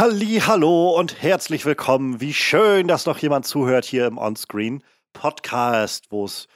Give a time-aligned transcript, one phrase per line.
[0.00, 2.22] Halli, hallo und herzlich willkommen.
[2.22, 4.82] Wie schön, dass noch jemand zuhört hier im Onscreen
[5.12, 6.48] Podcast, wo es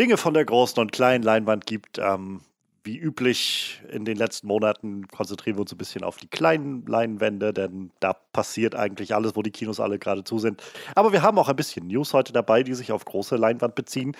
[0.00, 2.00] Dinge von der großen und kleinen Leinwand gibt.
[2.00, 2.40] Ähm,
[2.82, 7.52] wie üblich in den letzten Monaten konzentrieren wir uns ein bisschen auf die kleinen Leinwände,
[7.52, 10.60] denn da passiert eigentlich alles, wo die Kinos alle gerade zu sind.
[10.96, 14.16] Aber wir haben auch ein bisschen News heute dabei, die sich auf große Leinwand beziehen.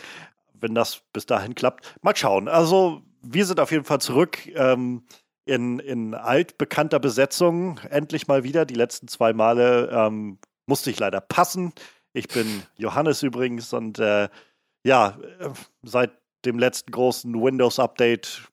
[0.54, 2.46] Wenn das bis dahin klappt, mal schauen.
[2.46, 4.46] Also, wir sind auf jeden Fall zurück.
[4.54, 5.02] Ähm,
[5.44, 8.64] in, in altbekannter Besetzung endlich mal wieder.
[8.64, 11.72] Die letzten zwei Male ähm, musste ich leider passen.
[12.12, 14.28] Ich bin Johannes übrigens und äh,
[14.84, 15.50] ja, äh,
[15.82, 16.12] seit
[16.44, 18.48] dem letzten großen Windows-Update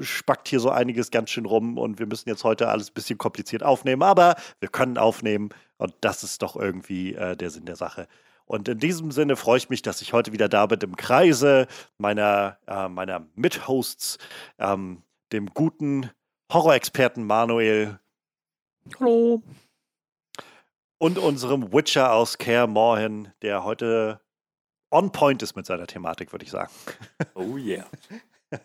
[0.00, 3.18] spackt hier so einiges ganz schön rum und wir müssen jetzt heute alles ein bisschen
[3.18, 7.76] kompliziert aufnehmen, aber wir können aufnehmen und das ist doch irgendwie äh, der Sinn der
[7.76, 8.06] Sache.
[8.44, 11.66] Und in diesem Sinne freue ich mich, dass ich heute wieder da bin im Kreise
[11.98, 14.18] meiner, äh, meiner Mithosts,
[14.58, 15.02] ähm,
[15.32, 16.10] dem guten
[16.50, 17.98] Horrorexperten Manuel.
[18.98, 19.42] Hallo.
[20.98, 24.20] Und unserem Witcher aus Care Morhen, der heute
[24.90, 26.72] on point ist mit seiner Thematik, würde ich sagen.
[27.34, 27.86] Oh yeah.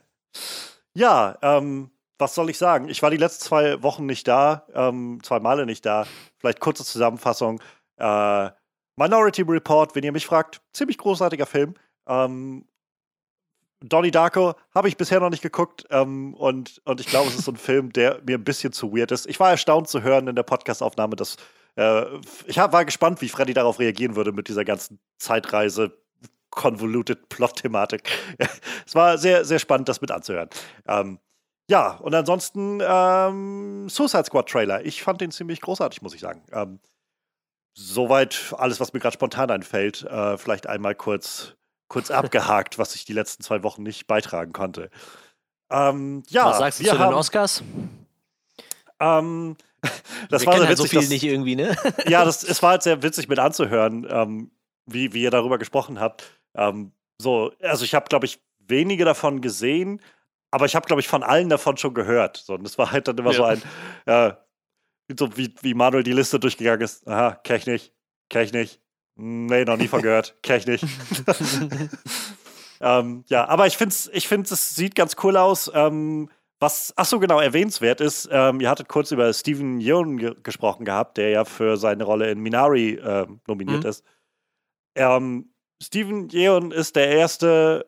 [0.94, 2.88] ja, ähm, was soll ich sagen?
[2.88, 6.08] Ich war die letzten zwei Wochen nicht da, ähm, zwei Male nicht da.
[6.38, 7.62] Vielleicht kurze Zusammenfassung.
[7.98, 8.50] Äh,
[8.96, 11.74] Minority Report, wenn ihr mich fragt, ziemlich großartiger Film.
[12.08, 12.66] Ähm,
[13.84, 17.46] Donnie Darko habe ich bisher noch nicht geguckt ähm, und, und ich glaube, es ist
[17.46, 19.28] so ein Film, der mir ein bisschen zu weird ist.
[19.28, 21.36] Ich war erstaunt zu hören in der Podcastaufnahme, dass
[21.76, 22.06] äh,
[22.48, 25.98] ich hab, war gespannt, wie Freddy darauf reagieren würde mit dieser ganzen Zeitreise.
[26.50, 28.12] Convoluted Plot-Thematik.
[28.86, 30.50] es war sehr, sehr spannend, das mit anzuhören.
[30.88, 31.20] Ähm,
[31.68, 34.86] ja, und ansonsten ähm, Suicide Squad Trailer.
[34.86, 36.44] Ich fand den ziemlich großartig, muss ich sagen.
[36.52, 36.80] Ähm,
[37.74, 40.04] soweit alles, was mir gerade spontan einfällt.
[40.04, 41.56] Äh, vielleicht einmal kurz
[41.94, 44.90] kurz abgehakt, was ich die letzten zwei Wochen nicht beitragen konnte.
[45.70, 47.64] Ähm, ja, was sagst du zu haben, den Oscars?
[49.00, 49.56] Ähm,
[50.30, 51.78] das Wir war sehr halt witzig, so viel dass, nicht irgendwie, ne?
[52.08, 54.52] ja, das, es war halt sehr witzig mit anzuhören, ähm,
[54.88, 56.24] wie, wie ihr darüber gesprochen habt.
[56.56, 60.02] Ähm, so, also ich habe, glaube ich, wenige davon gesehen,
[60.50, 62.38] aber ich habe, glaube ich, von allen davon schon gehört.
[62.38, 63.38] So, und das war halt dann immer ja.
[63.38, 63.62] so ein,
[64.06, 64.34] äh,
[65.16, 67.08] so wie, wie Manuel die Liste durchgegangen ist.
[67.08, 67.94] Aha, kenn ich nicht,
[68.30, 68.83] kenn ich nicht,
[69.16, 70.36] Nee, noch nie von gehört.
[70.42, 70.86] Kenn ich nicht.
[72.82, 75.72] ähm, ja, aber ich finde es, ich find, es sieht ganz cool aus.
[75.74, 76.30] Ähm,
[76.60, 80.86] was, ach so, genau, erwähnenswert ist, ähm, ihr hattet kurz über Steven Yeun ge gesprochen
[80.86, 83.90] gehabt, der ja für seine Rolle in Minari äh, nominiert mhm.
[83.90, 84.04] ist.
[84.96, 87.86] Ähm, Steven Yeun ist der erste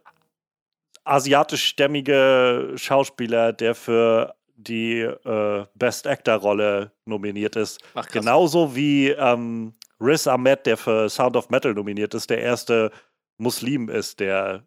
[1.05, 7.81] asiatischstämmige Schauspieler, der für die äh, Best Actor-Rolle nominiert ist.
[7.93, 12.91] Ach, Genauso wie ähm, Riz Ahmed, der für Sound of Metal nominiert ist, der erste
[13.37, 14.65] Muslim ist, der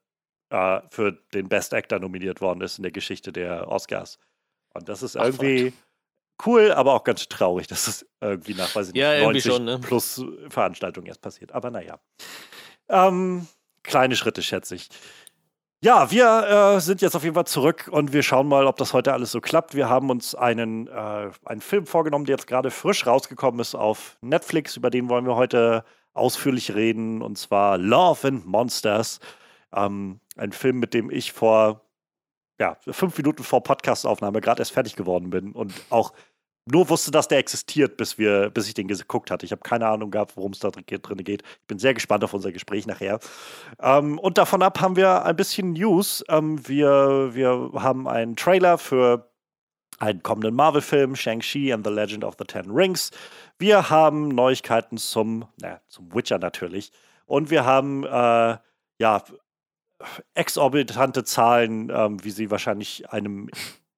[0.51, 4.19] äh, für den Best Actor nominiert worden ist in der Geschichte der Oscars.
[4.75, 8.89] Und das ist irgendwie Ach, cool, aber auch ganz traurig, dass es irgendwie nach, weiß
[8.89, 9.79] ich nicht, ja, 90 schon, ne?
[9.79, 11.53] plus Veranstaltungen erst passiert.
[11.53, 11.99] Aber naja.
[12.89, 13.47] Ähm,
[13.83, 14.89] kleine Schritte, schätze ich.
[15.81, 18.93] Ja, wir äh, sind jetzt auf jeden Fall zurück und wir schauen mal, ob das
[18.93, 19.77] heute alles so klappt.
[19.77, 24.17] Wir haben uns einen, äh, einen Film vorgenommen, der jetzt gerade frisch rausgekommen ist auf
[24.21, 24.77] Netflix.
[24.77, 25.85] Über den wollen wir heute
[26.15, 29.21] ausführlich reden und zwar Love and Monsters.
[29.73, 31.83] Ähm, ein Film, mit dem ich vor
[32.59, 36.13] ja, fünf Minuten vor Podcastaufnahme gerade erst fertig geworden bin und auch
[36.71, 39.45] nur wusste, dass der existiert, bis, wir, bis ich den geguckt hatte.
[39.47, 41.43] Ich habe keine Ahnung gehabt, worum es da drin geht.
[41.43, 43.21] Ich bin sehr gespannt auf unser Gespräch nachher.
[43.81, 46.25] Ähm, und davon ab haben wir ein bisschen News.
[46.29, 49.31] Ähm, wir, wir haben einen Trailer für
[49.99, 53.11] einen kommenden Marvel-Film, Shang-Chi and the Legend of the Ten Rings.
[53.59, 56.93] Wir haben Neuigkeiten zum, na, zum Witcher natürlich.
[57.27, 58.59] Und wir haben, äh,
[58.99, 59.23] ja,
[60.35, 63.51] exorbitante Zahlen, ähm, wie sie wahrscheinlich einem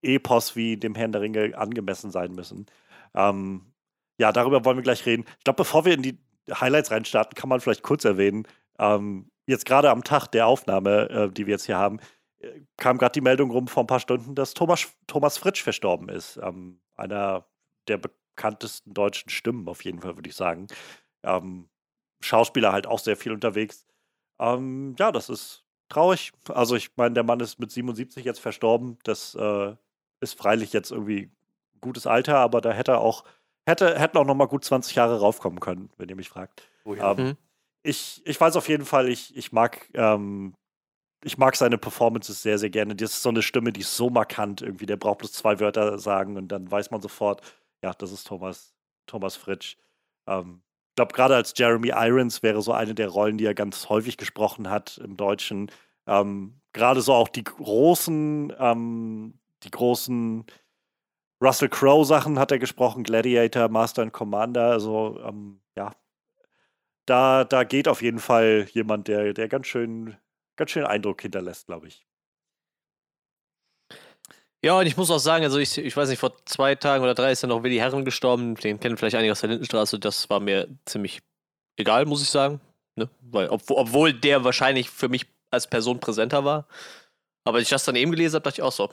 [0.02, 2.66] Epos wie dem Herrn der Ringe angemessen sein müssen.
[3.14, 3.72] Ähm,
[4.18, 5.24] ja, darüber wollen wir gleich reden.
[5.38, 6.18] Ich glaube, bevor wir in die
[6.52, 8.46] Highlights reinstarten, kann man vielleicht kurz erwähnen,
[8.78, 12.00] ähm, jetzt gerade am Tag der Aufnahme, äh, die wir jetzt hier haben,
[12.38, 16.08] äh, kam gerade die Meldung rum vor ein paar Stunden, dass Thomas, Thomas Fritsch verstorben
[16.08, 16.38] ist.
[16.42, 17.46] Ähm, einer
[17.88, 20.66] der bekanntesten deutschen Stimmen, auf jeden Fall, würde ich sagen.
[21.22, 21.68] Ähm,
[22.22, 23.86] Schauspieler halt auch sehr viel unterwegs.
[24.38, 26.32] Ähm, ja, das ist traurig.
[26.48, 28.98] Also ich meine, der Mann ist mit 77 jetzt verstorben.
[29.04, 29.74] Das äh,
[30.20, 31.30] ist freilich jetzt irgendwie
[31.80, 33.24] gutes Alter, aber da hätte er auch,
[33.66, 36.62] hätte, hätten auch noch mal gut 20 Jahre raufkommen können, wenn ihr mich fragt.
[36.84, 37.12] Oh ja.
[37.12, 37.36] ähm, mhm.
[37.82, 40.54] ich, ich weiß auf jeden Fall, ich, ich mag ähm,
[41.24, 42.96] ich mag seine Performances sehr, sehr gerne.
[42.96, 44.86] Das ist so eine Stimme, die ist so markant irgendwie.
[44.86, 47.42] Der braucht bloß zwei Wörter sagen und dann weiß man sofort,
[47.82, 48.74] ja, das ist Thomas,
[49.06, 49.76] Thomas Fritsch.
[50.26, 53.88] Ähm, ich glaube, gerade als Jeremy Irons wäre so eine der Rollen, die er ganz
[53.88, 55.70] häufig gesprochen hat im Deutschen.
[56.06, 60.44] Ähm, gerade so auch die großen, ähm, die großen
[61.42, 65.92] Russell Crowe Sachen hat er gesprochen, Gladiator, Master and Commander, also ähm, ja,
[67.06, 70.16] da, da geht auf jeden Fall jemand, der, der ganz schön,
[70.56, 72.06] ganz schön Eindruck hinterlässt, glaube ich.
[74.62, 77.14] Ja, und ich muss auch sagen, also ich, ich weiß nicht, vor zwei Tagen oder
[77.14, 80.28] drei ist ja noch Willi Herren gestorben, den kennen vielleicht einige aus der Lindenstraße, das
[80.28, 81.22] war mir ziemlich
[81.78, 82.60] egal, muss ich sagen.
[82.96, 83.08] Ne?
[83.22, 86.66] Weil, ob, obwohl der wahrscheinlich für mich als Person präsenter war.
[87.44, 88.90] Aber als ich das dann eben gelesen habe, dachte ich auch so.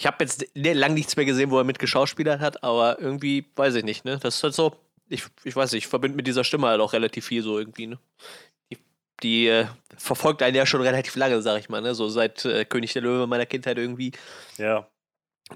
[0.00, 3.84] Ich habe jetzt lange nichts mehr gesehen, wo er mitgeschauspielert hat, aber irgendwie weiß ich
[3.84, 4.18] nicht, ne?
[4.18, 4.74] Das ist halt so,
[5.10, 7.88] ich, ich weiß nicht, ich verbinde mit dieser Stimme halt auch relativ viel so irgendwie,
[7.88, 7.98] ne?
[8.72, 8.78] Die,
[9.22, 9.66] die äh,
[9.98, 11.94] verfolgt einen ja schon relativ lange, sag ich mal, ne?
[11.94, 14.12] So seit äh, König der Löwe meiner Kindheit irgendwie.
[14.56, 14.88] Ja.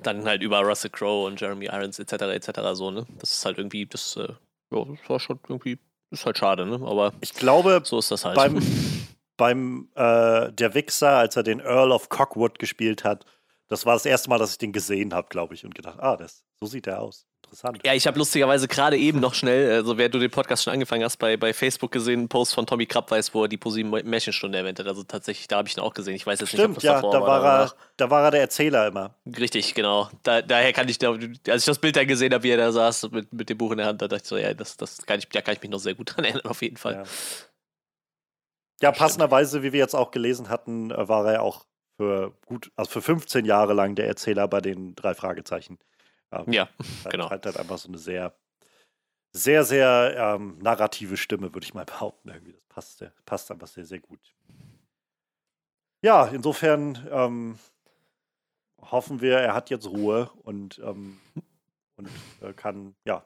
[0.02, 2.12] Dann halt über Russell Crowe und Jeremy Irons etc.
[2.25, 2.50] etc.
[2.75, 3.06] so, ne?
[3.20, 4.29] Das ist halt irgendwie, das, äh,
[4.73, 5.79] ja, das war schon irgendwie,
[6.11, 6.75] ist halt schade, ne?
[6.87, 8.37] Aber ich glaube, so ist das halt.
[8.37, 8.61] Beim,
[9.38, 13.25] beim äh, Der Wichser, als er den Earl of Cockwood gespielt hat,
[13.69, 16.16] das war das erste Mal, dass ich den gesehen habe, glaube ich, und gedacht, ah,
[16.16, 17.81] das, so sieht er aus interessant.
[17.84, 21.05] Ja, ich habe lustigerweise gerade eben noch schnell, also wer du den Podcast schon angefangen
[21.05, 24.58] hast, bei, bei Facebook gesehen, einen Post von Tommy Krabweis, wo er die ProSieben Märchenstunde
[24.58, 24.87] erwähnt hat.
[24.87, 26.14] Also tatsächlich, da habe ich ihn auch gesehen.
[26.14, 28.40] Ich weiß jetzt Stimmt, nicht, ob das ja, da war, er, da war er der
[28.40, 29.14] Erzähler immer.
[29.26, 30.10] Richtig, genau.
[30.22, 33.10] Da, daher kann ich, als ich das Bild dann gesehen habe, wie er da saß
[33.10, 35.19] mit, mit dem Buch in der Hand, da dachte ich so, ja, das, das kann
[35.19, 36.94] ich, da kann ich mich noch sehr gut dran erinnern, auf jeden Fall.
[36.94, 37.05] Ja,
[38.82, 41.64] ja passenderweise, wie wir jetzt auch gelesen hatten, äh, war er auch
[41.96, 45.79] für gut, also für 15 Jahre lang der Erzähler bei den drei Fragezeichen.
[46.32, 46.69] Ähm, ja,
[47.11, 47.31] genau.
[47.31, 48.35] Halt, halt einfach so eine sehr,
[49.32, 52.29] sehr, sehr ähm, narrative Stimme, würde ich mal behaupten.
[52.31, 52.52] Irgendwie.
[52.52, 54.35] Das passt, passt einfach sehr, sehr gut.
[56.02, 57.58] Ja, insofern ähm,
[58.81, 61.19] hoffen wir, er hat jetzt Ruhe und, ähm,
[61.96, 62.08] und
[62.43, 63.25] äh, kann ja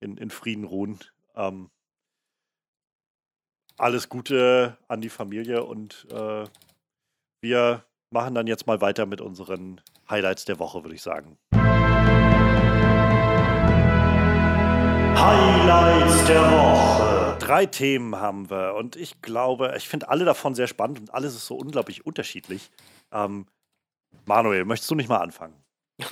[0.00, 0.98] in, in Frieden ruhen.
[1.36, 1.70] Ähm,
[3.76, 6.44] alles Gute an die Familie und äh,
[7.40, 11.38] wir machen dann jetzt mal weiter mit unseren Highlights der Woche, würde ich sagen.
[15.16, 17.36] Highlights der Woche.
[17.38, 21.34] Drei Themen haben wir und ich glaube, ich finde alle davon sehr spannend und alles
[21.34, 22.70] ist so unglaublich unterschiedlich.
[23.12, 23.46] Ähm,
[24.26, 25.54] Manuel, möchtest du nicht mal anfangen?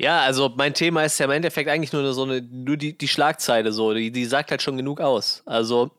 [0.00, 3.08] Ja, also mein Thema ist ja im Endeffekt eigentlich nur so eine, nur die, die
[3.08, 5.42] Schlagzeile so, die, die sagt halt schon genug aus.
[5.44, 5.90] Also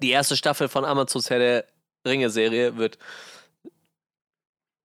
[0.00, 1.66] die erste Staffel von Amazons Herr der
[2.06, 2.96] Ringe-Serie wird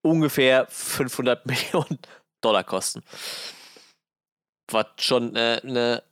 [0.08, 2.00] ungefähr 500 Millionen
[2.42, 3.04] Dollar kosten.
[4.70, 6.04] Was schon äh, eine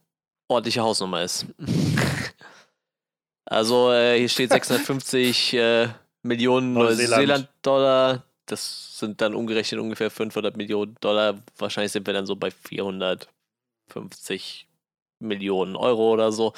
[0.47, 1.47] ordentliche Hausnummer ist.
[3.45, 5.89] also äh, hier steht 650 äh,
[6.23, 8.23] Millionen Neuseeland-Dollar.
[8.45, 11.39] Das sind dann umgerechnet ungefähr 500 Millionen Dollar.
[11.57, 14.67] Wahrscheinlich sind wir dann so bei 450
[15.19, 16.53] Millionen Euro oder so.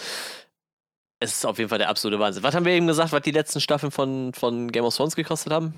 [1.19, 2.43] Es ist auf jeden Fall der absolute Wahnsinn.
[2.43, 5.51] Was haben wir eben gesagt, was die letzten Staffeln von, von Game of Thrones gekostet
[5.51, 5.73] haben?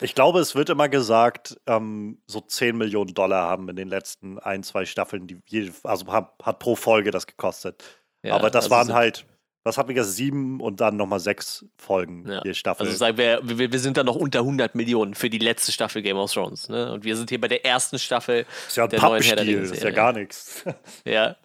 [0.00, 4.38] Ich glaube, es wird immer gesagt, ähm, so 10 Millionen Dollar haben in den letzten
[4.38, 7.84] ein, zwei Staffeln, die jede, also hat, hat, pro Folge das gekostet.
[8.22, 9.24] Ja, Aber das also waren halt,
[9.62, 12.42] was haben wir gesagt, sieben und dann nochmal sechs Folgen ja.
[12.44, 12.86] je Staffel.
[12.86, 16.02] Also sagen wir, wir, wir sind dann noch unter 100 Millionen für die letzte Staffel
[16.02, 16.68] Game of Thrones.
[16.68, 16.92] Ne?
[16.92, 19.36] Und wir sind hier bei der ersten Staffel das ist ja ein der neuen Herr
[19.36, 20.64] der Das ist ja gar nichts.
[21.04, 21.36] Ja,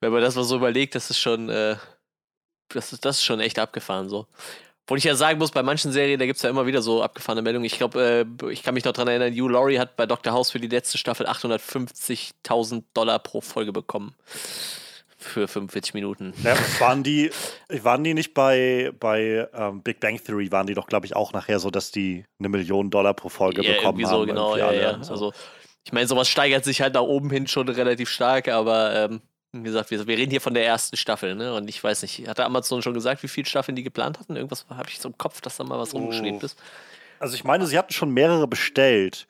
[0.00, 1.76] wenn man das mal so überlegt, das ist schon, äh,
[2.68, 4.26] das, ist, das ist schon echt abgefahren so.
[4.86, 7.02] Obwohl ich ja sagen muss, bei manchen Serien, da gibt es ja immer wieder so
[7.02, 7.66] abgefahrene Meldungen.
[7.66, 10.32] Ich glaube, äh, ich kann mich noch daran erinnern, Hugh Laurie hat bei Dr.
[10.32, 14.14] House für die letzte Staffel 850.000 Dollar pro Folge bekommen.
[15.18, 16.34] Für 45 Minuten.
[16.44, 17.32] Ja, waren die,
[17.68, 21.32] waren die nicht bei, bei ähm, Big Bang Theory, waren die doch, glaube ich, auch
[21.32, 24.20] nachher so, dass die eine Million Dollar pro Folge ja, bekommen irgendwie haben?
[24.20, 25.02] So, genau, ja, ja.
[25.02, 25.14] So.
[25.14, 25.32] Also,
[25.84, 29.20] ich meine, sowas steigert sich halt nach oben hin schon relativ stark, aber ähm,
[29.60, 31.54] wie gesagt, wir, wir, reden hier von der ersten Staffel, ne?
[31.54, 34.36] Und ich weiß nicht, hatte Amazon schon gesagt, wie viele Staffeln die geplant hatten?
[34.36, 35.98] Irgendwas habe ich so im Kopf, dass da mal was oh.
[35.98, 36.58] rumgeschwebt ist.
[37.18, 39.26] Also ich meine, sie hatten schon mehrere bestellt.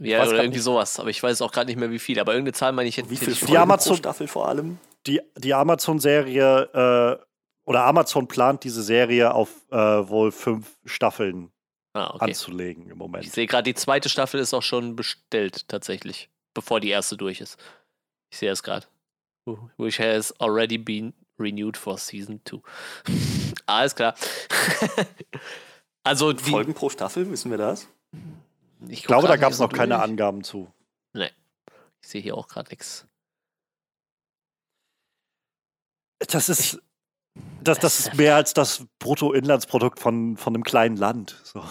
[0.00, 0.62] Ja, oder irgendwie nicht.
[0.62, 2.20] sowas, aber ich weiß auch gerade nicht mehr, wie viel.
[2.20, 3.08] Aber irgendeine Zahl meine ich hätte.
[3.08, 4.78] Wie viel die Amazon Staffel vor allem?
[5.06, 7.24] Die, die Amazon-Serie äh,
[7.64, 11.50] oder Amazon plant diese Serie auf äh, wohl fünf Staffeln
[11.94, 12.26] ah, okay.
[12.26, 13.24] anzulegen im Moment.
[13.24, 17.40] Ich sehe gerade, die zweite Staffel ist auch schon bestellt tatsächlich, bevor die erste durch
[17.40, 17.58] ist.
[18.30, 18.86] Ich sehe es gerade
[19.76, 22.62] which has already been renewed for Season 2.
[23.66, 24.14] Alles klar.
[26.04, 27.88] also die Folgen pro Staffel, wissen wir das?
[28.88, 29.78] Ich glaube, da gab es noch durch.
[29.78, 30.70] keine Angaben zu.
[31.12, 31.30] Nee.
[32.02, 33.06] Ich sehe hier auch gerade nichts.
[36.18, 36.80] Das ist.
[37.62, 41.40] Das, das ist mehr als das Bruttoinlandsprodukt von, von einem kleinen Land.
[41.44, 41.62] So.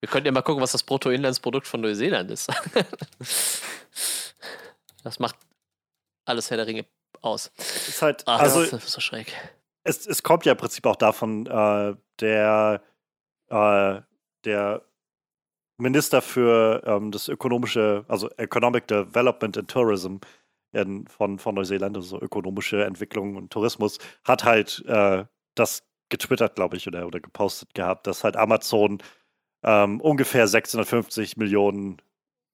[0.00, 2.50] Wir könnten ja mal gucken, was das Bruttoinlandsprodukt von Neuseeland ist.
[5.04, 5.36] Das macht
[6.24, 6.86] alles Herr der Ringe
[7.20, 7.52] aus.
[7.56, 9.32] Ist halt, Ach, also, das ist so schräg.
[9.84, 12.82] Es, es kommt ja im Prinzip auch davon, äh, der,
[13.48, 14.00] äh,
[14.44, 14.82] der
[15.78, 20.16] Minister für ähm, das ökonomische, also Economic Development and Tourism
[20.72, 25.24] in, von, von Neuseeland, also ökonomische Entwicklung und Tourismus, hat halt äh,
[25.54, 29.02] das getwittert, glaube ich, oder, oder gepostet gehabt, dass halt Amazon
[29.64, 32.00] ähm, ungefähr 650 Millionen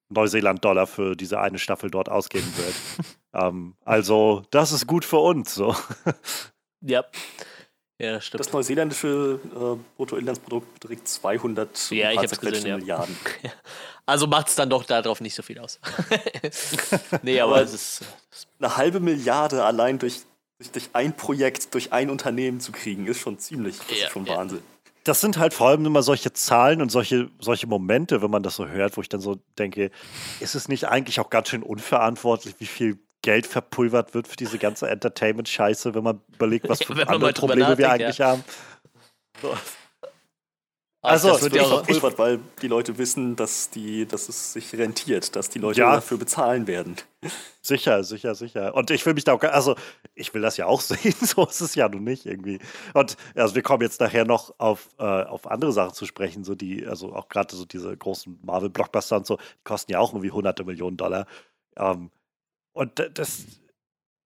[0.08, 2.74] Neuseeland-Dollar für diese eine Staffel dort ausgeben wird.
[3.34, 5.54] ähm, also, das ist gut für uns.
[5.54, 5.74] So.
[6.80, 7.04] ja.
[8.00, 8.40] Ja, stimmt.
[8.40, 12.76] Das neuseeländische äh, Bruttoinlandsprodukt beträgt 200 ja, ich gesehen, ja.
[12.76, 13.16] Milliarden.
[14.06, 15.78] Also macht es dann doch darauf nicht so viel aus.
[17.22, 18.04] nee, aber es ist.
[18.58, 20.22] Eine halbe Milliarde allein durch,
[20.56, 24.12] durch, durch, ein Projekt, durch ein Unternehmen zu kriegen, ist schon ziemlich, das ja, ist
[24.12, 24.38] schon ja.
[25.08, 28.56] Das sind halt vor allem immer solche Zahlen und solche, solche Momente, wenn man das
[28.56, 29.90] so hört, wo ich dann so denke,
[30.40, 34.58] ist es nicht eigentlich auch ganz schön unverantwortlich, wie viel Geld verpulvert wird für diese
[34.58, 38.28] ganze Entertainment-Scheiße, wenn man überlegt, was für ja, andere Probleme wir eigentlich ja.
[38.28, 38.44] haben.
[39.40, 39.56] So.
[41.00, 44.74] Also, das wird ja auch verpulvert, weil die Leute wissen, dass, die, dass es sich
[44.74, 45.94] rentiert, dass die Leute ja.
[45.94, 46.96] dafür bezahlen werden.
[47.62, 48.74] Sicher, sicher, sicher.
[48.74, 49.76] Und ich will mich da auch, also
[50.16, 52.58] ich will das ja auch sehen, so ist es ja nun nicht irgendwie.
[52.94, 56.56] Und also wir kommen jetzt nachher noch auf, äh, auf andere Sachen zu sprechen, so
[56.56, 60.32] die, also auch gerade so diese großen Marvel-Blockbuster und so, die kosten ja auch irgendwie
[60.32, 61.26] hunderte Millionen Dollar.
[61.76, 62.10] Ähm,
[62.72, 63.44] und das,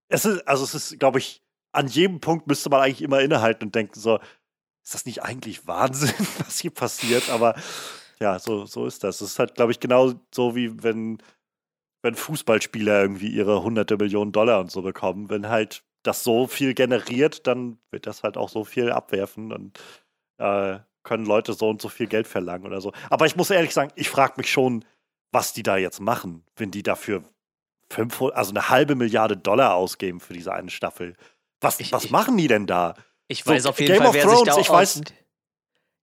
[0.08, 3.64] es ist, also es ist, glaube ich, an jedem Punkt müsste man eigentlich immer innehalten
[3.64, 4.20] und denken so,
[4.82, 7.30] ist das nicht eigentlich Wahnsinn, was hier passiert?
[7.30, 7.54] Aber
[8.20, 9.20] ja, so, so ist das.
[9.20, 11.18] Es ist halt, glaube ich, genau so wie wenn,
[12.02, 15.30] wenn Fußballspieler irgendwie ihre hunderte Millionen Dollar und so bekommen.
[15.30, 19.78] Wenn halt das so viel generiert, dann wird das halt auch so viel abwerfen und
[20.38, 22.92] äh, können Leute so und so viel Geld verlangen oder so.
[23.10, 24.84] Aber ich muss ehrlich sagen, ich frage mich schon,
[25.32, 27.24] was die da jetzt machen, wenn die dafür
[27.90, 31.16] 500, also eine halbe Milliarde Dollar ausgeben für diese eine Staffel.
[31.60, 32.94] Was, ich, was machen die denn da?
[33.28, 35.00] Ich weiß so, auf jeden Game Fall, wer Thrones, sich da ich weiß,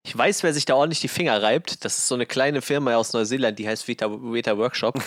[0.04, 1.84] ich weiß, wer sich da ordentlich die Finger reibt.
[1.84, 4.98] Das ist so eine kleine Firma aus Neuseeland, die heißt Vita, Vita Workshop.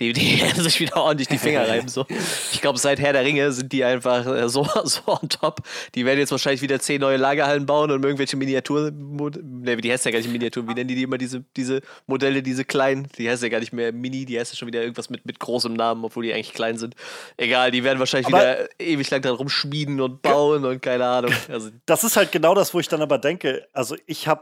[0.00, 1.86] Die, die sich wieder ordentlich die Finger reiben.
[1.86, 2.04] So.
[2.52, 5.60] Ich glaube, seit Herr der Ringe sind die einfach äh, so, so on top.
[5.94, 8.90] Die werden jetzt wahrscheinlich wieder zehn neue Lagerhallen bauen und irgendwelche Miniatur.
[8.90, 10.66] Ne, die heißt ja gar nicht Miniatur.
[10.66, 13.06] Wie nennen die, die immer diese, diese Modelle, diese kleinen?
[13.18, 15.38] Die heißt ja gar nicht mehr Mini, die heißt ja schon wieder irgendwas mit, mit
[15.38, 16.96] großem Namen, obwohl die eigentlich klein sind.
[17.36, 21.32] Egal, die werden wahrscheinlich aber wieder ewig lang dran rumschmieden und bauen und keine Ahnung.
[21.48, 24.39] Also, das ist halt genau das, wo ich dann aber denke, also ich habe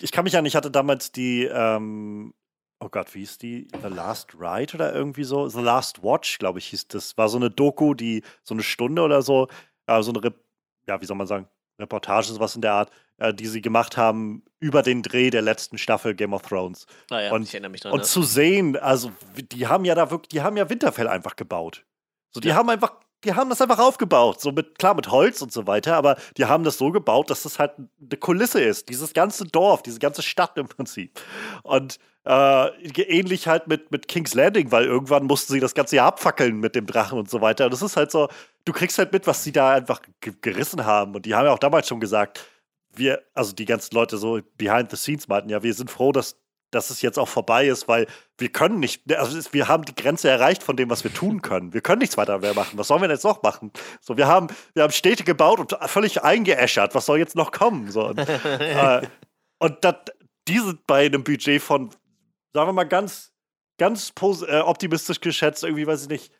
[0.00, 2.34] ich kann mich an, ich hatte damals die, ähm,
[2.80, 3.68] oh Gott, wie hieß die?
[3.82, 5.48] The Last Ride oder irgendwie so?
[5.48, 7.16] The Last Watch, glaube ich, hieß das.
[7.16, 9.48] War so eine Doku, die so eine Stunde oder so,
[9.86, 10.34] äh, so eine, Re
[10.86, 11.48] ja, wie soll man sagen,
[11.78, 15.78] Reportage, sowas in der Art, äh, die sie gemacht haben über den Dreh der letzten
[15.78, 16.86] Staffel Game of Thrones.
[17.10, 17.92] Ah ja, und, ich erinnere mich dran.
[17.92, 18.04] Und ja.
[18.04, 21.84] zu sehen, also die haben ja da wirklich, die haben ja Winterfell einfach gebaut.
[22.30, 22.54] So, die ja.
[22.56, 22.92] haben einfach
[23.24, 24.40] die haben das einfach aufgebaut.
[24.40, 27.42] So mit, klar, mit Holz und so weiter, aber die haben das so gebaut, dass
[27.42, 28.88] das halt eine Kulisse ist.
[28.88, 31.20] Dieses ganze Dorf, diese ganze Stadt im Prinzip.
[31.62, 36.08] Und äh, ähnlich halt mit, mit King's Landing, weil irgendwann mussten sie das ganze Jahr
[36.08, 37.66] abfackeln mit dem Drachen und so weiter.
[37.66, 38.28] Und das ist halt so,
[38.64, 40.00] du kriegst halt mit, was sie da einfach
[40.40, 41.14] gerissen haben.
[41.14, 42.44] Und die haben ja auch damals schon gesagt,
[42.94, 46.36] wir, also die ganzen Leute so behind the scenes meinten, ja, wir sind froh, dass
[46.74, 48.06] dass es jetzt auch vorbei ist, weil
[48.38, 51.72] wir können nicht, also wir haben die Grenze erreicht von dem, was wir tun können.
[51.72, 52.78] Wir können nichts weiter mehr machen.
[52.78, 53.72] Was sollen wir denn jetzt noch machen?
[54.00, 56.94] So, wir haben, wir haben Städte gebaut und völlig eingeäschert.
[56.94, 57.90] Was soll jetzt noch kommen?
[57.90, 58.18] So, und
[58.58, 59.02] äh,
[59.58, 60.14] und dat,
[60.46, 61.90] die sind bei einem Budget von,
[62.52, 63.32] sagen wir mal, ganz,
[63.78, 66.32] ganz äh, optimistisch geschätzt, irgendwie, weiß ich nicht,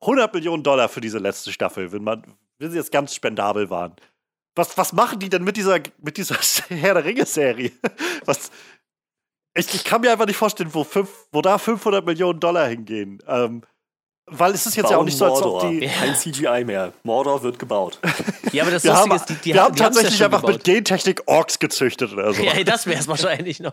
[0.00, 2.24] 100 Millionen Dollar für diese letzte Staffel, wenn man,
[2.58, 3.94] wenn sie jetzt ganz spendabel waren.
[4.56, 6.36] Was, was machen die denn mit dieser, mit dieser
[6.68, 7.72] Herr der Ringe-Serie?
[8.24, 8.50] Was,
[9.54, 13.18] ich, ich, kann mir einfach nicht vorstellen, wo, fünf, wo da 500 Millionen Dollar hingehen.
[13.26, 13.62] Ähm,
[14.26, 15.86] weil es ist jetzt Bauen ja auch nicht so, als ob die.
[15.86, 16.92] Kein CGI mehr.
[17.02, 17.98] Mordor wird gebaut.
[18.52, 20.54] Ja, aber das wir Lustige haben, ist, die, die Wir haben tatsächlich ja einfach gebaut.
[20.54, 22.42] mit Gentechnik Orks gezüchtet oder so.
[22.44, 23.72] Ja, das wäre es wahrscheinlich noch.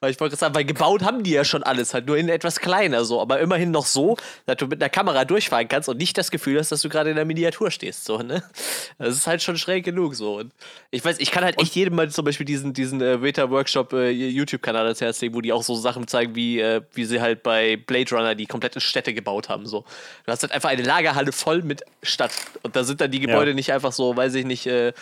[0.00, 2.60] Weil ich wollte sagen, weil gebaut haben die ja schon alles, halt nur in etwas
[2.60, 6.18] kleiner so, aber immerhin noch so, dass du mit einer Kamera durchfahren kannst und nicht
[6.18, 8.42] das Gefühl hast, dass du gerade in der Miniatur stehst, so, ne?
[8.98, 10.38] Das ist halt schon schräg genug, so.
[10.38, 10.52] Und
[10.90, 14.10] ich weiß, ich kann halt echt jedem mal zum Beispiel diesen, diesen äh, Beta-Workshop äh,
[14.10, 17.42] YouTube-Kanal als Herz legen, wo die auch so Sachen zeigen, wie, äh, wie sie halt
[17.42, 19.75] bei Blade Runner die komplette Städte gebaut haben, so.
[20.24, 23.50] Du hast halt einfach eine Lagerhalle voll mit Stadt und da sind dann die Gebäude
[23.50, 23.54] ja.
[23.54, 24.92] nicht einfach so, weiß ich nicht, äh,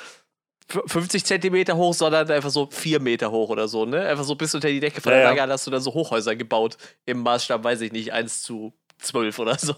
[0.69, 4.07] 50 Zentimeter hoch, sondern einfach so 4 Meter hoch oder so, ne?
[4.07, 6.79] Einfach so bis unter die Decke von der Lager hast du dann so Hochhäuser gebaut
[7.05, 9.75] im Maßstab, weiß ich nicht, 1 zu 12 oder so.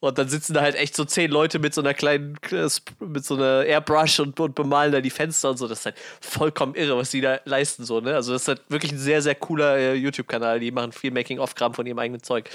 [0.00, 2.68] Und dann sitzen da halt echt so 10 Leute mit so einer kleinen, äh,
[3.00, 5.68] mit so einer Airbrush und, und bemalen da die Fenster und so.
[5.68, 8.14] Das ist halt vollkommen irre, was die da leisten, so, ne?
[8.14, 10.60] Also das ist halt wirklich ein sehr, sehr cooler äh, YouTube-Kanal.
[10.60, 12.50] Die machen viel Making-of-Kram von ihrem eigenen Zeug.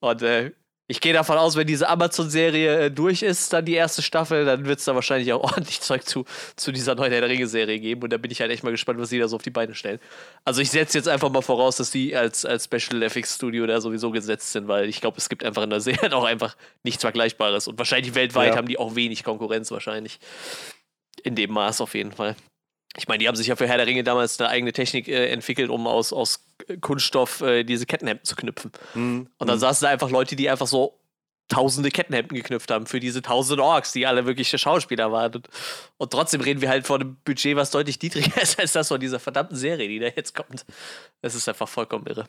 [0.00, 0.52] Und äh,
[0.90, 4.66] ich gehe davon aus, wenn diese Amazon-Serie äh, durch ist, dann die erste Staffel, dann
[4.66, 6.24] wird es da wahrscheinlich auch ordentlich Zeug zu,
[6.56, 8.02] zu dieser neuen Herr der Ringe-Serie geben.
[8.02, 9.76] Und da bin ich halt echt mal gespannt, was sie da so auf die Beine
[9.76, 10.00] stellen.
[10.44, 13.80] Also ich setze jetzt einfach mal voraus, dass die als, als Special FX Studio da
[13.80, 17.02] sowieso gesetzt sind, weil ich glaube, es gibt einfach in der Serie auch einfach nichts
[17.02, 17.68] Vergleichbares.
[17.68, 18.56] Und wahrscheinlich weltweit ja.
[18.56, 20.18] haben die auch wenig Konkurrenz wahrscheinlich.
[21.22, 22.34] In dem Maß auf jeden Fall.
[22.96, 25.30] Ich meine, die haben sich ja für Herr der Ringe damals eine eigene Technik äh,
[25.30, 26.44] entwickelt, um aus, aus
[26.80, 28.72] Kunststoff äh, diese Kettenhemden zu knüpfen.
[28.94, 29.28] Mhm.
[29.38, 29.60] Und dann mhm.
[29.60, 31.00] saßen da einfach Leute, die einfach so
[31.50, 35.42] tausende Kettenhemden geknüpft haben für diese tausend Orks, die alle wirkliche Schauspieler waren.
[35.98, 39.00] Und, trotzdem reden wir halt von einem Budget, was deutlich niedriger ist als das von
[39.00, 40.64] dieser verdammten Serie, die da jetzt kommt.
[41.20, 42.24] Das ist einfach vollkommen irre.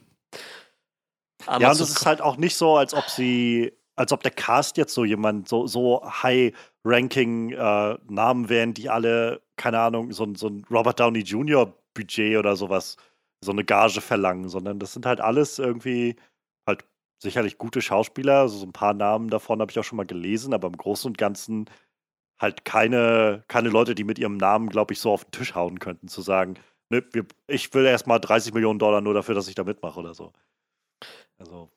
[1.46, 4.32] Aber ja, und es ist halt auch nicht so, als ob sie, als ob der
[4.32, 10.48] Cast jetzt so jemand, so, so High-Ranking-Namen äh, wären, die alle, keine Ahnung, so, so
[10.48, 11.72] ein Robert Downey Jr.
[11.94, 12.98] Budget oder sowas,
[13.41, 16.15] so eine Gage verlangen, sondern das sind halt alles irgendwie
[16.68, 16.86] halt
[17.20, 18.39] sicherlich gute Schauspieler.
[18.39, 21.10] Also so ein paar Namen davon habe ich auch schon mal gelesen, aber im Großen
[21.10, 21.70] und Ganzen
[22.39, 25.80] halt keine, keine Leute, die mit ihrem Namen, glaube ich, so auf den Tisch hauen
[25.80, 26.56] könnten, zu sagen,
[26.89, 30.15] ne, wir, ich will erstmal 30 Millionen Dollar nur dafür, dass ich da mitmache oder
[30.15, 30.34] so.
[31.38, 31.72] Also.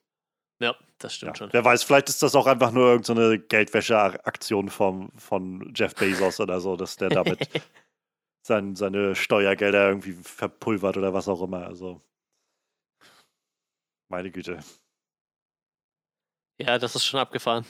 [0.60, 1.36] Ja, das stimmt ja.
[1.36, 1.52] schon.
[1.52, 6.40] Wer weiß, vielleicht ist das auch einfach nur irgendeine so Geldwäscheaktion von, von Jeff Bezos
[6.40, 7.48] oder so, dass der damit
[8.46, 11.66] sein, seine Steuergelder irgendwie verpulvert oder was auch immer.
[11.66, 12.00] Also,
[14.08, 14.60] meine Güte.
[16.58, 17.66] Ja, das ist schon abgefahren.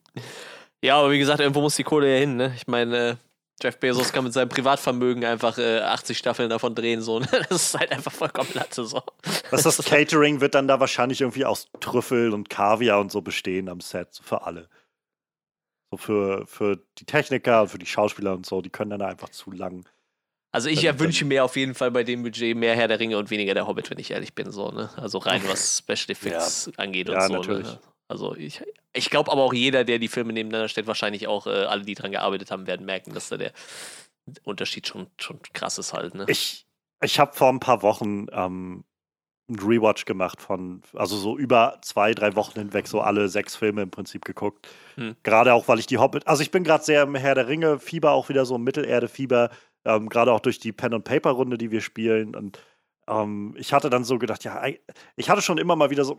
[0.82, 2.54] ja, aber wie gesagt, irgendwo muss die Kohle ja hin, ne?
[2.56, 3.16] Ich meine, äh,
[3.62, 7.20] Jeff Bezos kann mit seinem Privatvermögen einfach äh, 80 Staffeln davon drehen, so.
[7.20, 7.28] Ne?
[7.48, 9.02] Das ist halt einfach vollkommen Latte, so.
[9.50, 13.68] Was das Catering wird dann da wahrscheinlich irgendwie aus Trüffel und Kaviar und so bestehen
[13.68, 14.68] am Set, so für alle.
[15.90, 19.50] So für, für die Techniker, für die Schauspieler und so, die können dann einfach zu
[19.52, 19.84] lang
[20.56, 23.30] also ich wünsche mir auf jeden Fall bei dem Budget mehr Herr der Ringe und
[23.30, 24.50] weniger der Hobbit, wenn ich ehrlich bin.
[24.50, 24.88] So, ne?
[24.96, 26.82] Also rein was Special Effects ja.
[26.82, 27.32] angeht und ja, so.
[27.34, 27.38] Ne?
[27.40, 27.66] Natürlich.
[27.66, 27.78] Ne?
[28.08, 31.64] Also ich, ich glaube aber auch jeder, der die Filme nebeneinander stellt, wahrscheinlich auch äh,
[31.64, 33.52] alle, die dran gearbeitet haben, werden merken, dass da der
[34.44, 36.14] Unterschied schon, schon krass ist halt.
[36.14, 36.24] Ne?
[36.28, 36.66] Ich,
[37.02, 38.84] ich habe vor ein paar Wochen ähm,
[39.48, 43.82] einen Rewatch gemacht von, also so über zwei, drei Wochen hinweg, so alle sechs Filme
[43.82, 44.68] im Prinzip geguckt.
[44.96, 45.16] Hm.
[45.22, 47.78] Gerade auch, weil ich die Hobbit, also ich bin gerade sehr im Herr der Ringe
[47.78, 49.50] Fieber, auch wieder so im Mittelerde-Fieber.
[49.84, 52.34] Ähm, Gerade auch durch die Pen-and-Paper-Runde, die wir spielen.
[52.34, 52.58] Und
[53.08, 54.60] ähm, ich hatte dann so gedacht, ja,
[55.14, 56.18] ich hatte schon immer mal wieder so.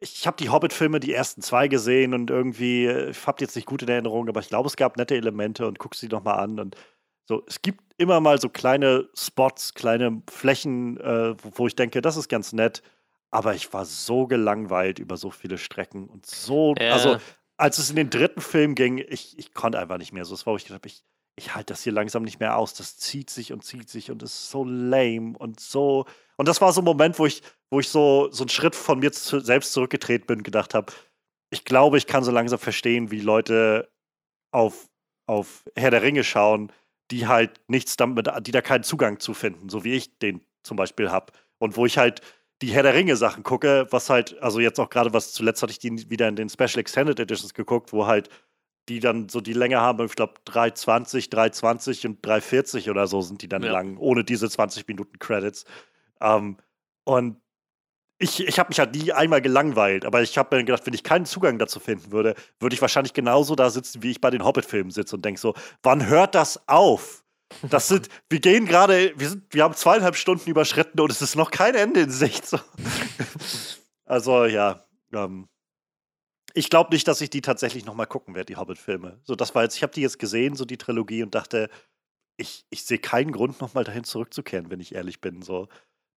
[0.00, 3.82] Ich habe die Hobbit-Filme, die ersten zwei gesehen und irgendwie, ich habe jetzt nicht gut
[3.82, 6.60] in Erinnerung, aber ich glaube, es gab nette Elemente und guck sie nochmal an.
[6.60, 6.76] Und
[7.24, 12.16] so, es gibt immer mal so kleine Spots, kleine Flächen, äh, wo ich denke, das
[12.16, 12.82] ist ganz nett.
[13.30, 16.92] Aber ich war so gelangweilt über so viele Strecken und so, ja.
[16.92, 17.18] also
[17.58, 20.24] als es in den dritten Film ging, ich, ich konnte einfach nicht mehr.
[20.24, 21.02] So, es war, wo ich gedacht habe, ich,
[21.36, 22.72] ich halte das hier langsam nicht mehr aus.
[22.72, 26.06] Das zieht sich und zieht sich und ist so lame und so.
[26.38, 29.00] Und das war so ein Moment, wo ich, wo ich so, so einen Schritt von
[29.00, 30.92] mir zu, selbst zurückgetreten bin und gedacht habe,
[31.50, 33.90] ich glaube, ich kann so langsam verstehen, wie Leute
[34.52, 34.88] auf,
[35.26, 36.72] auf Herr der Ringe schauen,
[37.10, 40.76] die halt nichts damit, die da keinen Zugang zu finden, so wie ich den zum
[40.76, 41.32] Beispiel habe.
[41.58, 42.20] Und wo ich halt
[42.62, 45.72] die Herr der Ringe Sachen gucke, was halt, also jetzt auch gerade was zuletzt hatte
[45.72, 48.28] ich die wieder in den Special Extended Editions geguckt, wo halt
[48.88, 53.42] die dann so die Länge haben, ich glaube 320, 320 und 340 oder so sind
[53.42, 53.72] die dann ja.
[53.72, 55.64] lang, ohne diese 20 Minuten Credits.
[56.20, 56.56] Ähm,
[57.04, 57.40] und
[58.18, 61.04] ich, ich habe mich halt nie einmal gelangweilt, aber ich habe mir gedacht, wenn ich
[61.04, 64.44] keinen Zugang dazu finden würde, würde ich wahrscheinlich genauso da sitzen, wie ich bei den
[64.44, 67.24] Hobbit-Filmen sitze und denke so, wann hört das auf?
[67.70, 71.36] Das sind, wir gehen gerade, wir, sind, wir haben zweieinhalb Stunden überschritten und es ist
[71.36, 72.46] noch kein Ende in Sicht.
[72.46, 72.58] So.
[74.10, 75.48] Also ja, ähm,
[76.54, 79.20] ich glaube nicht, dass ich die tatsächlich noch mal gucken werde, die Hobbit-Filme.
[79.22, 81.68] So, das war jetzt, ich habe die jetzt gesehen, so die Trilogie, und dachte,
[82.38, 85.42] ich, ich sehe keinen Grund, noch mal dahin zurückzukehren, wenn ich ehrlich bin.
[85.42, 85.68] So,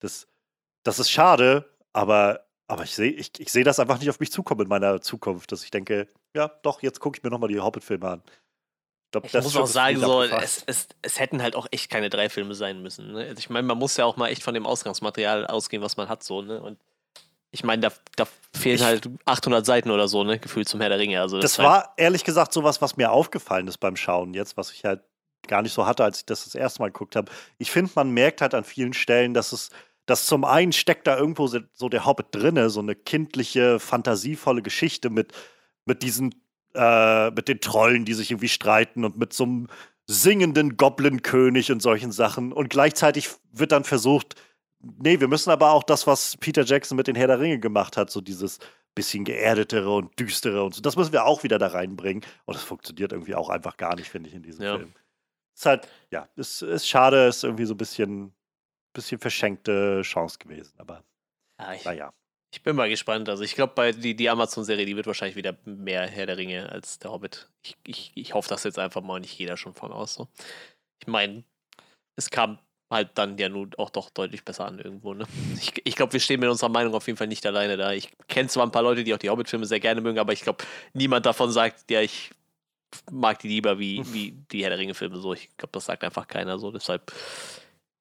[0.01, 0.27] das,
[0.83, 4.31] das ist schade, aber, aber ich sehe ich, ich seh das einfach nicht auf mich
[4.31, 7.47] zukommen in meiner Zukunft, dass ich denke, ja, doch, jetzt gucke ich mir noch mal
[7.47, 8.23] die Hobbit-Filme an.
[8.25, 12.09] Ich, glaub, ich muss auch sagen, so, es, es, es, hätten halt auch echt keine
[12.09, 13.11] drei Filme sein müssen.
[13.11, 13.25] Ne?
[13.25, 16.07] Also ich meine, man muss ja auch mal echt von dem Ausgangsmaterial ausgehen, was man
[16.07, 16.61] hat, so, ne?
[16.61, 16.79] Und
[17.51, 20.87] ich meine, da, da fehlen ich, halt 800 Seiten oder so, ne, gefühlt zum Herr
[20.87, 21.19] der Ringe.
[21.19, 24.55] Also das, das war halt ehrlich gesagt sowas, was mir aufgefallen ist beim Schauen jetzt,
[24.55, 25.01] was ich halt
[25.47, 27.29] gar nicht so hatte, als ich das das erste Mal geguckt habe.
[27.57, 29.69] Ich finde, man merkt halt an vielen Stellen, dass es,
[30.05, 35.09] dass zum einen steckt da irgendwo so der Hobbit drinne, so eine kindliche, fantasievolle Geschichte
[35.09, 35.33] mit,
[35.85, 36.35] mit diesen,
[36.73, 39.67] äh, mit den Trollen, die sich irgendwie streiten und mit so einem
[40.07, 42.51] singenden Goblin-König und solchen Sachen.
[42.51, 44.35] Und gleichzeitig wird dann versucht,
[44.83, 47.97] Nee, wir müssen aber auch das, was Peter Jackson mit den Herr der Ringe gemacht
[47.97, 48.59] hat, so dieses
[48.95, 52.23] bisschen geerdetere und düstere und so, das müssen wir auch wieder da reinbringen.
[52.45, 54.77] Und das funktioniert irgendwie auch einfach gar nicht, finde ich, in diesem ja.
[54.77, 54.93] Film.
[55.55, 58.33] Ist halt, ja, ist, ist schade, ist irgendwie so ein bisschen,
[58.93, 61.03] bisschen verschenkte Chance gewesen, aber
[61.59, 62.13] ja, ich, naja.
[62.53, 63.29] Ich bin mal gespannt.
[63.29, 66.69] Also ich glaube, bei die, die Amazon-Serie, die wird wahrscheinlich wieder mehr Herr der Ringe
[66.69, 67.49] als der Hobbit.
[67.63, 70.15] Ich, ich, ich hoffe das jetzt einfach mal nicht jeder schon von aus.
[70.15, 70.27] So.
[70.99, 71.45] Ich meine,
[72.17, 75.13] es kam halt dann ja nun auch doch deutlich besser an irgendwo.
[75.13, 75.25] Ne?
[75.55, 77.93] Ich, ich glaube, wir stehen mit unserer Meinung auf jeden Fall nicht alleine da.
[77.93, 80.41] Ich kenne zwar ein paar Leute, die auch die Hobbit-Filme sehr gerne mögen, aber ich
[80.41, 82.31] glaube, niemand davon sagt, ja, ich
[83.09, 85.17] mag die lieber wie, wie die Herr der Ringe-Filme.
[85.19, 86.71] So, ich glaube, das sagt einfach keiner so.
[86.71, 87.13] Deshalb,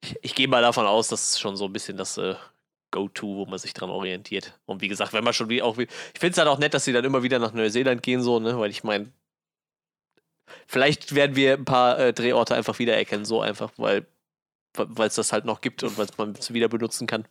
[0.03, 2.35] ich, ich gehe mal davon aus, dass es schon so ein bisschen das äh,
[2.91, 4.59] Go-To, wo man sich dran orientiert.
[4.67, 5.89] Und wie gesagt, wenn man schon wie auch wie.
[6.15, 8.41] Ich finde es halt auch nett, dass sie dann immer wieder nach Neuseeland gehen, so,
[8.41, 8.59] ne?
[8.59, 9.13] Weil ich meine,
[10.67, 14.07] vielleicht werden wir ein paar äh, Drehorte einfach wiedererkennen, so einfach, weil
[14.77, 17.27] weil es das halt noch gibt und weil man es wieder benutzen kann.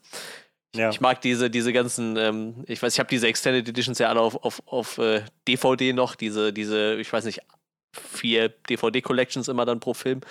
[0.75, 0.89] Ja.
[0.89, 4.21] Ich mag diese, diese ganzen, ähm, ich weiß, ich habe diese Extended Editions ja alle
[4.21, 7.41] auf, auf, auf äh, DVD noch, diese, diese, ich weiß nicht,
[7.91, 10.21] vier DVD-Collections immer dann pro Film.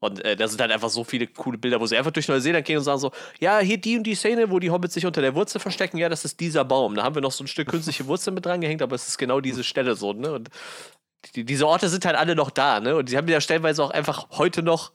[0.00, 2.66] Und äh, da sind halt einfach so viele coole Bilder, wo sie einfach durch Neuseeland
[2.66, 5.20] gehen und sagen so, ja, hier die und die Szene, wo die Hobbits sich unter
[5.20, 6.94] der Wurzel verstecken, ja, das ist dieser Baum.
[6.94, 9.18] Da haben wir noch so ein Stück künstliche Wurzel mit dran gehängt, aber es ist
[9.18, 10.32] genau diese Stelle so, ne?
[10.32, 10.48] Und
[11.34, 12.96] die, diese Orte sind halt alle noch da, ne?
[12.96, 14.92] Und die haben ja stellenweise auch einfach heute noch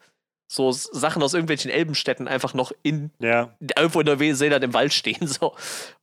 [0.47, 3.56] so Sachen aus irgendwelchen Elbenstädten einfach noch in ja.
[3.78, 5.28] irgendwo in Neuseeland im Wald stehen.
[5.28, 5.56] So.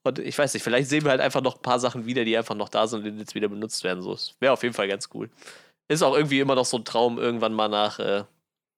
[0.03, 2.37] Und ich weiß nicht, vielleicht sehen wir halt einfach noch ein paar Sachen wieder, die
[2.37, 4.03] einfach noch da sind und jetzt wieder benutzt werden.
[4.03, 4.16] So.
[4.40, 5.31] Wäre auf jeden Fall ganz cool.
[5.92, 8.24] Ist auch irgendwie immer noch so ein Traum, irgendwann mal nach äh,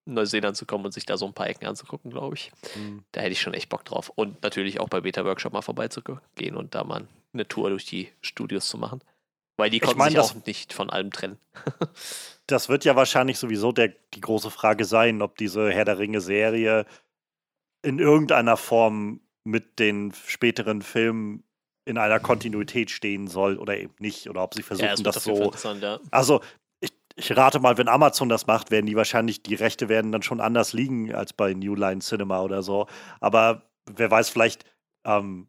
[0.07, 2.53] Neuseeland zu kommen und sich da so ein paar Ecken anzugucken, glaube ich.
[2.77, 3.05] Mhm.
[3.13, 4.11] Da hätte ich schon echt Bock drauf.
[4.15, 8.11] Und natürlich auch bei Beta Workshop mal vorbeizugehen und da mal eine Tour durch die
[8.21, 9.01] Studios zu machen.
[9.57, 11.39] Weil die konnten ich mein, sich auch nicht von allem trennen.
[12.47, 16.87] das wird ja wahrscheinlich sowieso der, die große Frage sein, ob diese Herr der Ringe-Serie
[17.83, 21.45] in irgendeiner Form mit den späteren Filmen
[21.85, 24.29] in einer Kontinuität stehen soll oder eben nicht.
[24.29, 25.53] Oder ob sie versuchen, ja, das, das so.
[25.81, 26.01] Ja.
[26.11, 26.41] Also,
[27.17, 30.41] ich, rate mal, wenn Amazon das macht, werden die wahrscheinlich, die Rechte werden dann schon
[30.41, 32.87] anders liegen als bei New Line Cinema oder so.
[33.21, 34.65] Aber wer weiß, vielleicht
[35.05, 35.49] ähm,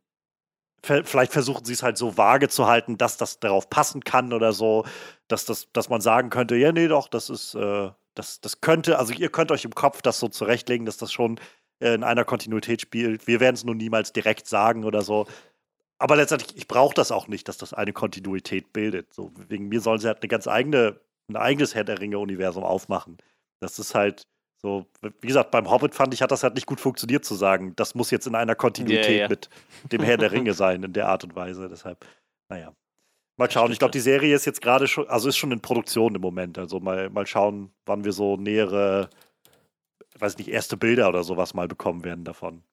[0.85, 4.53] vielleicht versuchen sie es halt so vage zu halten, dass das darauf passen kann oder
[4.53, 4.85] so,
[5.27, 8.99] dass, das, dass man sagen könnte, ja, nee, doch, das ist, äh, das, das könnte,
[8.99, 11.39] also ihr könnt euch im Kopf das so zurechtlegen, dass das schon
[11.79, 13.27] äh, in einer Kontinuität spielt.
[13.27, 15.25] Wir werden es nun niemals direkt sagen oder so.
[15.97, 19.13] Aber letztendlich, ich brauche das auch nicht, dass das eine Kontinuität bildet.
[19.13, 23.17] So, wegen mir sollen sie halt eine ganz eigene, ein eigenes Herr der Ringe-Universum aufmachen.
[23.59, 24.27] Das ist halt,
[24.61, 24.85] so,
[25.21, 27.95] wie gesagt, beim Hobbit fand ich, hat das halt nicht gut funktioniert zu sagen, das
[27.95, 29.29] muss jetzt in einer Kontinuität yeah, yeah.
[29.29, 29.49] mit
[29.91, 31.69] dem Herr der Ringe sein, in der Art und Weise.
[31.69, 32.05] Deshalb,
[32.49, 32.73] naja.
[33.37, 33.71] Mal schauen.
[33.71, 36.57] Ich glaube, die Serie ist jetzt gerade schon, also ist schon in Produktion im Moment.
[36.57, 39.09] Also mal, mal schauen, wann wir so nähere,
[40.17, 42.63] weiß nicht, erste Bilder oder sowas mal bekommen werden davon.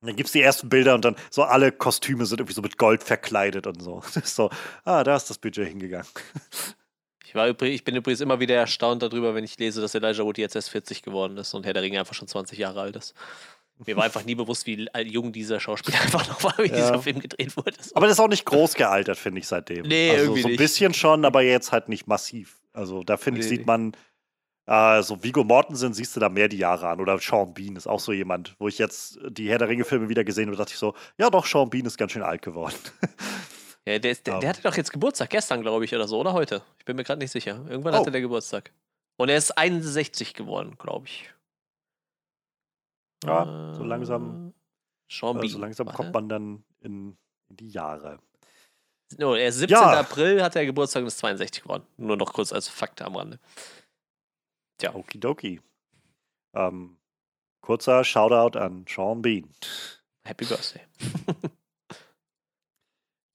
[0.00, 2.62] Und dann gibt es die ersten Bilder und dann so alle Kostüme sind irgendwie so
[2.62, 4.00] mit Gold verkleidet und so.
[4.14, 4.50] Das ist so,
[4.84, 6.08] ah, da ist das Budget hingegangen.
[7.32, 10.36] Ich, war, ich bin übrigens immer wieder erstaunt darüber, wenn ich lese, dass Elijah Wood
[10.36, 13.14] jetzt erst 40 geworden ist und Herr der Ringe einfach schon 20 Jahre alt ist.
[13.86, 16.76] Mir war einfach nie bewusst, wie jung dieser Schauspieler einfach noch war, wie ja.
[16.76, 17.72] dieser Film gedreht wurde.
[17.94, 19.86] Aber der ist auch nicht groß gealtert, finde ich, seitdem.
[19.86, 21.00] Nee, also irgendwie so ein bisschen nicht.
[21.00, 22.60] schon, aber jetzt halt nicht massiv.
[22.74, 23.96] Also da finde ich, nee, sieht man,
[24.66, 27.00] äh, so Vigo Mortensen siehst du da mehr die Jahre an.
[27.00, 30.22] Oder Sean Bean ist auch so jemand, wo ich jetzt die Herr der Ringe-Filme wieder
[30.22, 32.76] gesehen habe, dachte ich so, ja doch, Sean Bean ist ganz schön alt geworden.
[33.86, 36.32] Ja, der, ist, der, der, hatte doch jetzt Geburtstag, gestern, glaube ich, oder so, oder
[36.32, 36.62] heute?
[36.78, 37.64] Ich bin mir gerade nicht sicher.
[37.68, 37.98] Irgendwann oh.
[37.98, 38.72] hatte der Geburtstag.
[39.16, 41.32] Und er ist 61 geworden, glaube ich.
[43.24, 44.54] Ja, so langsam.
[45.10, 47.16] Sean äh, so langsam kommt man dann in,
[47.48, 48.18] in die Jahre.
[49.18, 49.76] No, er ist 17.
[49.76, 50.00] Ja.
[50.00, 51.86] April hat er Geburtstag und ist 62 geworden.
[51.96, 53.38] Nur noch kurz als Fakt am Rande.
[54.78, 54.94] Tja.
[54.94, 55.60] Okidoki.
[56.54, 56.96] Ähm,
[57.60, 59.50] kurzer Shoutout an Sean Bean.
[60.24, 60.82] Happy Birthday.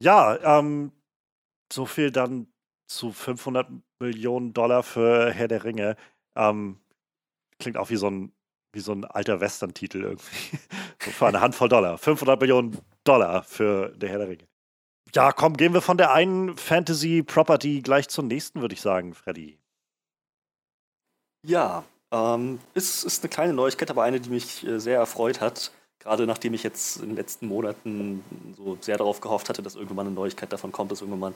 [0.02, 0.92] Ja, ähm,
[1.72, 2.48] so viel dann
[2.88, 3.68] zu 500
[4.00, 5.96] Millionen Dollar für Herr der Ringe.
[6.36, 6.80] Ähm,
[7.60, 8.32] klingt auch wie so ein,
[8.74, 10.60] wie so ein alter Western-Titel irgendwie.
[11.04, 11.98] so für eine Handvoll Dollar.
[11.98, 14.48] 500 Millionen Dollar für der Herr der Ringe.
[15.14, 19.58] Ja, komm, gehen wir von der einen Fantasy-Property gleich zur nächsten, würde ich sagen, Freddy.
[21.46, 25.72] Ja, ähm, ist, ist eine kleine Neuigkeit, aber eine, die mich äh, sehr erfreut hat.
[26.08, 28.24] Gerade nachdem ich jetzt in den letzten Monaten
[28.56, 31.34] so sehr darauf gehofft hatte, dass irgendwann eine Neuigkeit davon kommt, dass irgendwann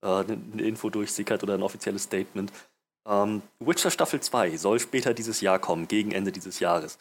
[0.00, 2.50] mal äh, eine Info durchsickert oder ein offizielles Statement.
[3.06, 6.96] Ähm, Witcher Staffel 2 soll später dieses Jahr kommen, gegen Ende dieses Jahres.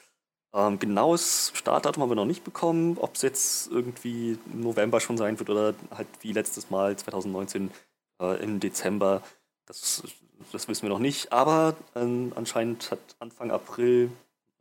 [0.54, 5.16] Ähm, genaues Startdatum haben wir noch nicht bekommen, ob es jetzt irgendwie im November schon
[5.18, 7.72] sein wird oder halt wie letztes Mal 2019
[8.20, 9.22] äh, im Dezember.
[9.66, 10.04] Das,
[10.52, 12.02] das wissen wir noch nicht, aber äh,
[12.36, 14.12] anscheinend hat Anfang April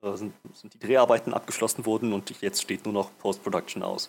[0.02, 4.08] sind, sind die Dreharbeiten abgeschlossen worden und jetzt steht nur noch Post-Production aus.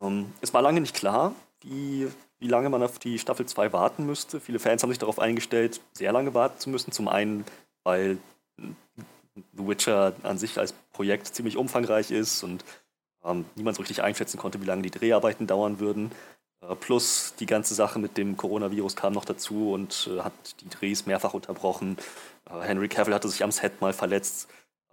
[0.00, 4.06] Ähm, es war lange nicht klar, wie, wie lange man auf die Staffel 2 warten
[4.06, 4.40] müsste.
[4.40, 6.92] Viele Fans haben sich darauf eingestellt, sehr lange warten zu müssen.
[6.92, 7.44] Zum einen,
[7.82, 8.18] weil
[8.56, 12.64] The Witcher an sich als Projekt ziemlich umfangreich ist und
[13.24, 16.12] ähm, niemand so richtig einschätzen konnte, wie lange die Dreharbeiten dauern würden.
[16.60, 20.68] Äh, plus die ganze Sache mit dem Coronavirus kam noch dazu und äh, hat die
[20.68, 21.96] Drehs mehrfach unterbrochen.
[22.50, 24.48] Äh, Henry Cavill hatte sich am Set mal verletzt.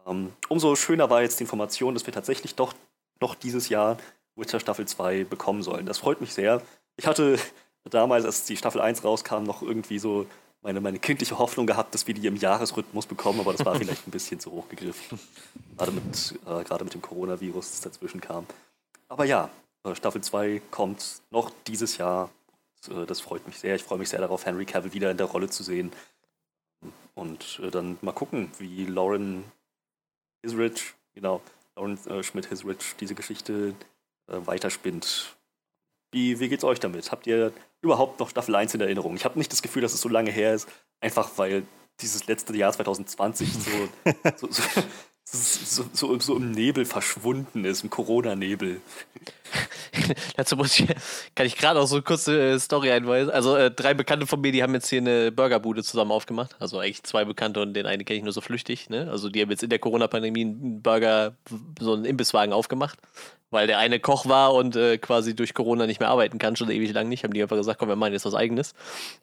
[0.06, 2.74] Ähm, umso schöner war jetzt die Information, dass wir tatsächlich doch
[3.22, 3.98] noch dieses Jahr
[4.36, 5.86] Witcher Staffel 2 bekommen sollen.
[5.86, 6.62] Das freut mich sehr.
[6.98, 7.40] Ich hatte
[7.86, 10.26] damals, als die Staffel 1 rauskam, noch irgendwie so
[10.62, 14.08] meine, meine kindliche Hoffnung gehabt, dass wir die im Jahresrhythmus bekommen, aber das war vielleicht
[14.08, 15.20] ein bisschen zu hoch gegriffen.
[15.78, 18.46] Gerade mit, äh, gerade mit dem Coronavirus, das dazwischen kam.
[19.08, 19.50] Aber ja,
[19.84, 22.30] äh, Staffel 2 kommt noch dieses Jahr.
[22.90, 23.76] Äh, das freut mich sehr.
[23.76, 25.92] Ich freue mich sehr darauf, Henry Cavill wieder in der Rolle zu sehen.
[27.14, 29.46] Und äh, dann mal gucken, wie Lauren
[30.46, 31.42] Hisrich, genau,
[31.76, 33.74] Lauren äh, Schmidt-Hisrich diese Geschichte
[34.28, 35.36] äh, weiterspinnt.
[36.12, 37.12] Wie, wie geht's euch damit?
[37.12, 39.16] Habt ihr überhaupt noch Staffel 1 in Erinnerung?
[39.16, 40.70] Ich habe nicht das Gefühl, dass es so lange her ist,
[41.02, 41.64] einfach weil
[42.00, 43.72] dieses letzte Jahr 2020 so,
[44.38, 44.64] so, so,
[45.26, 48.80] so, so, so im Nebel verschwunden ist, im Corona-Nebel.
[50.38, 50.88] Dazu muss ich,
[51.34, 53.32] kann ich gerade auch so eine kurze äh, Story einweisen.
[53.32, 56.56] Also äh, drei Bekannte von mir, die haben jetzt hier eine Burgerbude zusammen aufgemacht.
[56.60, 58.90] Also eigentlich zwei Bekannte und den einen kenne ich nur so flüchtig.
[58.90, 59.10] Ne?
[59.10, 61.36] Also die haben jetzt in der Corona-Pandemie einen Burger,
[61.80, 63.00] so einen Imbisswagen aufgemacht
[63.52, 66.70] weil der eine Koch war und äh, quasi durch Corona nicht mehr arbeiten kann, schon
[66.70, 68.74] ewig lang nicht, haben die einfach gesagt, komm, wir machen jetzt was eigenes.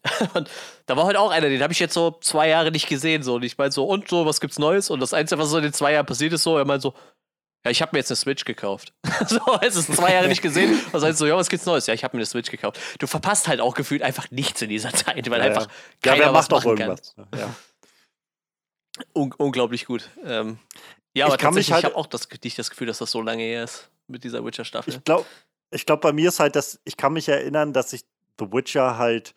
[0.35, 0.48] und
[0.87, 3.35] da war heute auch einer, den habe ich jetzt so zwei Jahre nicht gesehen, so
[3.35, 4.90] und ich meinte so, und so, was gibt's Neues?
[4.90, 6.94] Und das Einzige, was so in den zwei Jahren passiert ist, so, er meint so,
[7.64, 8.92] ja, ich habe mir jetzt eine Switch gekauft.
[9.28, 10.80] so, es ist zwei Jahre nicht gesehen.
[10.92, 11.87] Was heißt so, ja, was gibt's Neues?
[11.87, 12.80] Ja, ich habe mir eine Switch gekauft.
[12.98, 15.72] Du verpasst halt auch gefühlt einfach nichts in dieser Zeit, weil ja, einfach ja.
[16.02, 17.14] keiner ja, wer macht was machen irgendwas.
[17.14, 17.28] kann.
[17.38, 17.54] Ja.
[19.14, 20.11] Un unglaublich gut.
[20.24, 20.58] Ähm,
[21.14, 23.22] ja, aber ich tatsächlich, halt, ich habe auch das, nicht das Gefühl, dass das so
[23.22, 24.94] lange her ist mit dieser Witcher-Staffel.
[24.94, 25.27] Ich glaube,
[25.70, 28.05] ich glaub, bei mir ist halt, dass ich kann mich erinnern, dass ich
[28.38, 29.35] The Witcher halt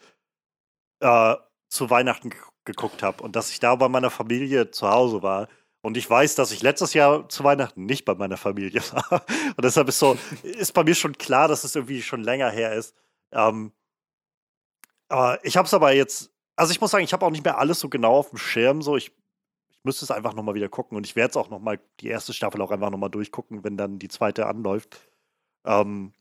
[0.99, 1.35] äh,
[1.69, 2.31] zu Weihnachten
[2.65, 5.47] geguckt habe und dass ich da bei meiner Familie zu Hause war.
[5.81, 9.23] Und ich weiß, dass ich letztes Jahr zu Weihnachten nicht bei meiner Familie war.
[9.55, 12.73] Und deshalb ist so, ist bei mir schon klar, dass es irgendwie schon länger her
[12.73, 12.95] ist.
[13.31, 13.71] Ähm,
[15.07, 17.59] aber ich habe es aber jetzt, also ich muss sagen, ich habe auch nicht mehr
[17.59, 18.81] alles so genau auf dem Schirm.
[18.81, 19.11] So, ich
[19.85, 20.97] müsste es einfach nochmal wieder gucken.
[20.97, 23.99] Und ich werde es auch nochmal, die erste Staffel auch einfach nochmal durchgucken, wenn dann
[23.99, 24.99] die zweite anläuft.
[25.65, 26.13] Ähm,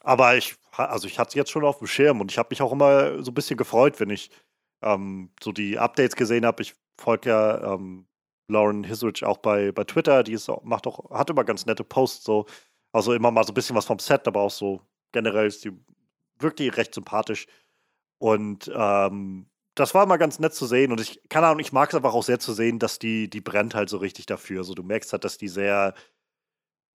[0.00, 2.62] aber ich, also ich hatte es jetzt schon auf dem Schirm und ich habe mich
[2.62, 4.30] auch immer so ein bisschen gefreut, wenn ich
[4.82, 6.62] ähm, so die Updates gesehen habe.
[6.62, 8.06] Ich folge ja ähm,
[8.48, 12.24] Lauren Hisrich auch bei, bei Twitter, die ist, macht auch, hat immer ganz nette Posts
[12.24, 12.46] so.
[12.92, 14.80] Also immer mal so ein bisschen was vom Set, aber auch so
[15.12, 15.72] generell ist die
[16.38, 17.46] wirklich recht sympathisch.
[18.18, 21.88] Und ähm, das war mal ganz nett zu sehen und ich, keine Ahnung, ich mag
[21.88, 24.64] es einfach auch sehr zu sehen, dass die, die brennt halt so richtig dafür.
[24.64, 25.94] So, du merkst halt, dass die sehr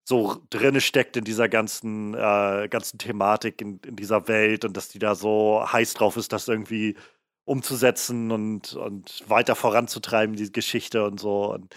[0.06, 4.88] so drinne steckt in dieser ganzen, äh, ganzen Thematik, in, in dieser Welt und dass
[4.88, 6.96] die da so heiß drauf ist, das irgendwie
[7.46, 11.52] umzusetzen und, und weiter voranzutreiben, die Geschichte und so.
[11.52, 11.74] Und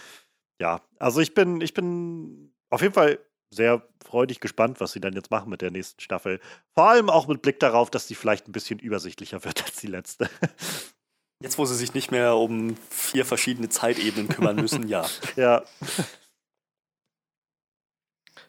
[0.60, 3.18] ja, also ich bin, ich bin auf jeden Fall
[3.50, 6.40] sehr freudig gespannt, was sie dann jetzt machen mit der nächsten Staffel.
[6.74, 9.86] Vor allem auch mit Blick darauf, dass die vielleicht ein bisschen übersichtlicher wird als die
[9.86, 10.28] letzte.
[11.40, 15.06] Jetzt, wo sie sich nicht mehr um vier verschiedene Zeitebenen kümmern müssen, ja.
[15.36, 15.62] Ja.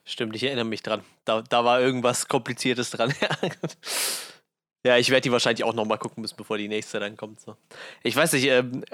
[0.06, 1.04] Stimmt, ich erinnere mich dran.
[1.24, 3.14] Da, da war irgendwas Kompliziertes dran.
[4.86, 7.42] ja, ich werde die wahrscheinlich auch nochmal gucken müssen, bevor die nächste dann kommt.
[7.42, 7.58] So.
[8.02, 8.86] Ich weiß nicht, ähm,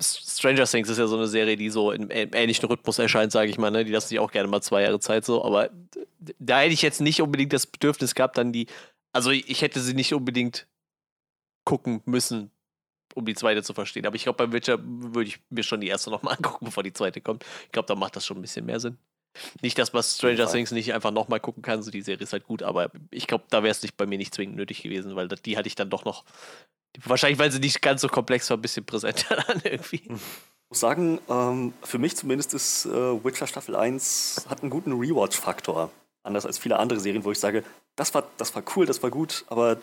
[0.00, 3.50] Stranger Things ist ja so eine Serie, die so im, im ähnlichen Rhythmus erscheint, sage
[3.50, 3.72] ich mal.
[3.72, 3.84] Ne?
[3.84, 5.44] Die lassen sich auch gerne mal zwei Jahre Zeit so.
[5.44, 5.70] Aber
[6.38, 8.68] da hätte ich jetzt nicht unbedingt das Bedürfnis gehabt, dann die.
[9.12, 10.68] Also ich hätte sie nicht unbedingt
[11.64, 12.52] gucken müssen,
[13.14, 14.06] um die zweite zu verstehen.
[14.06, 16.92] Aber ich glaube, beim Witcher würde ich mir schon die erste nochmal angucken, bevor die
[16.92, 17.44] zweite kommt.
[17.64, 18.98] Ich glaube, da macht das schon ein bisschen mehr Sinn.
[19.62, 22.44] Nicht, dass man Stranger Things nicht einfach nochmal gucken kann, so die Serie ist halt
[22.44, 25.28] gut, aber ich glaube, da wäre es nicht bei mir nicht zwingend nötig gewesen, weil
[25.28, 26.24] die hatte ich dann doch noch.
[27.04, 30.02] Wahrscheinlich, weil sie nicht ganz so komplex war, ein bisschen präsenter dann irgendwie.
[30.06, 34.92] Ich muss sagen, ähm, für mich zumindest ist äh, Witcher Staffel 1 hat einen guten
[34.92, 35.90] Rewatch-Faktor.
[36.22, 37.64] Anders als viele andere Serien, wo ich sage,
[37.96, 39.76] das war, das war cool, das war gut, aber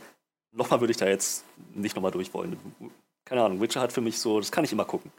[0.52, 1.44] nochmal würde ich da jetzt
[1.76, 2.58] nicht nochmal durch wollen
[3.32, 5.10] keine Ahnung, Witcher hat für mich so, das kann ich immer gucken.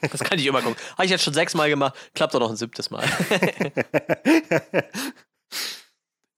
[0.00, 0.76] Das kann ich immer gucken.
[0.92, 3.04] Habe ich jetzt schon sechsmal gemacht, klappt doch noch ein siebtes Mal.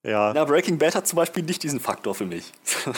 [0.03, 0.33] ja.
[0.35, 2.51] Na, Breaking Bad hat zum Beispiel nicht diesen Faktor für mich.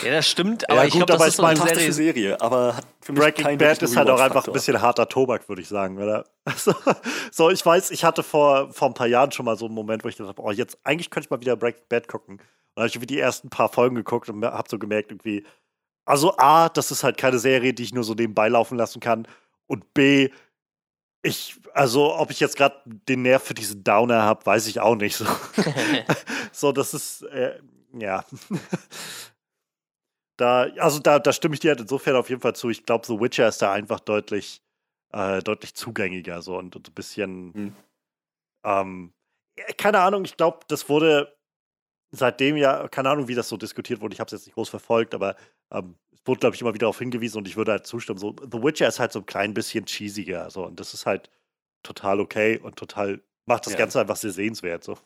[0.05, 1.93] Ja, das stimmt, aber ja, ich glaube, das ist so eine Serie.
[1.93, 2.41] Serie.
[2.41, 5.63] aber hat für mich Breaking Bad ist halt auch einfach ein bisschen harter Tobak, würde
[5.63, 6.25] ich sagen, oder?
[6.45, 6.73] Also,
[7.33, 10.05] so, ich weiß, ich hatte vor, vor ein paar Jahren schon mal so einen Moment,
[10.05, 12.37] wo ich gedacht habe, oh, jetzt eigentlich könnte ich mal wieder Breaking Bad gucken.
[12.37, 12.43] Und
[12.77, 15.45] dann habe ich irgendwie die ersten paar Folgen geguckt und habe so gemerkt, irgendwie,
[16.05, 19.27] also A, das ist halt keine Serie, die ich nur so nebenbei laufen lassen kann.
[19.67, 20.31] Und B,
[21.23, 24.97] ich, also ob ich jetzt gerade den Nerv für diesen Downer habe, weiß ich auch
[24.97, 25.17] nicht.
[25.25, 25.27] So,
[26.53, 27.59] so das ist, äh,
[27.93, 28.25] ja.
[30.37, 32.71] da, also da, da stimme ich dir halt insofern auf jeden Fall zu.
[32.71, 34.63] Ich glaube, The Witcher ist da einfach deutlich,
[35.13, 37.77] äh, deutlich zugänglicher so und, und ein bisschen, mhm.
[38.65, 39.13] ähm,
[39.79, 41.36] keine Ahnung, ich glaube, das wurde
[42.17, 44.69] seitdem ja, keine Ahnung, wie das so diskutiert wurde, ich habe es jetzt nicht groß
[44.69, 45.37] verfolgt, aber
[45.71, 48.19] ähm, es wurde, glaube ich, immer wieder darauf hingewiesen und ich würde halt zustimmen.
[48.19, 50.51] So, The Witcher ist halt so ein klein bisschen cheesiger.
[50.51, 51.31] So, und das ist halt
[51.83, 53.79] total okay und total, macht das ja.
[53.79, 54.85] Ganze einfach sehr sehenswert.
[54.85, 54.99] So.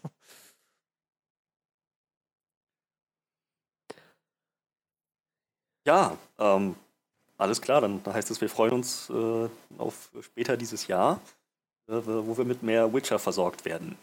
[5.86, 6.76] Ja, ähm,
[7.38, 11.20] alles klar, dann heißt es, wir freuen uns äh, auf später dieses Jahr,
[11.88, 13.96] äh, wo wir mit mehr Witcher versorgt werden.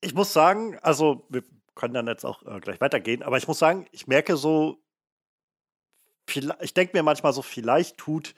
[0.00, 1.44] Ich muss sagen, also wir
[1.80, 4.82] können dann jetzt auch äh, gleich weitergehen, aber ich muss sagen, ich merke so,
[6.60, 8.34] ich denke mir manchmal so, vielleicht tut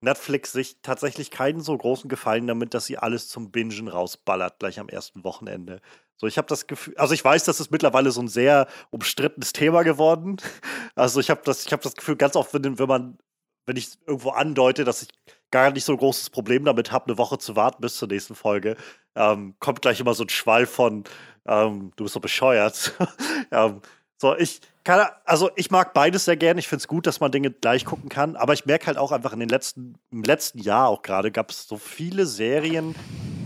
[0.00, 4.80] Netflix sich tatsächlich keinen so großen Gefallen damit, dass sie alles zum Bingen rausballert, gleich
[4.80, 5.80] am ersten Wochenende.
[6.16, 9.52] So, ich habe das Gefühl, also ich weiß, das ist mittlerweile so ein sehr umstrittenes
[9.52, 10.36] Thema geworden.
[10.94, 13.18] Also ich habe das, habe das Gefühl, ganz oft, wenn, wenn man,
[13.64, 15.08] wenn ich irgendwo andeute, dass ich
[15.50, 18.34] gar nicht so ein großes Problem damit habe, eine Woche zu warten bis zur nächsten
[18.34, 18.76] Folge,
[19.14, 21.04] ähm, kommt gleich immer so ein Schwall von,
[21.46, 22.92] ähm, du bist so bescheuert.
[23.50, 23.80] ähm,
[24.18, 26.60] so, ich kann, also ich mag beides sehr gerne.
[26.60, 29.12] Ich finde es gut, dass man Dinge gleich gucken kann, aber ich merke halt auch
[29.12, 32.94] einfach in den letzten, im letzten Jahr auch gerade gab es so viele Serien,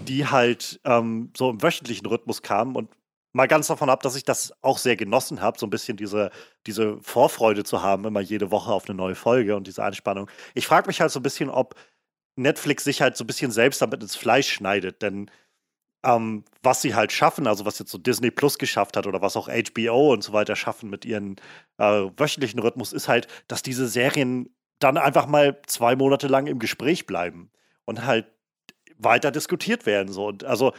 [0.06, 2.90] die halt ähm, so im wöchentlichen Rhythmus kamen und
[3.32, 6.30] mal ganz davon ab, dass ich das auch sehr genossen habe, so ein bisschen diese,
[6.66, 10.30] diese Vorfreude zu haben, immer jede Woche auf eine neue Folge und diese Anspannung.
[10.54, 11.74] Ich frage mich halt so ein bisschen, ob
[12.36, 15.30] Netflix sich halt so ein bisschen selbst damit ins Fleisch schneidet, denn
[16.06, 19.36] ähm, was sie halt schaffen, also was jetzt so Disney Plus geschafft hat oder was
[19.36, 21.36] auch HBO und so weiter schaffen mit ihren
[21.78, 26.60] äh, wöchentlichen Rhythmus, ist halt, dass diese Serien dann einfach mal zwei Monate lang im
[26.60, 27.50] Gespräch bleiben
[27.84, 28.26] und halt
[28.98, 30.12] weiter diskutiert werden.
[30.12, 30.26] So.
[30.26, 30.72] Und also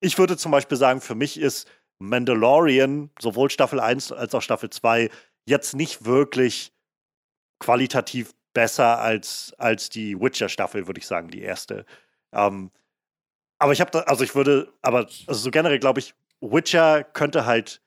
[0.00, 4.70] ich würde zum Beispiel sagen, für mich ist Mandalorian, sowohl Staffel 1 als auch Staffel
[4.70, 5.10] 2,
[5.46, 6.72] jetzt nicht wirklich
[7.58, 11.84] qualitativ besser als, als die Witcher-Staffel, würde ich sagen, die erste.
[12.32, 12.70] Ähm,
[13.64, 17.46] aber ich habe da, also ich würde, aber also so generell glaube ich, Witcher könnte
[17.46, 17.80] halt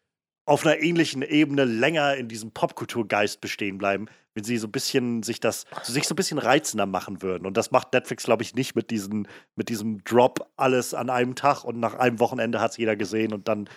[0.46, 5.22] auf einer ähnlichen Ebene länger in diesem Popkulturgeist bestehen bleiben, wenn sie so ein bisschen
[5.22, 7.46] sich das, so sich so ein bisschen reizender machen würden.
[7.46, 11.36] Und das macht Netflix, glaube ich, nicht mit, diesen, mit diesem Drop alles an einem
[11.36, 13.70] Tag und nach einem Wochenende hat es jeder gesehen und dann,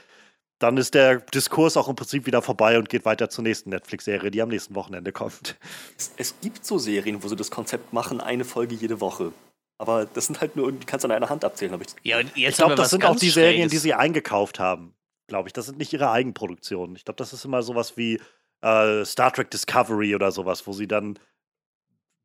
[0.59, 4.31] dann ist der Diskurs auch im Prinzip wieder vorbei und geht weiter zur nächsten Netflix-Serie,
[4.31, 5.59] die am nächsten Wochenende kommt.
[5.99, 9.35] Es, es gibt so Serien, wo sie das Konzept machen, eine Folge jede Woche.
[9.81, 11.95] Aber das sind halt nur, die kannst du an einer Hand abzählen, habe ich.
[12.03, 14.95] Ja, und jetzt ich glaube, das sind auch die Serien, die sie eingekauft haben,
[15.27, 15.55] glaube ich.
[15.55, 16.97] Das sind nicht ihre Eigenproduktionen.
[16.97, 18.21] Ich glaube, das ist immer sowas wie
[18.61, 21.19] äh, Star Trek Discovery oder sowas, wo sie dann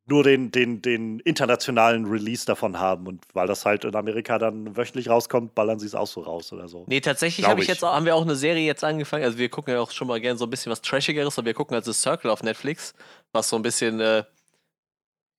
[0.06, 3.08] nur den, den, den internationalen Release davon haben.
[3.08, 6.52] Und weil das halt in Amerika dann wöchentlich rauskommt, ballern sie es auch so raus
[6.52, 6.84] oder so.
[6.90, 7.70] Nee, tatsächlich hab ich.
[7.70, 9.24] jetzt, haben wir auch eine Serie jetzt angefangen.
[9.24, 11.54] Also wir gucken ja auch schon mal gerne so ein bisschen was Trashigeres, aber wir
[11.54, 12.94] gucken also Circle auf Netflix,
[13.32, 14.26] was so ein bisschen äh,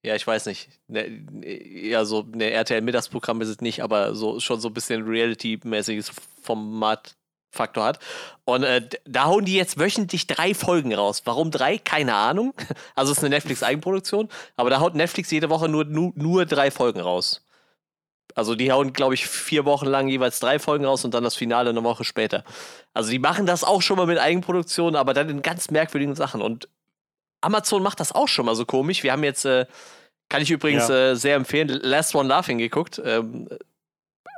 [0.07, 0.69] ja, ich weiß nicht.
[0.87, 6.13] Ne, ja, so eine RTL-Mittagsprogramm ist es nicht, aber so schon so ein bisschen Reality-mäßiges
[6.43, 7.99] Formatfaktor hat.
[8.45, 11.23] Und äh, da hauen die jetzt wöchentlich drei Folgen raus.
[11.25, 11.79] Warum drei?
[11.79, 12.55] Keine Ahnung.
[12.95, 16.71] Also es ist eine Netflix-Eigenproduktion, aber da haut Netflix jede Woche nur, nur, nur drei
[16.71, 17.45] Folgen raus.
[18.37, 21.35] Also die hauen, glaube ich, vier Wochen lang jeweils drei Folgen raus und dann das
[21.35, 22.45] Finale eine Woche später.
[22.95, 26.43] Also die machen das auch schon mal mit Eigenproduktionen, aber dann in ganz merkwürdigen Sachen.
[26.43, 26.69] Und
[27.41, 29.03] Amazon macht das auch schon mal so komisch.
[29.03, 29.67] Wir haben jetzt, äh,
[30.29, 31.11] kann ich übrigens ja.
[31.11, 33.01] äh, sehr empfehlen, Last One Laughing geguckt.
[33.05, 33.49] Ähm,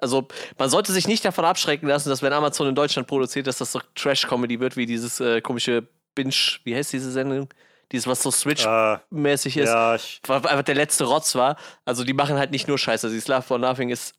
[0.00, 3.58] also man sollte sich nicht davon abschrecken lassen, dass wenn Amazon in Deutschland produziert, dass
[3.58, 7.48] das so Trash-Comedy wird, wie dieses äh, komische Binge, wie heißt diese Sendung?
[7.90, 9.92] Dieses, was so Switch-mäßig uh, ist, ja,
[10.26, 11.56] was einfach der letzte Rotz war.
[11.86, 13.08] Also die machen halt nicht nur Scheiße.
[13.08, 14.14] Dieses Last One Laughing ist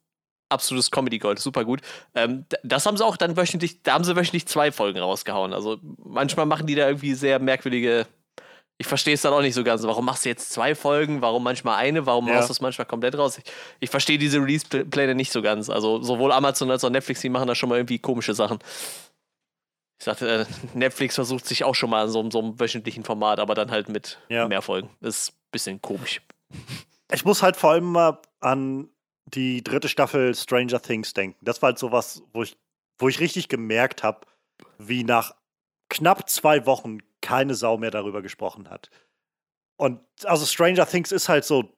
[0.50, 1.82] absolutes Comedy-Gold, super gut.
[2.16, 5.54] Ähm, das haben sie auch dann wöchentlich, da haben sie wöchentlich zwei Folgen rausgehauen.
[5.54, 8.08] Also manchmal machen die da irgendwie sehr merkwürdige
[8.82, 9.84] ich verstehe es dann auch nicht so ganz.
[9.84, 11.22] Warum machst du jetzt zwei Folgen?
[11.22, 12.06] Warum manchmal eine?
[12.06, 12.36] Warum ja.
[12.36, 13.38] machst du es manchmal komplett raus?
[13.38, 13.44] Ich,
[13.82, 15.70] ich verstehe diese Release-Pläne nicht so ganz.
[15.70, 18.60] Also sowohl Amazon als auch Netflix, die machen da schon mal irgendwie komische Sachen.
[20.00, 23.42] Ich sagte, äh, Netflix versucht sich auch schon mal in so, so einem wöchentlichen Format,
[23.42, 24.48] aber dann halt mit ja.
[24.48, 24.90] mehr Folgen.
[25.02, 26.22] Das ist ein bisschen komisch.
[27.12, 28.88] Ich muss halt vor allem mal an
[29.26, 31.38] die dritte Staffel Stranger Things denken.
[31.42, 32.56] Das war halt sowas, wo ich,
[32.98, 34.22] wo ich richtig gemerkt habe,
[34.78, 35.36] wie nach
[35.90, 38.90] knapp zwei Wochen keine Sau mehr darüber gesprochen hat.
[39.78, 41.74] Und also Stranger Things ist halt so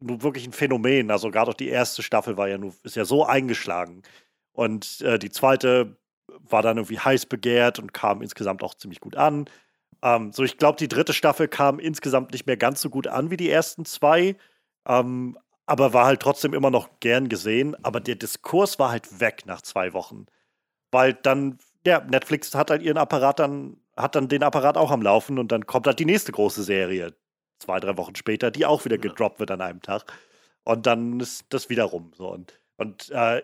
[0.00, 1.10] nur wirklich ein Phänomen.
[1.10, 4.02] Also gerade auch die erste Staffel war ja nur, ist ja so eingeschlagen.
[4.52, 5.96] Und äh, die zweite
[6.38, 9.46] war dann irgendwie heiß begehrt und kam insgesamt auch ziemlich gut an.
[10.02, 13.30] Ähm, so, ich glaube, die dritte Staffel kam insgesamt nicht mehr ganz so gut an
[13.30, 14.36] wie die ersten zwei.
[14.86, 17.76] Ähm, aber war halt trotzdem immer noch gern gesehen.
[17.84, 20.26] Aber der Diskurs war halt weg nach zwei Wochen.
[20.90, 25.02] Weil dann, ja, Netflix hat halt ihren Apparat dann hat dann den Apparat auch am
[25.02, 27.14] Laufen und dann kommt halt die nächste große Serie,
[27.58, 30.12] zwei, drei Wochen später, die auch wieder gedroppt wird an einem Tag.
[30.64, 32.12] Und dann ist das wieder rum.
[32.16, 32.30] So.
[32.30, 33.42] Und, und äh,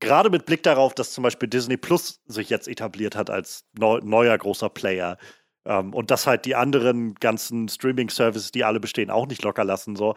[0.00, 4.00] gerade mit Blick darauf, dass zum Beispiel Disney Plus sich jetzt etabliert hat als neu,
[4.02, 5.16] neuer großer Player
[5.64, 9.96] ähm, und dass halt die anderen ganzen Streaming-Services, die alle bestehen, auch nicht locker lassen.
[9.96, 10.14] So.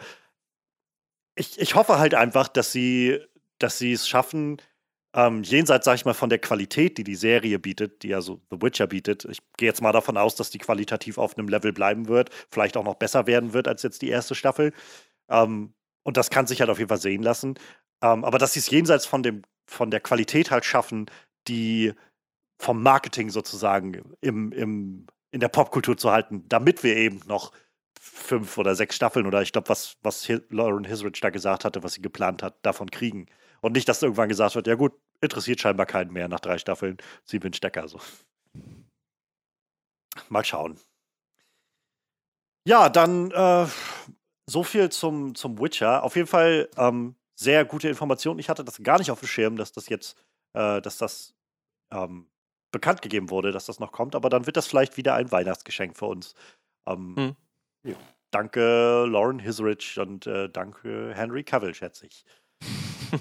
[1.35, 3.19] Ich, ich hoffe halt einfach, dass sie,
[3.59, 4.57] dass sie es schaffen,
[5.15, 8.41] ähm, jenseits, sag ich mal, von der Qualität, die die Serie bietet, die ja so
[8.49, 9.25] The Witcher bietet.
[9.25, 12.77] Ich gehe jetzt mal davon aus, dass die qualitativ auf einem Level bleiben wird, vielleicht
[12.77, 14.73] auch noch besser werden wird als jetzt die erste Staffel.
[15.29, 17.55] Ähm, und das kann sich halt auf jeden Fall sehen lassen.
[18.01, 21.05] Ähm, aber dass sie es jenseits von, dem, von der Qualität halt schaffen,
[21.47, 21.93] die
[22.59, 27.51] vom Marketing sozusagen im, im, in der Popkultur zu halten, damit wir eben noch
[27.99, 31.93] fünf oder sechs Staffeln oder ich glaube, was, was Lauren Hisrich da gesagt hatte, was
[31.93, 33.27] sie geplant hat, davon kriegen.
[33.63, 34.91] Und nicht, dass irgendwann gesagt wird, ja gut,
[35.21, 37.97] interessiert scheinbar keinen mehr nach drei Staffeln, wir den Stecker so.
[40.27, 40.77] Mal schauen.
[42.67, 43.65] Ja, dann äh,
[44.49, 46.03] so viel zum, zum Witcher.
[46.03, 48.39] Auf jeden Fall ähm, sehr gute Informationen.
[48.39, 50.17] Ich hatte das gar nicht auf dem Schirm, dass das jetzt,
[50.57, 51.33] äh, dass das
[51.93, 52.27] ähm,
[52.73, 54.13] bekannt gegeben wurde, dass das noch kommt.
[54.13, 56.35] Aber dann wird das vielleicht wieder ein Weihnachtsgeschenk für uns.
[56.85, 57.35] Ähm, hm.
[57.85, 57.95] ja.
[58.31, 62.25] Danke Lauren Hisrich und äh, danke Henry Cavill, schätze ich.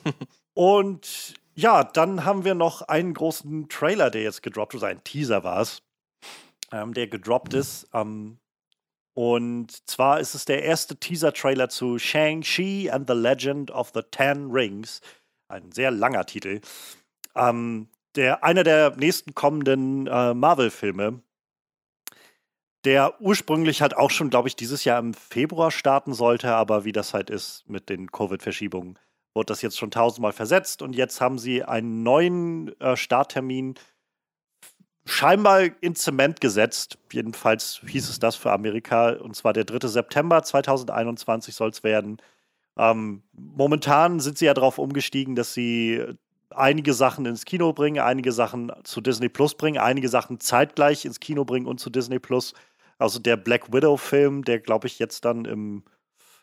[0.55, 5.45] Und ja, dann haben wir noch einen großen Trailer, der jetzt gedroppt ist, ein Teaser
[5.45, 5.83] war es,
[6.73, 7.89] ähm, der gedroppt ist.
[7.93, 8.39] Ähm,
[9.15, 14.51] und zwar ist es der erste Teaser-Trailer zu Shang-Chi and the Legend of the Ten
[14.51, 15.01] Rings.
[15.49, 16.61] Ein sehr langer Titel.
[17.35, 21.21] Ähm, der, einer der nächsten kommenden äh, Marvel-Filme,
[22.85, 26.93] der ursprünglich halt auch schon, glaube ich, dieses Jahr im Februar starten sollte, aber wie
[26.93, 28.99] das halt ist mit den Covid-Verschiebungen,
[29.35, 33.75] wurde das jetzt schon tausendmal versetzt und jetzt haben sie einen neuen äh, Starttermin
[35.05, 36.99] scheinbar in Zement gesetzt.
[37.13, 39.89] Jedenfalls hieß es das für Amerika und zwar der 3.
[39.89, 42.19] September 2021 soll es werden.
[42.77, 46.03] Ähm, momentan sind sie ja darauf umgestiegen, dass sie
[46.51, 51.21] einige Sachen ins Kino bringen, einige Sachen zu Disney Plus bringen, einige Sachen zeitgleich ins
[51.21, 52.55] Kino bringen und zu Disney Plus.
[52.99, 55.83] Also der Black Widow-Film, der glaube ich jetzt dann im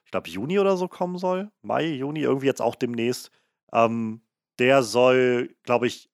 [0.09, 1.51] ich glaube, Juni oder so kommen soll.
[1.61, 3.29] Mai, Juni, irgendwie jetzt auch demnächst.
[3.71, 4.21] Ähm,
[4.57, 6.09] der soll, glaube ich,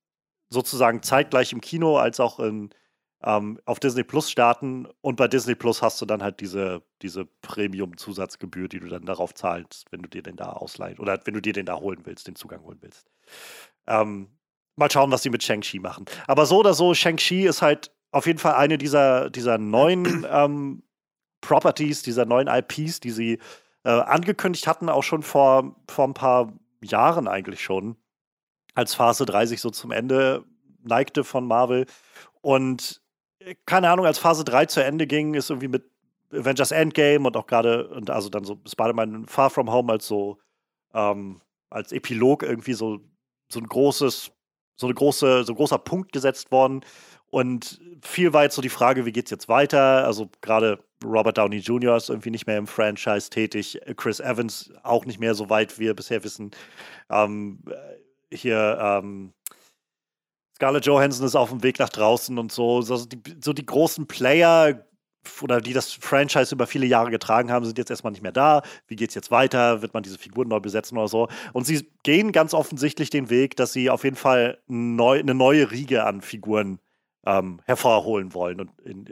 [0.50, 2.72] sozusagen zeitgleich im Kino als auch in,
[3.24, 4.86] ähm, auf Disney Plus starten.
[5.00, 9.34] Und bei Disney Plus hast du dann halt diese, diese Premium-Zusatzgebühr, die du dann darauf
[9.34, 12.28] zahlst, wenn du dir den da ausleihen oder wenn du dir den da holen willst,
[12.28, 13.10] den Zugang holen willst.
[13.88, 14.28] Ähm,
[14.76, 16.04] mal schauen, was sie mit Shang-Chi machen.
[16.28, 20.84] Aber so oder so, Shang-Chi ist halt auf jeden Fall eine dieser, dieser neuen ähm,
[21.40, 23.40] Properties, dieser neuen IPs, die sie
[23.86, 26.52] äh, angekündigt hatten, auch schon vor, vor ein paar
[26.84, 27.96] Jahren eigentlich schon,
[28.74, 30.44] als Phase 3 sich so zum Ende
[30.84, 31.86] neigte von Marvel.
[32.42, 33.02] Und
[33.40, 35.90] äh, keine Ahnung, als Phase 3 zu Ende ging, ist irgendwie mit
[36.34, 40.40] Avengers Endgame und auch gerade, und also dann so Spider-Man Far From Home als so,
[40.94, 43.00] ähm, als Epilog irgendwie so,
[43.50, 44.32] so ein großes,
[44.76, 46.82] so eine große, so ein großer Punkt gesetzt worden.
[47.36, 50.06] Und viel war jetzt so die Frage, wie geht es jetzt weiter?
[50.06, 51.98] Also gerade Robert Downey Jr.
[51.98, 53.78] ist irgendwie nicht mehr im Franchise tätig.
[53.98, 56.52] Chris Evans auch nicht mehr so weit, wie wir bisher wissen.
[57.10, 59.34] Ähm, äh, hier ähm,
[60.56, 62.82] Scarlett Johansson ist auf dem Weg nach draußen und so.
[62.82, 64.88] So die, so die großen Player
[65.42, 68.62] oder die das Franchise über viele Jahre getragen haben, sind jetzt erstmal nicht mehr da.
[68.88, 69.82] Wie geht es jetzt weiter?
[69.82, 71.28] Wird man diese Figuren neu besetzen oder so?
[71.52, 75.70] Und sie gehen ganz offensichtlich den Weg, dass sie auf jeden Fall neu, eine neue
[75.72, 76.80] Riege an Figuren
[77.26, 79.06] ähm, hervorholen wollen und in,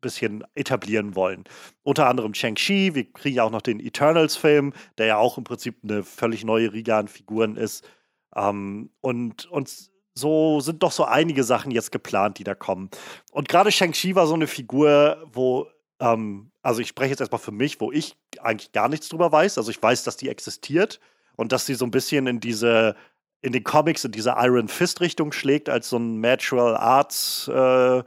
[0.00, 1.44] bisschen etablieren wollen.
[1.82, 5.78] Unter anderem Shang-Chi, wir kriegen ja auch noch den Eternals-Film, der ja auch im Prinzip
[5.82, 7.86] eine völlig neue Riga an Figuren ist.
[8.34, 12.90] Ähm, und, und so sind doch so einige Sachen jetzt geplant, die da kommen.
[13.32, 15.66] Und gerade Shang-Chi war so eine Figur, wo,
[16.00, 19.58] ähm, also ich spreche jetzt erstmal für mich, wo ich eigentlich gar nichts drüber weiß.
[19.58, 21.00] Also ich weiß, dass die existiert
[21.36, 22.96] und dass sie so ein bisschen in diese
[23.40, 28.02] in den Comics in diese Iron Fist Richtung schlägt als so ein Natural Arts äh,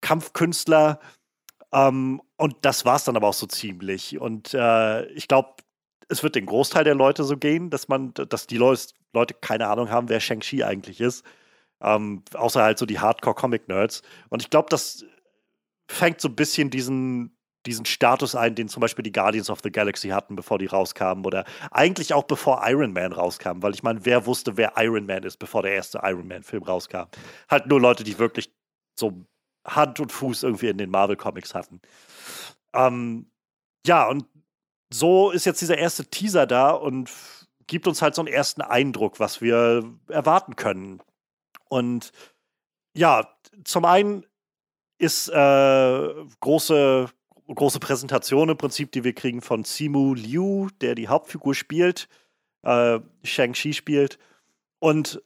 [0.00, 1.00] Kampfkünstler.
[1.72, 4.18] Ähm, und das war es dann aber auch so ziemlich.
[4.18, 5.54] Und äh, ich glaube,
[6.08, 9.90] es wird den Großteil der Leute so gehen, dass man, dass die Leute keine Ahnung
[9.90, 11.24] haben, wer Shang-Chi eigentlich ist.
[11.80, 14.02] Ähm, außer halt so die Hardcore-Comic-Nerds.
[14.30, 15.04] Und ich glaube, das
[15.88, 17.33] fängt so ein bisschen diesen,
[17.66, 21.24] diesen Status ein, den zum Beispiel die Guardians of the Galaxy hatten, bevor die rauskamen.
[21.24, 23.62] Oder eigentlich auch bevor Iron Man rauskam.
[23.62, 27.04] Weil ich meine, wer wusste, wer Iron Man ist, bevor der erste Iron Man-Film rauskam?
[27.48, 28.52] Halt nur Leute, die wirklich
[28.98, 29.24] so
[29.66, 31.80] Hand und Fuß irgendwie in den Marvel-Comics hatten.
[32.74, 33.30] Ähm,
[33.86, 34.26] ja, und
[34.92, 37.10] so ist jetzt dieser erste Teaser da und
[37.66, 41.00] gibt uns halt so einen ersten Eindruck, was wir erwarten können.
[41.68, 42.12] Und
[42.94, 43.28] ja,
[43.64, 44.26] zum einen
[44.98, 47.10] ist äh, große,
[47.52, 52.08] große Präsentation im Prinzip, die wir kriegen von Simu Liu, der die Hauptfigur spielt,
[52.62, 54.18] äh, Shang-Chi spielt.
[54.78, 55.22] und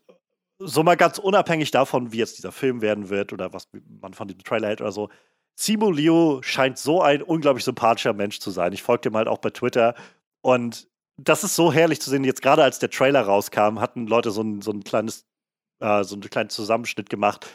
[0.61, 3.69] so mal ganz unabhängig davon, wie jetzt dieser Film werden wird oder was
[4.01, 5.09] man von diesem Trailer hält oder so,
[5.55, 8.73] Simu Liu scheint so ein unglaublich sympathischer Mensch zu sein.
[8.73, 9.95] Ich folge dem halt auch bei Twitter
[10.41, 12.25] und das ist so herrlich zu sehen.
[12.25, 15.27] Jetzt gerade als der Trailer rauskam, hatten Leute so ein, so ein kleines,
[15.81, 17.47] äh, so einen kleinen Zusammenschnitt gemacht,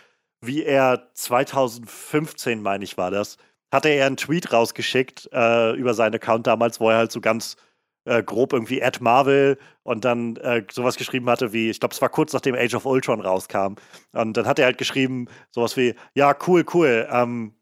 [0.41, 3.37] wie er 2015, meine ich, war das,
[3.73, 7.57] hatte er einen Tweet rausgeschickt äh, über seinen Account damals, wo er halt so ganz
[8.05, 12.01] äh, grob irgendwie at Marvel und dann äh, sowas geschrieben hatte wie, ich glaube, es
[12.01, 13.75] war kurz nachdem Age of Ultron rauskam.
[14.11, 17.07] Und dann hat er halt geschrieben, sowas wie, ja, cool, cool.
[17.11, 17.53] Ähm,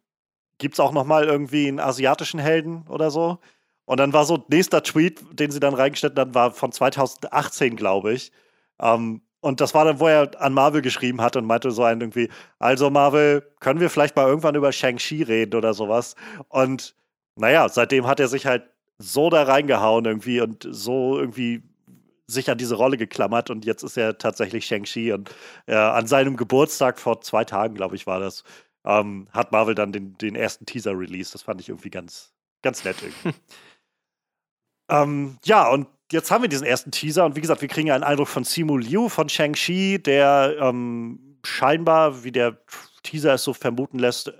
[0.57, 3.39] Gibt es auch noch mal irgendwie einen asiatischen Helden oder so?
[3.86, 8.14] Und dann war so nächster Tweet, den sie dann reingestellt haben, war von 2018, glaube
[8.14, 8.32] ich.
[8.80, 12.00] Ähm, und das war dann, wo er an Marvel geschrieben hat und meinte so ein
[12.00, 12.30] irgendwie,
[12.60, 16.16] also Marvel, können wir vielleicht mal irgendwann über Shang-Chi reden oder sowas?
[16.48, 16.96] Und
[17.36, 18.64] naja, seitdem hat er sich halt
[19.00, 21.64] so da reingehauen irgendwie und so irgendwie
[22.28, 25.34] sich an diese Rolle geklammert und jetzt ist er tatsächlich Shang-Chi und
[25.66, 28.44] äh, an seinem Geburtstag vor zwei Tagen, glaube ich, war das,
[28.86, 31.34] ähm, hat Marvel dann den, den ersten Teaser released.
[31.34, 32.32] Das fand ich irgendwie ganz,
[32.62, 33.38] ganz nett irgendwie.
[34.89, 38.03] ähm, ja, und jetzt haben wir diesen ersten Teaser und wie gesagt, wir kriegen einen
[38.03, 42.57] Eindruck von Simu Liu von Shang-Chi, der ähm, scheinbar, wie der
[43.03, 44.32] Teaser es so vermuten lässt,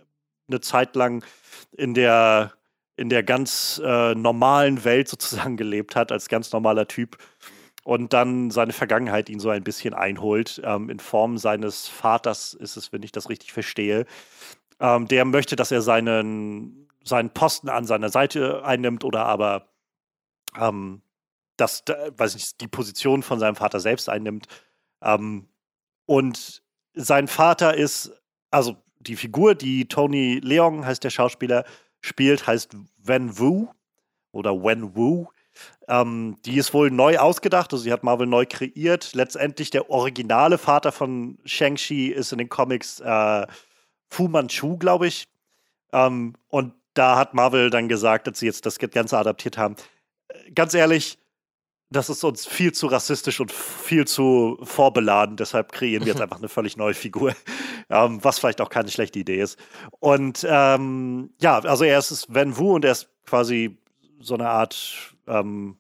[0.48, 1.24] eine Zeit lang
[1.72, 2.54] in der
[2.98, 7.18] in der ganz äh, normalen Welt sozusagen gelebt hat, als ganz normaler Typ.
[7.84, 10.62] Und dann seine Vergangenheit ihn so ein bisschen einholt.
[10.64, 14.06] Ähm, in Form seines Vaters ist es, wenn ich das richtig verstehe.
[14.80, 19.70] Ähm, der möchte, dass er seinen, seinen Posten an seiner Seite einnimmt oder aber
[20.60, 21.02] ähm,
[21.62, 24.48] das, weiß nicht, die Position von seinem Vater selbst einnimmt.
[25.02, 25.48] Ähm,
[26.06, 28.12] und sein Vater ist,
[28.50, 31.64] also die Figur, die Tony Leong heißt der Schauspieler,
[32.02, 33.68] spielt, heißt Wen Wu
[34.32, 35.28] oder Wen Wu.
[35.88, 39.14] Ähm, die ist wohl neu ausgedacht, also sie hat Marvel neu kreiert.
[39.14, 43.48] Letztendlich der originale Vater von Shang-Chi ist in den Comics äh,
[44.10, 45.28] Fu Manchu, glaube ich.
[45.94, 49.76] Ähm, und da hat Marvel dann gesagt, als sie jetzt das Ganze adaptiert haben,
[50.30, 51.18] äh, ganz ehrlich,
[51.92, 55.36] das ist uns viel zu rassistisch und viel zu vorbeladen.
[55.36, 57.36] Deshalb kreieren wir jetzt einfach eine völlig neue Figur,
[57.90, 59.60] ähm, was vielleicht auch keine schlechte Idee ist.
[60.00, 63.78] Und ähm, ja, also er ist Wen Wu und er ist quasi
[64.20, 65.78] so eine Art ähm,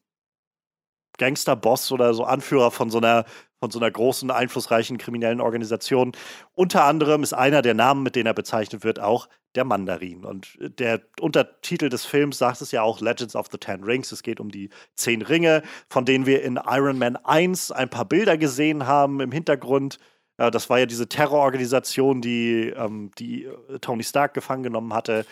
[1.17, 3.25] Gangsterboss oder so Anführer von so einer
[3.61, 6.13] von so einer großen, einflussreichen kriminellen Organisation.
[6.55, 10.25] Unter anderem ist einer der Namen, mit denen er bezeichnet wird, auch der Mandarin.
[10.25, 14.11] Und der Untertitel des Films sagt es ja auch Legends of the Ten Rings.
[14.11, 18.05] Es geht um die zehn Ringe, von denen wir in Iron Man 1 ein paar
[18.05, 19.99] Bilder gesehen haben im Hintergrund.
[20.37, 25.23] Das war ja diese Terrororganisation, die, ähm, die äh, Tony Stark gefangen genommen hatte.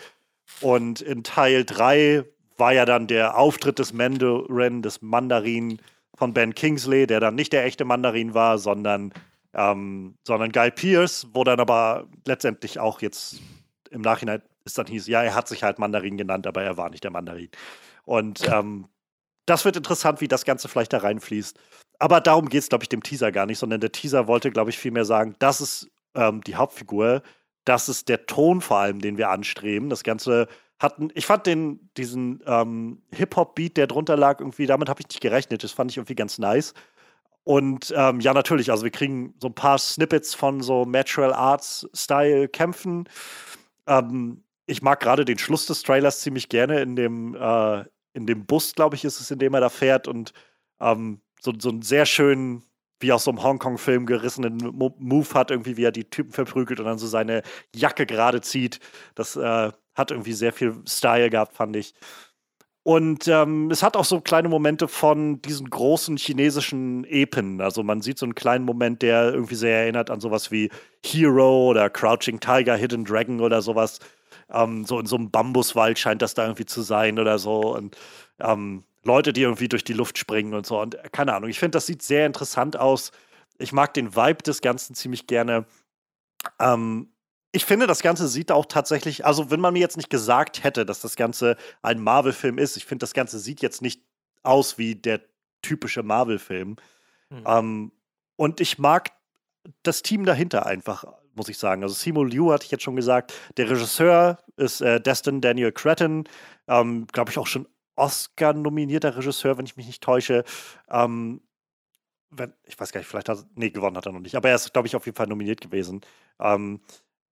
[0.61, 2.25] Und in Teil 3
[2.57, 5.79] war ja dann der Auftritt des Mandarin, des Mandarin
[6.19, 9.13] von Ben Kingsley, der dann nicht der echte Mandarin war, sondern,
[9.53, 13.39] ähm, sondern Guy Pierce, wo dann aber letztendlich auch jetzt
[13.89, 16.89] im Nachhinein ist dann hieß, ja, er hat sich halt Mandarin genannt, aber er war
[16.89, 17.49] nicht der Mandarin.
[18.03, 18.89] Und ähm,
[19.45, 21.57] das wird interessant, wie das Ganze vielleicht da reinfließt.
[21.99, 24.69] Aber darum geht es, glaube ich, dem Teaser gar nicht, sondern der Teaser wollte, glaube
[24.71, 27.23] ich, vielmehr sagen, das ist ähm, die Hauptfigur,
[27.63, 29.89] das ist der Ton vor allem, den wir anstreben.
[29.89, 30.47] Das Ganze
[30.79, 35.21] hat, ich fand den, diesen ähm, Hip-Hop-Beat, der drunter lag, irgendwie, damit habe ich nicht
[35.21, 35.63] gerechnet.
[35.63, 36.73] Das fand ich irgendwie ganz nice.
[37.43, 43.09] Und ähm, ja, natürlich, also wir kriegen so ein paar Snippets von so Natural Arts-Style-Kämpfen.
[43.87, 48.45] Ähm, ich mag gerade den Schluss des Trailers ziemlich gerne in dem, äh, in dem
[48.45, 50.33] Bus, glaube ich, ist es, in dem er da fährt und
[50.79, 52.63] ähm, so, so einen sehr schönen,
[52.99, 56.85] wie aus so einem Hongkong-Film gerissenen Move hat, irgendwie, wie er die Typen verprügelt und
[56.85, 58.79] dann so seine Jacke gerade zieht.
[59.15, 61.93] Das äh, hat irgendwie sehr viel Style gehabt, fand ich.
[62.83, 67.61] Und ähm, es hat auch so kleine Momente von diesen großen chinesischen Epen.
[67.61, 70.71] Also man sieht so einen kleinen Moment, der irgendwie sehr erinnert an sowas wie
[71.05, 73.99] Hero oder Crouching Tiger, Hidden Dragon oder sowas.
[74.49, 77.75] Ähm, so in so einem Bambuswald scheint das da irgendwie zu sein oder so.
[77.75, 77.95] Und
[78.39, 80.81] ähm, Leute, die irgendwie durch die Luft springen und so.
[80.81, 83.11] Und äh, keine Ahnung, ich finde, das sieht sehr interessant aus.
[83.57, 85.65] Ich mag den Vibe des Ganzen ziemlich gerne.
[86.59, 87.11] Ähm,
[87.51, 90.85] ich finde, das Ganze sieht auch tatsächlich, also wenn man mir jetzt nicht gesagt hätte,
[90.85, 94.03] dass das Ganze ein Marvel-Film ist, ich finde, das Ganze sieht jetzt nicht
[94.43, 95.21] aus wie der
[95.61, 96.75] typische Marvel-Film.
[97.29, 97.43] Mhm.
[97.45, 97.91] Ähm,
[98.35, 99.11] und ich mag
[99.83, 101.83] das Team dahinter einfach, muss ich sagen.
[101.83, 103.33] Also Simo Liu hatte ich jetzt schon gesagt.
[103.57, 106.25] Der Regisseur ist äh, Destin Daniel Cretton,
[106.67, 110.43] ähm, glaube ich auch schon Oscar-nominierter Regisseur, wenn ich mich nicht täusche.
[110.89, 111.41] Ähm,
[112.29, 114.49] wenn, ich weiß gar nicht, vielleicht hat er, nee, gewonnen hat er noch nicht, aber
[114.49, 116.01] er ist, glaube ich, auf jeden Fall nominiert gewesen.
[116.39, 116.79] Ähm,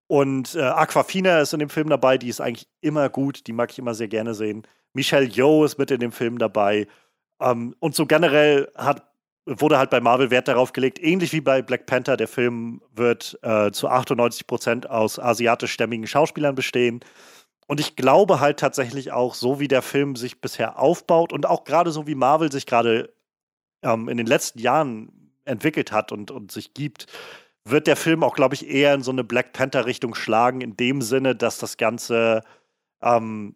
[0.08, 3.72] und äh, Aquafina ist in dem Film dabei, die ist eigentlich immer gut, die mag
[3.72, 4.64] ich immer sehr gerne sehen.
[4.94, 6.88] Michelle Yeoh ist mit in dem Film dabei.
[7.42, 9.04] Ähm, und so generell hat
[9.48, 13.40] wurde halt bei Marvel Wert darauf gelegt, ähnlich wie bei Black Panther, der Film wird
[13.44, 17.00] äh, zu 98 Prozent aus asiatischstämmigen Schauspielern bestehen.
[17.66, 21.64] Und ich glaube halt tatsächlich auch, so wie der Film sich bisher aufbaut und auch
[21.64, 23.14] gerade so wie Marvel sich gerade
[23.84, 27.08] ähm, in den letzten Jahren entwickelt hat und, und sich gibt,
[27.70, 31.02] wird der Film auch, glaube ich, eher in so eine Black Panther-Richtung schlagen, in dem
[31.02, 32.42] Sinne, dass das Ganze
[33.02, 33.56] ähm,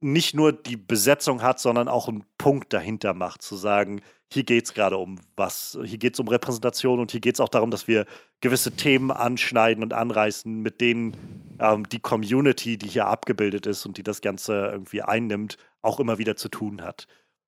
[0.00, 4.02] nicht nur die Besetzung hat, sondern auch einen Punkt dahinter macht, zu sagen,
[4.32, 7.40] hier geht es gerade um was, hier geht es um Repräsentation und hier geht es
[7.40, 8.06] auch darum, dass wir
[8.40, 11.16] gewisse Themen anschneiden und anreißen, mit denen
[11.60, 16.18] ähm, die Community, die hier abgebildet ist und die das Ganze irgendwie einnimmt, auch immer
[16.18, 17.06] wieder zu tun hat.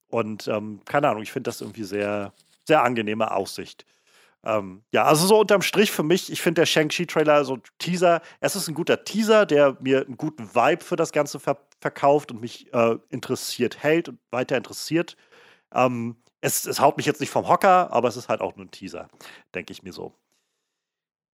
[0.08, 2.32] Und ähm, keine Ahnung, ich finde das irgendwie sehr,
[2.64, 3.84] sehr angenehme Aussicht.
[4.44, 8.56] Ähm, ja, also so unterm Strich für mich, ich finde der Shang-Chi-Trailer, so Teaser, es
[8.56, 12.40] ist ein guter Teaser, der mir einen guten Vibe für das Ganze ver verkauft und
[12.40, 15.16] mich äh, interessiert hält und weiter interessiert.
[15.72, 18.66] Ähm, es, es haut mich jetzt nicht vom Hocker, aber es ist halt auch nur
[18.66, 19.08] ein Teaser,
[19.54, 20.12] denke ich mir so.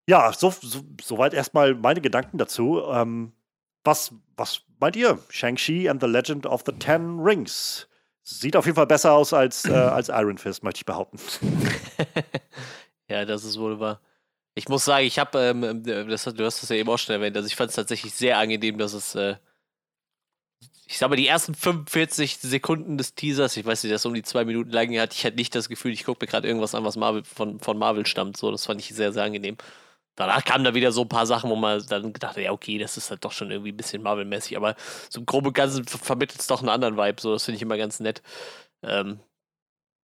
[0.08, 2.82] Ja, so, so, soweit erstmal meine Gedanken dazu.
[2.92, 3.34] Ähm,
[3.84, 5.20] was, was meint ihr?
[5.30, 7.88] Shang-Chi and the Legend of the Ten Rings.
[8.24, 11.20] Sieht auf jeden Fall besser aus als, äh, als Iron Fist, möchte ich behaupten.
[13.12, 14.02] ja, das ist wohl wahr.
[14.56, 17.48] Ich muss sagen, ich habe, ähm, du hast das ja eben auch schon erwähnt, also
[17.48, 19.38] ich fand es tatsächlich sehr angenehm, dass es, äh,
[20.88, 24.24] ich sag mal, die ersten 45 Sekunden des Teasers, ich weiß nicht, das um die
[24.24, 26.84] zwei Minuten lang hat, ich hatte nicht das Gefühl, ich gucke mir gerade irgendwas an,
[26.84, 28.36] was Marvel, von, von Marvel stammt.
[28.38, 29.58] So, das fand ich sehr, sehr angenehm.
[30.16, 32.78] Danach kamen da wieder so ein paar Sachen, wo man dann gedacht hat, ja, okay,
[32.78, 34.76] das ist halt doch schon irgendwie ein bisschen Marvel-mäßig, aber
[35.10, 37.78] so im groben Ganzen vermittelt es doch einen anderen Vibe, so, das finde ich immer
[37.78, 38.22] ganz nett.
[38.84, 39.20] Ähm,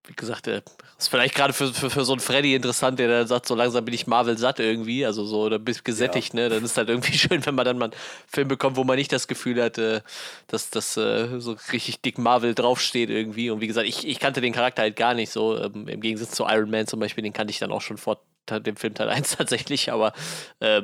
[0.08, 3.46] wie gesagt, ist vielleicht gerade für, für, für so einen Freddy interessant, der dann sagt,
[3.46, 6.42] so langsam bin ich Marvel satt irgendwie, also so, oder bist gesättigt, ja.
[6.42, 6.50] ne?
[6.50, 7.94] Dann ist halt irgendwie schön, wenn man dann mal einen
[8.28, 10.02] Film bekommt, wo man nicht das Gefühl hat, äh,
[10.48, 13.50] dass das äh, so richtig dick Marvel draufsteht irgendwie.
[13.50, 16.32] Und wie gesagt, ich, ich kannte den Charakter halt gar nicht so, ähm, im Gegensatz
[16.32, 18.20] zu Iron Man zum Beispiel, den kannte ich dann auch schon vor
[18.52, 20.14] dem Film Teil 1 tatsächlich, aber
[20.60, 20.82] äh,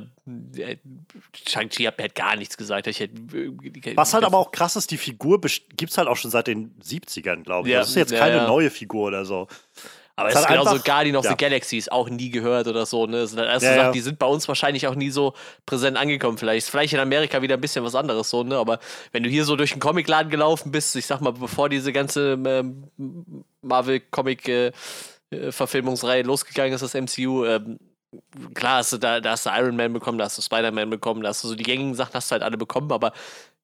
[1.48, 2.88] Shang-Chi hat mir halt gar nichts gesagt.
[2.88, 3.10] Hätte,
[3.96, 6.76] Was halt aber auch krass ist, die Figur gibt es halt auch schon seit den
[6.82, 7.74] 70ern, glaube ich.
[7.74, 8.48] Ja, das ist jetzt ja, keine ja.
[8.48, 9.48] neue Figur oder so.
[10.16, 13.08] Aber es ist genauso einfach, Guardian of the Galaxy ist auch nie gehört oder so.
[13.08, 13.22] Ne?
[13.22, 15.34] Das sind halt erste ja, Sachen, die sind bei uns wahrscheinlich auch nie so
[15.66, 16.38] präsent angekommen.
[16.38, 18.58] Vielleicht vielleicht in Amerika wieder ein bisschen was anderes so, ne?
[18.58, 18.80] Aber
[19.12, 22.34] wenn du hier so durch den Comicladen gelaufen bist, ich sag mal, bevor diese ganze
[22.34, 22.90] ähm,
[23.64, 24.72] Marvel-Comic äh, äh,
[25.52, 27.46] Verfilmungsreihe losgegangen ist, das MCU.
[27.46, 27.80] Ähm,
[28.54, 31.22] klar, hast du da, da hast du Iron Man bekommen, da hast du Spider-Man bekommen,
[31.22, 33.14] da hast du so die gängigen Sachen hast du halt alle bekommen, aber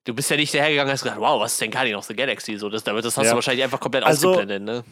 [0.05, 2.15] du bist ja nicht dahergegangen und hast gesagt, wow, was ist denn Guardian of the
[2.15, 2.57] Galaxy?
[2.57, 3.31] So, das, das hast ja.
[3.31, 4.83] du wahrscheinlich einfach komplett also, ausgeblendet, ne?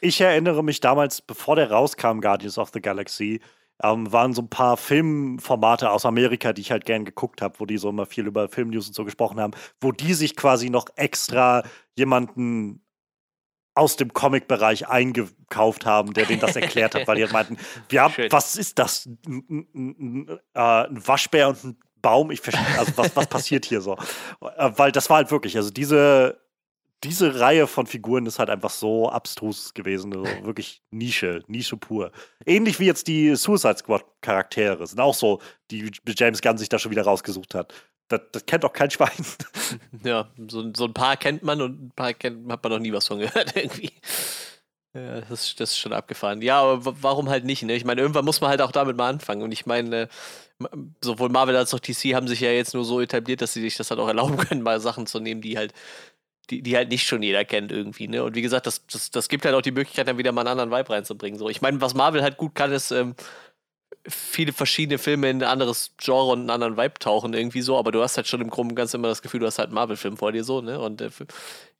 [0.00, 3.40] Ich erinnere mich damals, bevor der rauskam, Guardians of the Galaxy,
[3.82, 7.66] ähm, waren so ein paar Filmformate aus Amerika, die ich halt gern geguckt habe, wo
[7.66, 10.86] die so immer viel über Filmnews und so gesprochen haben, wo die sich quasi noch
[10.94, 11.64] extra
[11.96, 12.83] jemanden
[13.74, 17.58] aus dem Comic-Bereich eingekauft haben, der denen das erklärt hat, weil die meinten,
[17.88, 19.08] wir haben, was ist das?
[19.26, 22.30] Ein, äh, ein Waschbär und ein Baum?
[22.30, 23.96] Ich verstehe, also was, was passiert hier so?
[24.56, 26.40] Äh, weil das war halt wirklich, also diese,
[27.02, 32.12] diese Reihe von Figuren ist halt einfach so abstrus gewesen, also wirklich Nische, Nische pur.
[32.46, 35.40] Ähnlich wie jetzt die Suicide Squad Charaktere, sind auch so,
[35.70, 37.74] die James Gunn sich da schon wieder rausgesucht hat.
[38.08, 39.10] Das, das, kennt auch kein Schwein.
[40.04, 42.92] Ja, so, so, ein paar kennt man und ein paar kennt, hat man noch nie
[42.92, 43.92] was von gehört irgendwie.
[44.92, 46.40] Ja, das, ist, das ist schon abgefahren.
[46.42, 47.62] Ja, aber warum halt nicht?
[47.64, 47.74] Ne?
[47.74, 49.42] Ich meine, irgendwann muss man halt auch damit mal anfangen.
[49.42, 50.08] Und ich meine,
[51.02, 53.76] sowohl Marvel als auch DC haben sich ja jetzt nur so etabliert, dass sie sich
[53.76, 55.72] das halt auch erlauben können, mal Sachen zu nehmen, die halt,
[56.50, 58.08] die, die halt nicht schon jeder kennt irgendwie.
[58.08, 58.22] Ne?
[58.22, 60.58] Und wie gesagt, das, das, das gibt halt auch die Möglichkeit, dann wieder mal einen
[60.58, 61.38] anderen Vibe reinzubringen.
[61.38, 61.48] So.
[61.48, 63.14] Ich meine, was Marvel halt gut kann, ist, ähm,
[64.06, 67.92] viele verschiedene Filme in ein anderes Genre und einen anderen Vibe tauchen irgendwie so, aber
[67.92, 70.16] du hast halt schon im Groben ganz immer das Gefühl, du hast halt einen Marvel-Film
[70.16, 70.78] vor dir so, ne?
[70.78, 71.24] Und äh, wie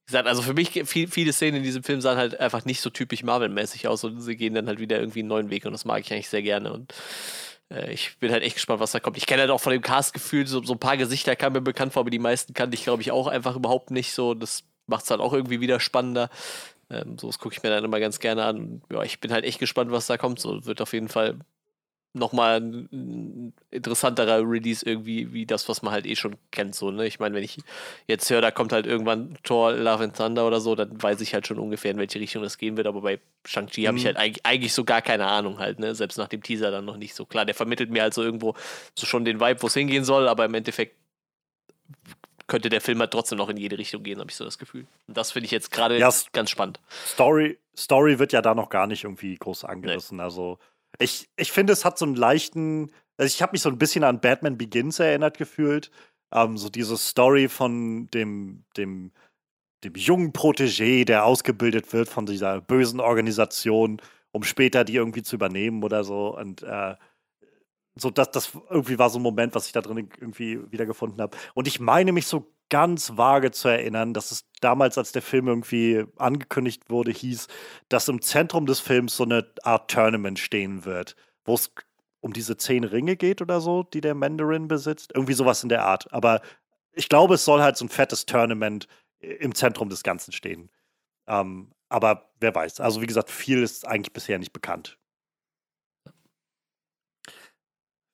[0.07, 2.91] gesagt, also für mich, viel, viele Szenen in diesem Film sahen halt einfach nicht so
[2.91, 5.85] typisch Marvel-mäßig aus und sie gehen dann halt wieder irgendwie einen neuen Weg und das
[5.85, 6.95] mag ich eigentlich sehr gerne und
[7.89, 9.17] ich bin halt echt gespannt, was da kommt.
[9.17, 11.93] Ich kenne halt auch von dem Cast-Gefühl, so, so ein paar Gesichter kamen mir bekannt
[11.93, 14.35] vor, aber die meisten kannte ich, glaube ich, auch einfach überhaupt nicht so.
[14.35, 16.31] Das macht es halt auch irgendwie wieder spannender.
[16.91, 18.83] Ähm, so, das gucke ich mir dann immer ganz gerne an.
[18.91, 20.39] Ja, ich bin halt echt gespannt, was da kommt.
[20.41, 21.39] So wird auf jeden Fall
[22.15, 26.75] nochmal ein interessanterer Release irgendwie, wie das, was man halt eh schon kennt.
[26.75, 27.07] So, ne?
[27.07, 27.59] Ich meine, wenn ich
[28.07, 31.35] jetzt höre, da kommt halt irgendwann Thor Love and Thunder oder so, dann weiß ich
[31.35, 32.87] halt schon ungefähr, in welche Richtung das gehen wird.
[32.87, 33.87] Aber bei Shang-Chi mhm.
[33.89, 35.95] habe ich halt eigentlich so gar keine Ahnung halt, ne?
[35.95, 37.45] Selbst nach dem Teaser dann noch nicht so klar.
[37.45, 38.55] Der vermittelt mir halt so irgendwo
[38.97, 40.97] so schon den Vibe, wo es hingehen soll, aber im Endeffekt
[42.47, 44.87] könnte der Film halt trotzdem noch in jede Richtung gehen, habe ich so das Gefühl.
[45.09, 46.79] Und das finde ich jetzt gerade ja, ganz spannend.
[47.07, 50.19] Story, Story wird ja da noch gar nicht irgendwie groß angerissen.
[50.19, 50.23] Nee.
[50.23, 50.59] Also
[50.99, 54.05] ich, ich finde, es hat so einen leichten, also ich habe mich so ein bisschen
[54.05, 55.91] an Batman Begins erinnert gefühlt.
[56.33, 59.13] Ähm, so diese Story von dem, dem,
[59.85, 64.01] dem jungen Protégé, der ausgebildet wird von dieser bösen Organisation
[64.35, 66.37] um später die irgendwie zu übernehmen oder so.
[66.37, 66.97] Und äh,
[67.95, 71.37] so das, das irgendwie war so ein Moment, was ich da drin irgendwie wiedergefunden habe.
[71.55, 75.47] Und ich meine mich so ganz vage zu erinnern, dass es damals, als der Film
[75.47, 77.47] irgendwie angekündigt wurde, hieß,
[77.89, 81.15] dass im Zentrum des Films so eine Art Tournament stehen wird,
[81.45, 81.73] wo es
[82.19, 85.13] um diese zehn Ringe geht oder so, die der Mandarin besitzt.
[85.15, 86.13] Irgendwie sowas in der Art.
[86.13, 86.43] Aber
[86.91, 88.89] ich glaube, es soll halt so ein fettes Tournament
[89.21, 90.69] im Zentrum des Ganzen stehen.
[91.29, 92.81] Ähm, aber wer weiß.
[92.81, 94.99] Also, wie gesagt, viel ist eigentlich bisher nicht bekannt.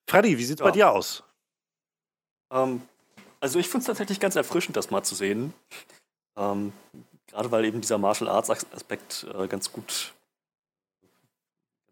[0.07, 0.67] Freddy, wie sieht es ja.
[0.67, 1.25] bei dir aus?
[2.53, 2.83] Ähm,
[3.41, 5.55] also ich finde es tatsächlich ganz erfrischend, das mal zu sehen.
[6.36, 6.72] Ähm,
[7.26, 10.14] Gerade weil eben dieser Martial Arts Aspekt äh, ganz gut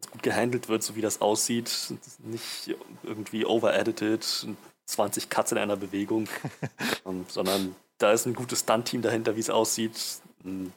[0.01, 1.93] ganz gut gehandelt wird, so wie das aussieht.
[2.19, 4.47] Nicht irgendwie over-edited,
[4.85, 6.27] 20 Cuts in einer Bewegung,
[7.05, 10.21] ähm, sondern da ist ein gutes Stunt-Team dahinter, wie es aussieht.
[10.45, 10.73] Ähm,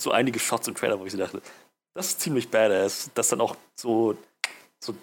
[0.00, 1.40] so einige Shots im Trailer, wo ich so dachte,
[1.94, 3.10] das ist ziemlich badass.
[3.14, 4.16] Das dann auch so,
[4.80, 4.94] so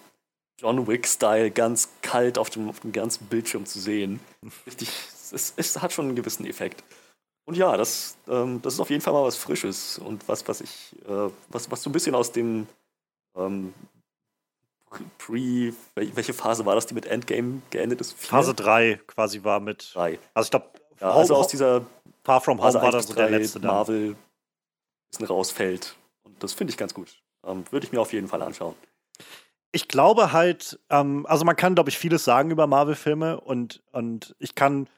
[0.62, 4.20] John Wick-Style ganz kalt auf dem, auf dem ganzen Bildschirm zu sehen.
[4.64, 4.88] Richtig,
[5.32, 6.84] es, es hat schon einen gewissen Effekt.
[7.44, 10.60] Und ja, das, ähm, das ist auf jeden Fall mal was Frisches und was, was
[10.60, 12.68] ich, äh, was, was so ein bisschen aus dem
[13.36, 13.74] ähm,
[15.18, 18.12] Pre, welche Phase war das, die mit Endgame geendet ist?
[18.12, 18.28] Vier?
[18.28, 19.90] Phase 3 quasi war mit.
[19.94, 20.18] 3.
[20.34, 20.66] Also ich glaube,
[21.00, 21.84] ja, also aus dieser
[22.22, 24.16] Far From Home war das so der letzte Marvel ein
[25.10, 25.96] bisschen rausfällt.
[26.22, 27.16] Und das finde ich ganz gut.
[27.44, 28.76] Ähm, Würde ich mir auf jeden Fall anschauen
[29.72, 34.36] ich glaube halt, ähm, also man kann, glaube ich, vieles sagen über Marvel-Filme und, und
[34.38, 34.88] ich kann,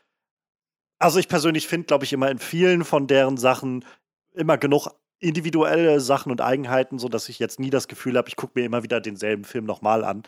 [0.99, 3.85] also ich persönlich finde, glaube ich, immer in vielen von deren Sachen
[4.33, 4.89] immer genug
[5.21, 8.83] individuelle Sachen und Eigenheiten, sodass ich jetzt nie das Gefühl habe, ich gucke mir immer
[8.83, 10.25] wieder denselben Film nochmal an.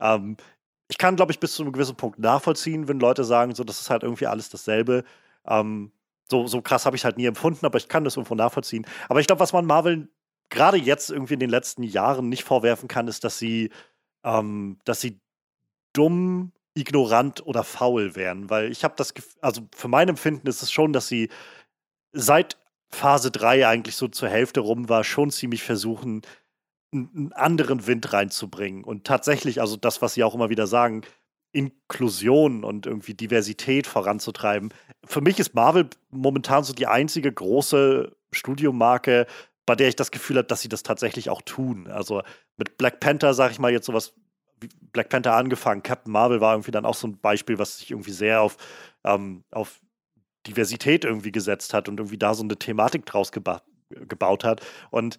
[0.00, 0.36] Ähm,
[0.88, 3.80] ich kann, glaube ich, bis zu einem gewissen Punkt nachvollziehen, wenn Leute sagen, so, das
[3.80, 5.04] ist halt irgendwie alles dasselbe.
[5.46, 5.92] Ähm,
[6.30, 8.86] so, so krass habe ich halt nie empfunden, aber ich kann das irgendwo nachvollziehen.
[9.08, 10.08] Aber ich glaube, was man Marvel
[10.50, 13.70] gerade jetzt irgendwie in den letzten Jahren nicht vorwerfen kann, ist, dass sie,
[14.24, 15.20] ähm, dass sie
[15.92, 18.50] dumm, ignorant oder faul wären.
[18.50, 21.30] Weil ich habe das Gefühl, also für mein Empfinden ist es schon, dass sie
[22.12, 22.58] seit
[22.90, 26.22] Phase 3 eigentlich so zur Hälfte rum war, schon ziemlich versuchen,
[26.92, 28.84] einen anderen Wind reinzubringen.
[28.84, 31.02] Und tatsächlich, also das, was sie auch immer wieder sagen,
[31.52, 34.74] Inklusion und irgendwie Diversität voranzutreiben.
[35.04, 39.26] Für mich ist Marvel momentan so die einzige große Studiomarke,
[39.66, 41.88] bei der ich das Gefühl habe, dass sie das tatsächlich auch tun.
[41.88, 42.22] Also
[42.56, 44.14] mit Black Panther, sage ich mal jetzt sowas,
[44.60, 47.90] wie Black Panther angefangen, Captain Marvel war irgendwie dann auch so ein Beispiel, was sich
[47.90, 48.56] irgendwie sehr auf,
[49.04, 49.80] ähm, auf
[50.46, 54.60] Diversität irgendwie gesetzt hat und irgendwie da so eine Thematik draus geba gebaut hat.
[54.90, 55.18] Und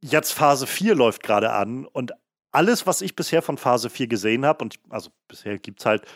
[0.00, 2.12] jetzt Phase 4 läuft gerade an und
[2.52, 6.06] alles, was ich bisher von Phase 4 gesehen habe, und also bisher gibt es halt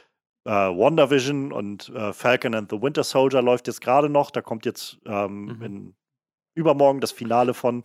[0.44, 4.30] äh, WandaVision und äh, Falcon and the Winter Soldier läuft jetzt gerade noch.
[4.30, 5.62] Da kommt jetzt ähm, mhm.
[5.62, 5.94] in
[6.56, 7.82] übermorgen das Finale von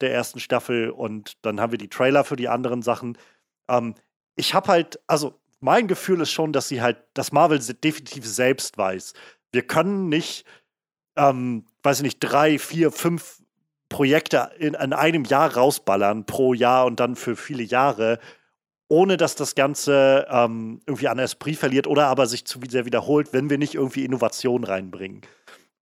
[0.00, 3.16] der ersten Staffel und dann haben wir die Trailer für die anderen Sachen.
[3.68, 3.94] Ähm,
[4.36, 8.78] ich habe halt, also mein Gefühl ist schon, dass sie halt, dass Marvel definitiv selbst
[8.78, 9.14] weiß.
[9.52, 10.44] Wir können nicht,
[11.16, 13.42] ähm, weiß ich nicht, drei, vier, fünf
[13.88, 18.18] Projekte in, in einem Jahr rausballern pro Jahr und dann für viele Jahre,
[18.88, 23.32] ohne dass das Ganze ähm, irgendwie an Esprit verliert oder aber sich zu sehr wiederholt,
[23.32, 25.22] wenn wir nicht irgendwie Innovation reinbringen.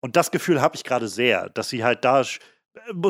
[0.06, 2.20] Und das Gefühl habe ich gerade sehr, dass sie halt da.
[2.20, 2.38] Es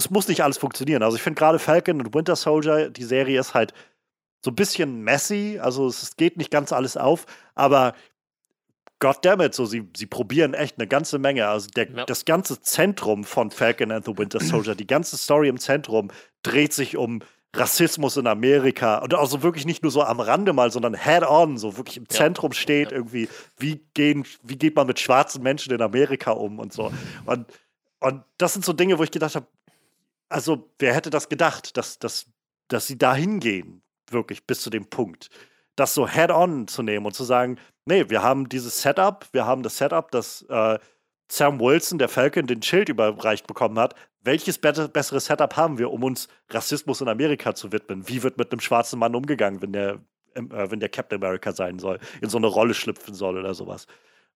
[0.09, 1.03] muss nicht alles funktionieren.
[1.03, 3.75] Also ich finde gerade Falcon und Winter Soldier, die Serie ist halt
[4.43, 5.59] so ein bisschen messy.
[5.61, 7.93] Also es geht nicht ganz alles auf, aber
[8.99, 11.47] goddammit, so sie, sie probieren echt eine ganze Menge.
[11.49, 12.07] Also der, ja.
[12.07, 16.09] das ganze Zentrum von Falcon and the Winter Soldier, die ganze Story im Zentrum
[16.43, 17.21] dreht sich um
[17.59, 21.77] Rassismus in Amerika und also wirklich nicht nur so am Rande mal, sondern head-on, so
[21.77, 22.59] wirklich im Zentrum ja.
[22.59, 22.97] steht ja.
[22.97, 23.29] irgendwie,
[23.59, 26.93] wie, gehen, wie geht man mit schwarzen Menschen in Amerika um und so.
[27.25, 27.47] Und,
[28.01, 29.47] und das sind so Dinge, wo ich gedacht habe,
[30.29, 32.27] also wer hätte das gedacht, dass, dass,
[32.69, 35.29] dass sie da hingehen, wirklich bis zu dem Punkt,
[35.77, 39.63] das so head-on zu nehmen und zu sagen, nee, wir haben dieses Setup, wir haben
[39.63, 40.79] das Setup, das äh,
[41.29, 46.03] Sam Wilson, der Falcon, den Schild überreicht bekommen hat, welches besseres Setup haben wir, um
[46.03, 48.09] uns Rassismus in Amerika zu widmen?
[48.09, 50.01] Wie wird mit einem schwarzen Mann umgegangen, wenn der,
[50.35, 53.55] ähm, äh, wenn der Captain America sein soll, in so eine Rolle schlüpfen soll oder
[53.55, 53.87] sowas?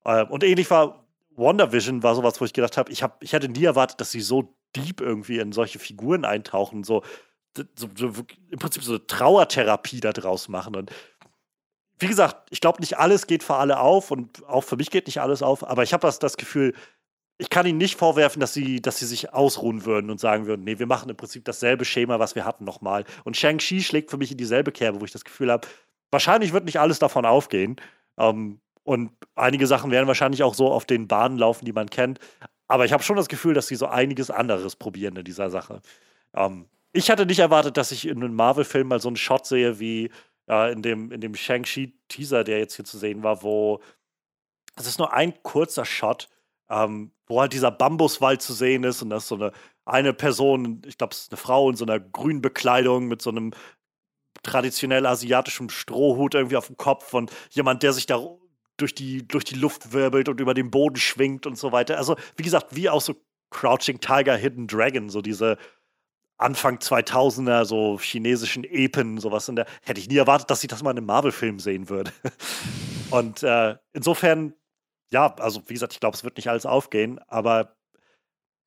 [0.05, 1.05] Äh, und ähnlich war
[1.36, 4.20] WandaVision, war sowas, wo ich gedacht habe, ich, hab, ich hätte nie erwartet, dass sie
[4.20, 7.03] so deep irgendwie in solche Figuren eintauchen, so,
[7.57, 8.12] so, so
[8.51, 10.76] im Prinzip so eine Trauertherapie daraus machen.
[10.76, 10.91] Und
[12.01, 15.07] wie gesagt, ich glaube, nicht alles geht für alle auf und auch für mich geht
[15.07, 16.74] nicht alles auf, aber ich habe das, das Gefühl,
[17.38, 20.62] ich kann ihnen nicht vorwerfen, dass sie, dass sie sich ausruhen würden und sagen würden,
[20.62, 23.05] nee, wir machen im Prinzip dasselbe Schema, was wir hatten, nochmal.
[23.24, 25.66] Und Shang-Chi schlägt für mich in dieselbe Kerbe, wo ich das Gefühl habe,
[26.11, 27.76] wahrscheinlich wird nicht alles davon aufgehen.
[28.18, 32.18] Ähm, und einige Sachen werden wahrscheinlich auch so auf den Bahnen laufen, die man kennt.
[32.68, 35.80] Aber ich habe schon das Gefühl, dass sie so einiges anderes probieren in dieser Sache.
[36.34, 39.80] Ähm, ich hatte nicht erwartet, dass ich in einem Marvel-Film mal so einen Shot sehe
[39.80, 40.11] wie
[40.51, 43.80] äh, in dem, in dem Shang-Chi-Teaser, der jetzt hier zu sehen war, wo
[44.76, 46.28] es ist nur ein kurzer Shot,
[46.68, 49.53] ähm, wo halt dieser Bambuswald zu sehen ist und das ist so eine,
[49.84, 53.30] eine Person, ich glaube, es ist eine Frau in so einer grünen Bekleidung mit so
[53.30, 53.53] einem
[54.42, 58.18] traditionell asiatischem Strohhut irgendwie auf dem Kopf und jemand, der sich da
[58.76, 61.98] durch die, durch die Luft wirbelt und über den Boden schwingt und so weiter.
[61.98, 63.14] Also, wie gesagt, wie auch so
[63.51, 65.59] Crouching Tiger, Hidden Dragon, so diese
[66.41, 69.66] Anfang 2000er, so chinesischen Epen, sowas in der.
[69.82, 72.12] Hätte ich nie erwartet, dass ich das mal in einem Marvel-Film sehen würde.
[73.11, 74.55] und äh, insofern,
[75.12, 77.76] ja, also wie gesagt, ich glaube, es wird nicht alles aufgehen, aber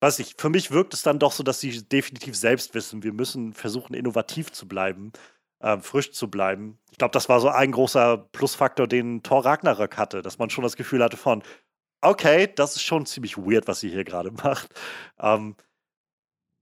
[0.01, 3.13] weiß ich, für mich wirkt es dann doch so, dass sie definitiv selbst wissen, wir
[3.13, 5.13] müssen versuchen, innovativ zu bleiben
[5.63, 6.77] äh, frisch zu bleiben.
[6.91, 10.63] Ich glaube, das war so ein großer Plusfaktor, den Thor Ragnarök hatte, dass man schon
[10.63, 11.41] das Gefühl hatte von,
[12.01, 14.69] okay, das ist schon ziemlich weird, was sie hier gerade macht.
[15.19, 15.55] Ähm,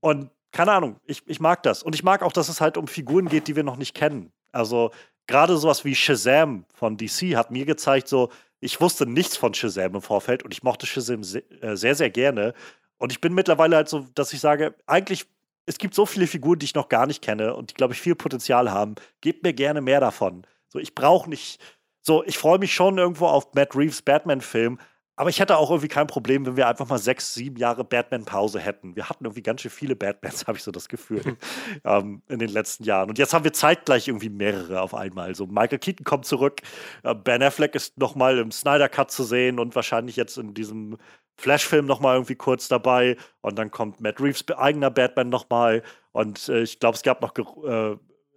[0.00, 1.82] und keine Ahnung, ich, ich mag das.
[1.82, 4.32] Und ich mag auch, dass es halt um Figuren geht, die wir noch nicht kennen.
[4.52, 4.90] Also
[5.26, 8.30] gerade sowas wie Shazam von DC hat mir gezeigt, so,
[8.60, 12.10] ich wusste nichts von Shazam im Vorfeld und ich mochte Shazam sehr, äh, sehr, sehr
[12.10, 12.54] gerne.
[12.98, 15.26] Und ich bin mittlerweile halt so, dass ich sage, eigentlich
[15.66, 18.00] es gibt so viele Figuren, die ich noch gar nicht kenne und die, glaube ich,
[18.00, 18.96] viel Potenzial haben.
[19.20, 20.44] Gebt mir gerne mehr davon.
[20.68, 21.60] So, ich brauche nicht.
[22.00, 24.78] So, ich freue mich schon irgendwo auf Matt Reeves Batman-Film,
[25.14, 28.60] aber ich hätte auch irgendwie kein Problem, wenn wir einfach mal sechs, sieben Jahre Batman-Pause
[28.60, 28.96] hätten.
[28.96, 31.36] Wir hatten irgendwie ganz schön viele Batmans, habe ich so das Gefühl,
[31.84, 33.10] ähm, in den letzten Jahren.
[33.10, 35.34] Und jetzt haben wir zeitgleich irgendwie mehrere auf einmal.
[35.34, 36.60] So, Michael Keaton kommt zurück,
[37.02, 40.96] äh, Ben Affleck ist nochmal im Snyder Cut zu sehen und wahrscheinlich jetzt in diesem
[41.36, 45.82] Flash-Film nochmal irgendwie kurz dabei und dann kommt Matt Reeves eigener Batman nochmal
[46.12, 47.34] und äh, ich glaube, es gab noch
[47.64, 47.96] äh,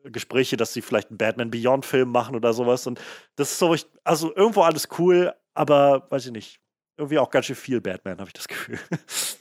[0.10, 3.00] Gespräche, dass sie vielleicht einen Batman Beyond-Film machen oder sowas und
[3.36, 6.60] das ist so, ich, also irgendwo alles cool, aber weiß ich nicht,
[6.98, 8.80] irgendwie auch ganz schön viel Batman, habe ich das Gefühl.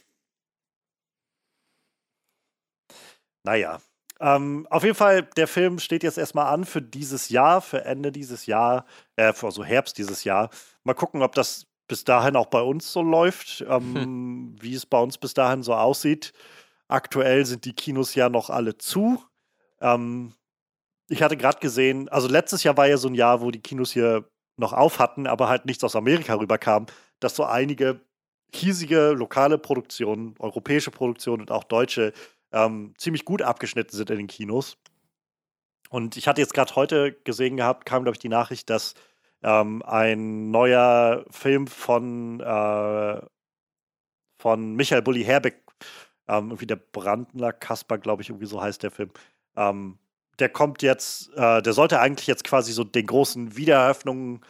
[3.44, 3.80] naja,
[4.20, 8.12] ähm, auf jeden Fall, der Film steht jetzt erstmal an für dieses Jahr, für Ende
[8.12, 8.86] dieses Jahr,
[9.16, 10.50] äh, für so Herbst dieses Jahr.
[10.84, 14.56] Mal gucken, ob das bis dahin auch bei uns so läuft, ähm, hm.
[14.60, 16.32] wie es bei uns bis dahin so aussieht.
[16.88, 19.22] Aktuell sind die Kinos ja noch alle zu.
[19.80, 20.34] Ähm,
[21.08, 23.92] ich hatte gerade gesehen, also letztes Jahr war ja so ein Jahr, wo die Kinos
[23.92, 26.86] hier noch auf hatten, aber halt nichts aus Amerika rüberkam,
[27.20, 28.00] dass so einige
[28.54, 32.12] hiesige lokale Produktionen, europäische Produktionen und auch deutsche
[32.52, 34.76] ähm, ziemlich gut abgeschnitten sind in den Kinos.
[35.90, 38.94] Und ich hatte jetzt gerade heute gesehen gehabt, kam, glaube ich, die Nachricht, dass
[39.42, 43.20] ähm, ein neuer Film von, äh,
[44.38, 45.62] von Michael Bulli Herbeck,
[46.28, 49.10] ähm, irgendwie der Brandner Kasper, glaube ich, irgendwie so heißt der Film.
[49.56, 49.98] Ähm,
[50.38, 54.44] der kommt jetzt, äh, der sollte eigentlich jetzt quasi so den großen Wiedereröffnung,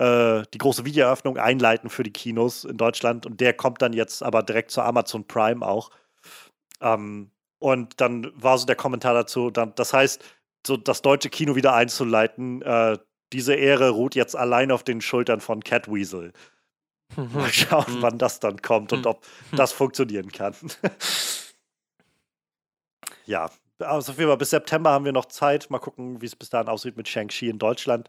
[0.00, 4.22] äh, die große Wiedereröffnung einleiten für die Kinos in Deutschland und der kommt dann jetzt
[4.22, 5.90] aber direkt zu Amazon Prime auch.
[6.80, 10.24] Ähm, und dann war so der Kommentar dazu, dann, das heißt,
[10.66, 12.96] so das deutsche Kino wieder einzuleiten, äh,
[13.34, 16.32] diese Ehre ruht jetzt allein auf den Schultern von Catweasel.
[17.16, 18.02] Mal schauen, hm.
[18.02, 19.10] wann das dann kommt und hm.
[19.10, 20.54] ob das funktionieren kann.
[23.26, 25.68] ja, also auf jeden Fall bis September haben wir noch Zeit.
[25.68, 28.08] Mal gucken, wie es bis dahin aussieht mit Shang-Chi in Deutschland.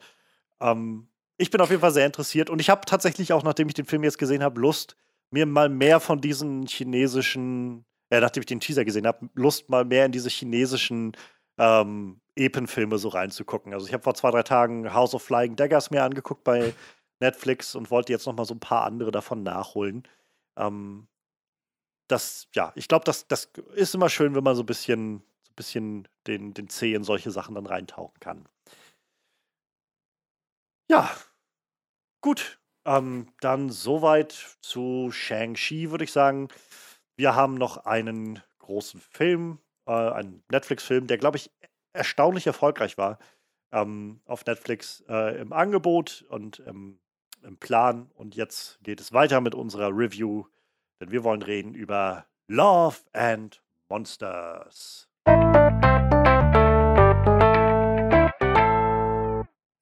[0.62, 1.11] Ähm,
[1.42, 3.86] ich bin auf jeden Fall sehr interessiert und ich habe tatsächlich auch, nachdem ich den
[3.86, 4.96] Film jetzt gesehen habe, Lust,
[5.32, 9.84] mir mal mehr von diesen chinesischen, äh, nachdem ich den Teaser gesehen habe, Lust mal
[9.84, 11.14] mehr in diese chinesischen
[11.58, 13.74] ähm, Epenfilme so reinzugucken.
[13.74, 16.74] Also ich habe vor zwei, drei Tagen House of Flying Daggers mir angeguckt bei
[17.20, 20.08] Netflix und wollte jetzt noch mal so ein paar andere davon nachholen.
[20.58, 21.08] Ähm,
[22.08, 25.52] das, ja, ich glaube, das, das ist immer schön, wenn man so ein bisschen, so
[25.52, 28.48] ein bisschen den, den Zeh in solche Sachen dann reintauchen kann.
[30.90, 31.10] Ja,
[32.22, 32.60] gut.
[32.84, 36.48] Ähm, dann soweit zu Shang-Chi, würde ich sagen.
[37.16, 41.52] Wir haben noch einen großen Film, äh, einen Netflix-Film, der, glaube ich,
[41.94, 43.20] erstaunlich erfolgreich war
[43.72, 47.00] ähm, auf Netflix äh, im Angebot und im,
[47.44, 48.10] im Plan.
[48.16, 50.46] Und jetzt geht es weiter mit unserer Review,
[51.00, 55.08] denn wir wollen reden über Love and Monsters.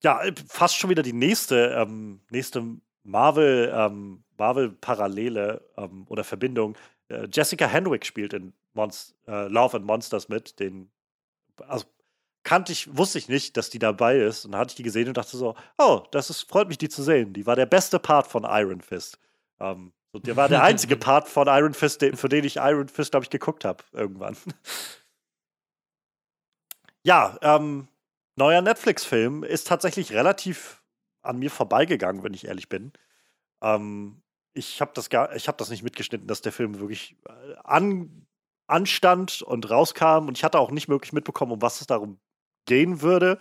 [0.02, 2.64] Ja, äh, fast schon wieder die nächste, ähm, nächste
[3.04, 6.78] Marvel, ähm, Marvel-Parallele ähm, oder Verbindung.
[7.10, 10.92] Äh, Jessica Henwick spielt in Monst äh, Love and Monsters mit, den
[11.68, 11.86] also
[12.44, 14.46] kannte ich, wusste ich nicht, dass die dabei ist.
[14.46, 16.90] Und dann hatte ich die gesehen und dachte so, oh, das ist, freut mich, die
[16.90, 17.34] zu sehen.
[17.34, 19.20] Die war der beste Part von Iron Fist.
[19.60, 23.12] Ähm, so, der war der einzige Part von Iron Fist, für den ich Iron Fist,
[23.12, 24.38] glaube ich, geguckt habe irgendwann.
[27.04, 27.88] ja, ähm,
[28.40, 30.82] neuer Netflix-Film ist tatsächlich relativ
[31.22, 32.94] an mir vorbeigegangen, wenn ich ehrlich bin.
[33.62, 34.24] Ähm,
[34.54, 38.26] ich habe das gar, ich habe das nicht mitgeschnitten, dass der Film wirklich äh, an,
[38.68, 42.20] anstand und rauskam und ich hatte auch nicht wirklich mitbekommen, um was es darum
[42.66, 43.38] gehen würde.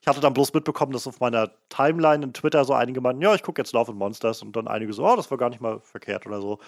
[0.00, 3.34] Ich hatte dann bloß mitbekommen, dass auf meiner Timeline in Twitter so einige meinten, ja,
[3.34, 5.60] ich gucke jetzt Love and Monsters und dann einige so, oh, das war gar nicht
[5.60, 6.58] mal verkehrt oder so.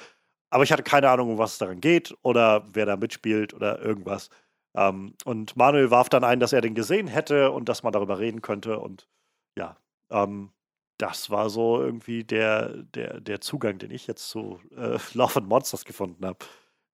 [0.50, 3.80] Aber ich hatte keine Ahnung, um was es daran geht oder wer da mitspielt oder
[3.80, 4.30] irgendwas.
[4.76, 8.18] Ähm, und Manuel warf dann ein, dass er den gesehen hätte und dass man darüber
[8.18, 8.78] reden könnte.
[8.78, 9.08] Und
[9.56, 9.76] ja,
[10.10, 10.50] ähm,
[10.98, 15.48] das war so irgendwie der, der, der Zugang, den ich jetzt zu äh, Love and
[15.48, 16.38] Monsters gefunden habe.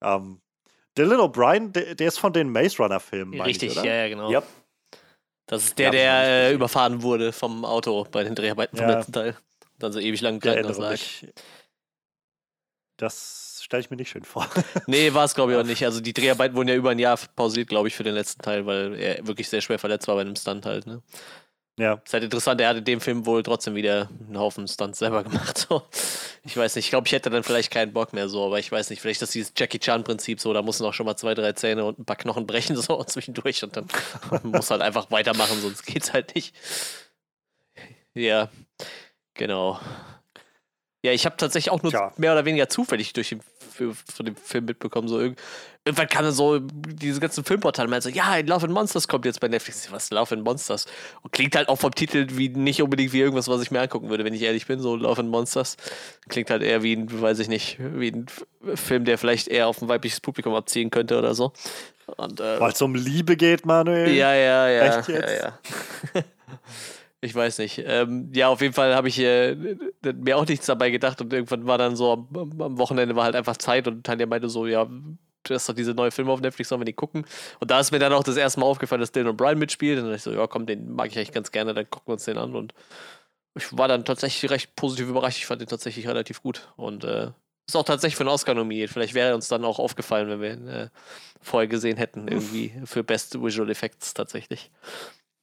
[0.02, 0.40] Ähm,
[0.96, 3.40] Dylan O'Brien, der, der, ist von den Maze Runner-Filmen.
[3.40, 4.30] Richtig, ich, ja, ja, genau.
[4.30, 4.44] Yep.
[5.46, 8.96] Das ist der, ja, der äh, überfahren wurde vom Auto bei den Dreharbeiten vom ja.
[8.96, 9.36] letzten Teil.
[9.78, 10.98] dann so ewig lang im Krankenhaus lag.
[12.96, 14.48] Das stelle ich mir nicht schön vor.
[14.88, 15.84] nee, war es glaube ich auch nicht.
[15.84, 18.66] Also die Dreharbeiten wurden ja über ein Jahr pausiert, glaube ich, für den letzten Teil,
[18.66, 20.88] weil er wirklich sehr schwer verletzt war bei einem Stunt halt.
[20.88, 21.00] Ne?
[21.78, 21.94] Ja.
[22.04, 25.22] Ist halt interessant, er hat in dem Film wohl trotzdem wieder einen Haufen Stunts selber
[25.22, 25.56] gemacht.
[25.56, 25.82] So.
[26.44, 28.72] Ich weiß nicht, ich glaube, ich hätte dann vielleicht keinen Bock mehr so, aber ich
[28.72, 31.52] weiß nicht, vielleicht ist dieses Jackie Chan-Prinzip so, da muss noch schon mal zwei, drei
[31.52, 33.86] Zähne und ein paar Knochen brechen so zwischendurch und dann
[34.42, 36.56] muss halt einfach weitermachen, sonst geht's halt nicht.
[38.14, 38.50] Ja,
[39.34, 39.78] genau.
[41.02, 42.12] Ja, ich habe tatsächlich auch nur ja.
[42.18, 43.40] mehr oder weniger zufällig durch den,
[44.14, 45.08] von dem Film mitbekommen.
[45.08, 49.24] So irgendwann kam dann so diese ganzen Filmportale mal so, ja, Love and Monsters kommt
[49.24, 49.90] jetzt bei Netflix.
[49.90, 50.86] Was, Love and Monsters?
[51.22, 54.10] Und klingt halt auch vom Titel wie nicht unbedingt wie irgendwas, was ich mir angucken
[54.10, 54.80] würde, wenn ich ehrlich bin.
[54.80, 55.76] So Love and Monsters
[56.28, 58.26] klingt halt eher wie ein, weiß ich nicht, wie ein
[58.74, 61.52] Film, der vielleicht eher auf ein weibliches Publikum abziehen könnte oder so.
[62.08, 64.14] äh, Weil es um Liebe geht, Manuel.
[64.14, 64.98] Ja, ja, ja.
[64.98, 65.42] Echt jetzt?
[65.42, 65.52] Ja,
[66.14, 66.22] ja.
[67.22, 67.82] Ich weiß nicht.
[67.84, 69.54] Ähm, ja, auf jeden Fall habe ich äh,
[70.02, 73.36] mir auch nichts dabei gedacht und irgendwann war dann so, am, am Wochenende war halt
[73.36, 74.88] einfach Zeit und Tanja meinte so, ja,
[75.42, 77.26] das ist doch diese neue Filme auf Netflix, sollen wir die gucken?
[77.60, 79.98] Und da ist mir dann auch das erste Mal aufgefallen, dass Dylan O'Brien mitspielt.
[79.98, 82.08] Und dann dachte ich so, ja komm, den mag ich eigentlich ganz gerne, dann gucken
[82.08, 82.54] wir uns den an.
[82.54, 82.74] Und
[83.54, 85.38] ich war dann tatsächlich recht positiv überrascht.
[85.38, 86.72] Ich fand den tatsächlich relativ gut.
[86.76, 87.32] Und äh,
[87.66, 88.90] ist auch tatsächlich für einen Oscar nominiert.
[88.90, 90.88] Vielleicht wäre uns dann auch aufgefallen, wenn wir ihn äh,
[91.40, 94.70] vorher gesehen hätten, irgendwie für Best Visual Effects tatsächlich.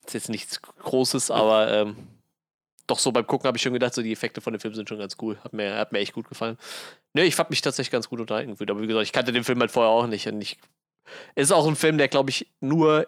[0.08, 1.96] Ist jetzt nichts Großes, aber ähm,
[2.88, 4.88] doch so beim Gucken habe ich schon gedacht, so die Effekte von dem Film sind
[4.88, 5.38] schon ganz cool.
[5.44, 6.58] Hat mir, hat mir echt gut gefallen.
[7.14, 8.72] Ne, ich fand mich tatsächlich ganz gut unterhalten gefühlt.
[8.72, 10.26] Aber wie gesagt, ich kannte den Film halt vorher auch nicht.
[10.28, 10.58] Und ich,
[11.36, 13.08] ist auch ein Film, der, glaube ich, nur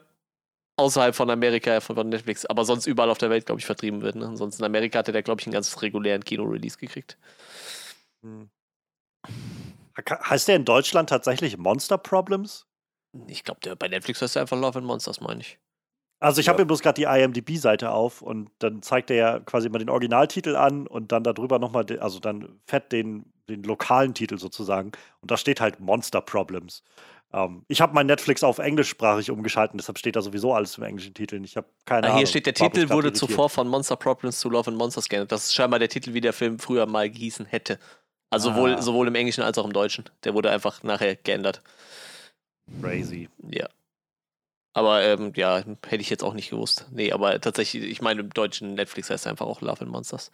[0.75, 4.15] außerhalb von Amerika, von Netflix, aber sonst überall auf der Welt, glaube ich, vertrieben wird.
[4.15, 4.25] Ne?
[4.25, 7.17] Ansonsten in Amerika hatte der, glaube ich, einen ganz regulären Kino-Release gekriegt.
[8.23, 8.49] Hm.
[10.09, 12.65] Heißt der in Deutschland tatsächlich Monster Problems?
[13.27, 15.57] Ich glaube, bei Netflix heißt der einfach Love and Monsters, meine ich.
[16.19, 16.53] Also ich ja.
[16.53, 19.89] habe mir bloß gerade die IMDb-Seite auf und dann zeigt er ja quasi mal den
[19.89, 24.91] Originaltitel an und dann darüber nochmal, also dann fett den, den lokalen Titel sozusagen.
[25.21, 26.83] Und da steht halt Monster Problems.
[27.31, 31.13] Ähm, ich habe mein Netflix auf englischsprachig umgeschalten, deshalb steht da sowieso alles im englischen
[31.13, 31.41] Titel.
[31.43, 32.17] Ich habe keine ah, Ahnung.
[32.17, 33.17] Hier steht, der Titel wurde irritiert.
[33.17, 35.31] zuvor von Monster Problems zu Love and Monsters geändert.
[35.31, 37.79] Das ist scheinbar der Titel, wie der Film früher mal gehießen hätte.
[38.29, 38.53] Also ah.
[38.53, 40.05] sowohl, sowohl im Englischen als auch im Deutschen.
[40.25, 41.61] Der wurde einfach nachher geändert.
[42.81, 43.29] Crazy.
[43.49, 43.67] Ja.
[44.73, 46.87] Aber ähm, ja, hätte ich jetzt auch nicht gewusst.
[46.91, 50.31] Nee, aber tatsächlich, ich meine, im deutschen Netflix heißt es einfach auch Love and Monsters.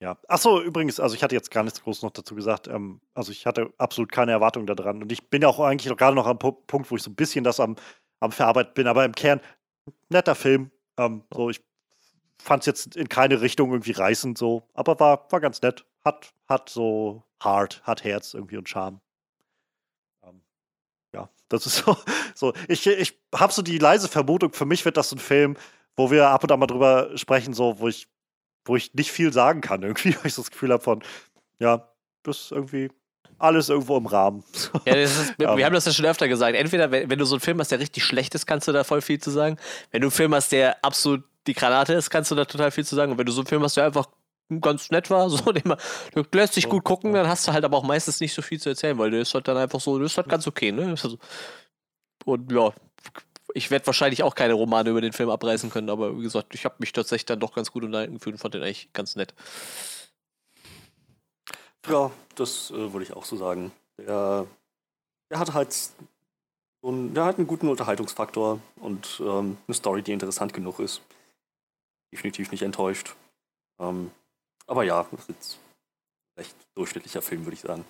[0.00, 2.68] Ja, achso, übrigens, also ich hatte jetzt gar nichts groß noch dazu gesagt.
[2.68, 5.02] Ähm, also ich hatte absolut keine Erwartung daran.
[5.02, 7.44] Und ich bin ja auch eigentlich gerade noch am Punkt, wo ich so ein bisschen
[7.44, 7.76] das am,
[8.20, 8.86] am Verarbeiten bin.
[8.86, 9.40] Aber im Kern,
[10.08, 10.70] netter Film.
[10.98, 11.60] Ähm, so, ich
[12.40, 15.84] fand es jetzt in keine Richtung irgendwie reißend so, aber war, war ganz nett.
[16.04, 19.00] Hat, hat so Heart, hat Herz irgendwie und Charme.
[21.48, 21.96] Das ist so.
[22.34, 22.52] so.
[22.68, 25.56] Ich, ich habe so die leise Vermutung, für mich wird das so ein Film,
[25.96, 28.08] wo wir ab und an mal drüber sprechen, so, wo ich,
[28.64, 31.02] wo ich nicht viel sagen kann, irgendwie, weil ich so das Gefühl habe von,
[31.58, 31.88] ja,
[32.22, 32.90] das ist irgendwie
[33.38, 34.44] alles irgendwo im Rahmen.
[34.84, 36.56] Ja, ist, wir, wir haben das ja schon öfter gesagt.
[36.56, 38.84] Entweder, wenn, wenn, du so einen Film hast, der richtig schlecht ist, kannst du da
[38.84, 39.56] voll viel zu sagen.
[39.90, 42.84] Wenn du einen Film hast, der absolut die Granate ist, kannst du da total viel
[42.84, 43.12] zu sagen.
[43.12, 44.06] Und wenn du so einen Film hast, der einfach
[44.60, 45.78] ganz nett war, so, den man,
[46.14, 48.60] du lässt sich gut gucken, dann hast du halt aber auch meistens nicht so viel
[48.60, 50.90] zu erzählen, weil der ist halt dann einfach so, das ist halt ganz okay, ne?
[50.90, 51.18] Also,
[52.24, 52.72] und ja,
[53.54, 56.64] ich werde wahrscheinlich auch keine Romane über den Film abreißen können, aber wie gesagt, ich
[56.64, 59.34] habe mich tatsächlich dann doch ganz gut unterhalten gefühlt und fand den eigentlich ganz nett.
[61.88, 63.72] Ja, das äh, würde ich auch so sagen.
[63.98, 64.46] Der,
[65.30, 70.12] der hat halt so einen, der hat einen guten Unterhaltungsfaktor und ähm, eine Story, die
[70.12, 71.00] interessant genug ist.
[72.12, 73.14] Definitiv nicht enttäuscht.
[73.78, 74.10] Ähm,
[74.68, 77.84] aber ja, das ist jetzt ein recht durchschnittlicher Film, würde ich sagen.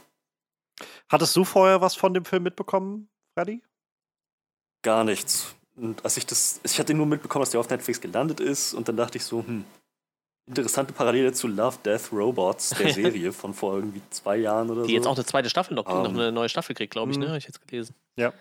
[1.08, 3.62] Hattest du vorher was von dem Film mitbekommen, Freddy?
[4.82, 5.54] Gar nichts.
[5.76, 8.88] Und als ich das, ich hatte nur mitbekommen, dass der auf Netflix gelandet ist und
[8.88, 9.64] dann dachte ich so, hm,
[10.46, 14.82] interessante Parallele zu Love, Death, Robots, der Serie von vor irgendwie zwei Jahren oder Die
[14.82, 14.88] so.
[14.88, 17.18] Die jetzt auch eine zweite Staffel noch, um, noch eine neue Staffel kriegt, glaube ich,
[17.18, 17.26] ne?
[17.26, 17.28] Mhm.
[17.30, 17.94] Habe ich jetzt gelesen.
[18.16, 18.32] Ja.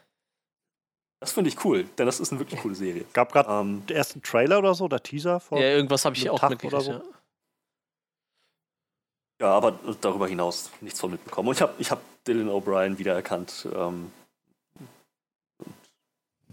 [1.20, 3.06] Das finde ich cool, denn das ist eine wirklich coole Serie.
[3.14, 5.60] Gab gerade ähm, den ersten Trailer oder so, oder Teaser vor.
[5.60, 6.92] Ja, irgendwas habe ich auch mitgekriegt, so.
[6.92, 7.02] ja.
[9.40, 11.50] Ja, aber darüber hinaus nichts von mitbekommen.
[11.50, 13.68] Und ich habe ich hab Dylan O'Brien wiedererkannt.
[13.74, 14.12] Ähm,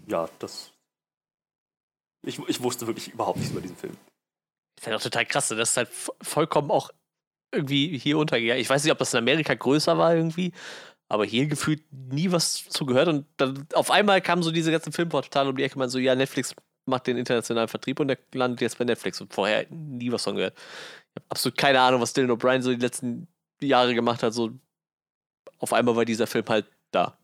[0.06, 0.70] ja, das.
[2.26, 3.96] Ich, ich wusste wirklich überhaupt nichts über diesen Film.
[4.76, 5.48] Das ist halt auch total krass.
[5.48, 5.88] Das ist halt
[6.20, 6.90] vollkommen auch
[7.52, 8.60] irgendwie hier untergegangen.
[8.60, 10.52] Ich weiß nicht, ob das in Amerika größer war irgendwie,
[11.08, 13.08] aber hier gefühlt nie was zu gehört.
[13.08, 16.14] Und dann auf einmal kamen so diese ganzen Filmportale um die Ecke, man so, ja,
[16.14, 16.54] Netflix
[16.86, 20.36] macht den internationalen Vertrieb und der landet jetzt bei Netflix und vorher nie was von
[20.36, 20.54] gehört.
[21.28, 23.28] Absolut keine Ahnung, was Dylan O'Brien so die letzten
[23.60, 24.34] Jahre gemacht hat.
[24.34, 24.50] So
[25.58, 27.18] auf einmal war dieser Film halt da.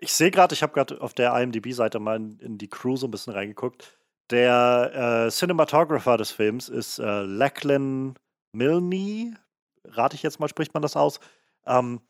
[0.00, 3.06] Ich sehe gerade, ich habe gerade auf der IMDb-Seite mal in, in, die Crew so
[3.06, 3.98] ein bisschen reingeguckt.
[4.30, 8.14] Der äh, Cinematographer des Films ist äh, Lachlan
[8.52, 9.36] Milne.
[9.84, 11.20] Rate ich jetzt mal, spricht man das aus.
[11.66, 12.00] Ähm,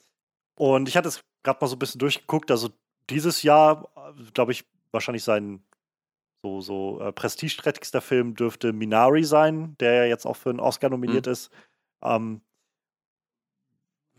[0.57, 2.51] und ich hatte es gerade mal so ein bisschen durchgeguckt.
[2.51, 2.70] Also
[3.11, 5.62] dieses Jahr, äh, glaube ich, wahrscheinlich sein
[6.47, 10.90] so, so äh, prestigeträchtigster Film dürfte Minari sein, der ja jetzt auch für einen Oscar
[10.90, 11.32] nominiert mhm.
[11.32, 11.51] ist.
[12.03, 12.40] Ähm,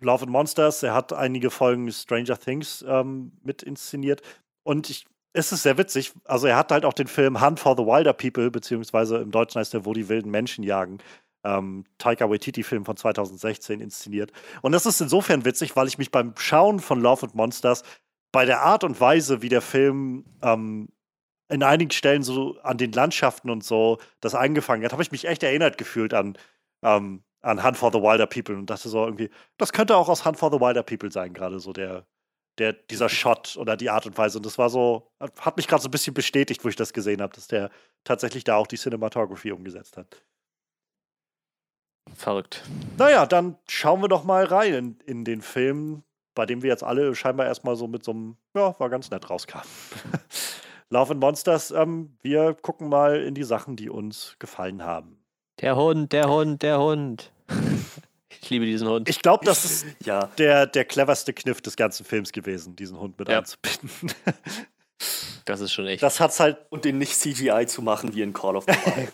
[0.02, 4.22] Love and Monsters, er hat einige Folgen Stranger Things ähm, mit inszeniert.
[4.64, 6.14] Und ich, es ist sehr witzig.
[6.26, 9.60] Also, er hat halt auch den Film Hunt for the Wilder People, beziehungsweise im Deutschen
[9.60, 11.00] heißt er, wo die wilden Menschen jagen.
[11.44, 14.32] Ähm, Taika Waititi-Film von 2016 inszeniert.
[14.62, 17.84] Und das ist insofern witzig, weil ich mich beim Schauen von Love and Monsters
[18.32, 20.90] bei der Art und Weise, wie der Film ähm,
[21.50, 25.26] in einigen Stellen so an den Landschaften und so das eingefangen hat, habe ich mich
[25.26, 26.38] echt erinnert gefühlt an,
[26.84, 30.26] ähm, an Hunt for the Wilder People und dachte so irgendwie, das könnte auch aus
[30.26, 32.06] Hunt for the Wilder People sein, gerade so der,
[32.58, 34.40] der, dieser Shot oder die Art und Weise.
[34.40, 37.22] Und das war so, hat mich gerade so ein bisschen bestätigt, wo ich das gesehen
[37.22, 37.70] habe, dass der
[38.04, 40.22] tatsächlich da auch die Cinematography umgesetzt hat.
[42.16, 42.64] Verrückt.
[42.98, 46.04] Naja, dann schauen wir doch mal rein in, in den Film,
[46.36, 49.30] bei dem wir jetzt alle scheinbar erstmal so mit so einem, ja, war ganz nett
[49.30, 49.68] rauskamen.
[50.90, 55.18] Love and Monsters, ähm, wir gucken mal in die Sachen, die uns gefallen haben.
[55.60, 57.32] Der Hund, der Hund, der Hund.
[58.40, 59.10] Ich liebe diesen Hund.
[59.10, 60.28] Ich glaube, das ist ja.
[60.38, 63.40] der, der cleverste Kniff des ganzen Films gewesen, diesen Hund mit ja.
[63.40, 64.12] einzubinden.
[65.46, 66.04] Das ist schon echt.
[66.04, 66.58] Das hat's halt.
[66.70, 69.08] Und den nicht CGI zu machen wie in Call of Duty.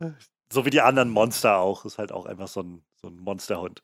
[0.50, 1.84] so wie die anderen Monster auch.
[1.84, 3.82] Ist halt auch einfach so ein, so ein Monsterhund.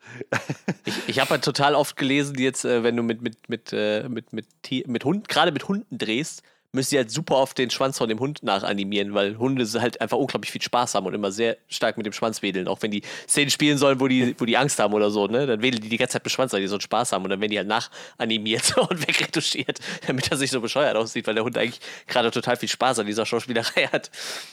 [0.85, 4.09] ich ich habe halt total oft gelesen, jetzt, äh, wenn du mit, mit, mit, äh,
[4.09, 4.47] mit, mit,
[4.87, 6.43] mit Hund, gerade mit Hunden drehst,
[6.73, 10.16] müssen sie halt super oft den Schwanz von dem Hund nachanimieren, weil Hunde halt einfach
[10.16, 12.68] unglaublich viel Spaß haben und immer sehr stark mit dem Schwanz wedeln.
[12.68, 15.47] Auch wenn die Szenen spielen sollen, wo die, wo die Angst haben oder so, ne?
[15.47, 17.25] Dann wedeln die die ganze Zeit mit dem Schwanz, weil die so einen Spaß haben
[17.25, 21.35] und dann werden die halt nachanimiert und wegretuschiert, damit er sich so bescheuert aussieht, weil
[21.35, 24.11] der Hund eigentlich gerade total viel Spaß an dieser Schauspielerei hat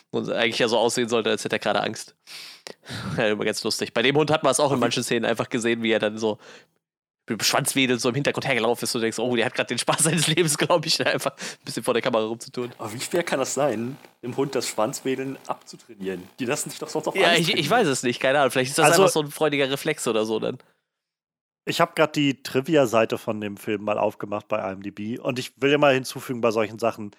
[0.09, 2.15] und eigentlich ja so aussehen sollte, als hätte er gerade Angst.
[3.18, 3.93] Ja, immer ganz lustig.
[3.93, 6.18] Bei dem Hund hat man es auch in manchen Szenen einfach gesehen, wie er dann
[6.18, 6.38] so
[7.30, 9.67] mit dem Schwanzwedel so im Hintergrund hergelaufen ist und du denkst, oh, der hat gerade
[9.67, 12.71] den Spaß seines Lebens, glaube ich, einfach ein bisschen vor der Kamera rumzutun.
[12.78, 16.23] Aber wie schwer kann das sein, dem Hund das Schwanzwedeln abzutrainieren?
[16.39, 18.51] Die lassen sich doch sonst auch Ja, ich, ich, weiß es nicht, keine Ahnung.
[18.51, 20.57] Vielleicht ist das also, einfach so ein freudiger Reflex oder so dann.
[21.65, 25.71] Ich habe gerade die Trivia-Seite von dem Film mal aufgemacht bei IMDb und ich will
[25.71, 27.11] ja mal hinzufügen bei solchen Sachen,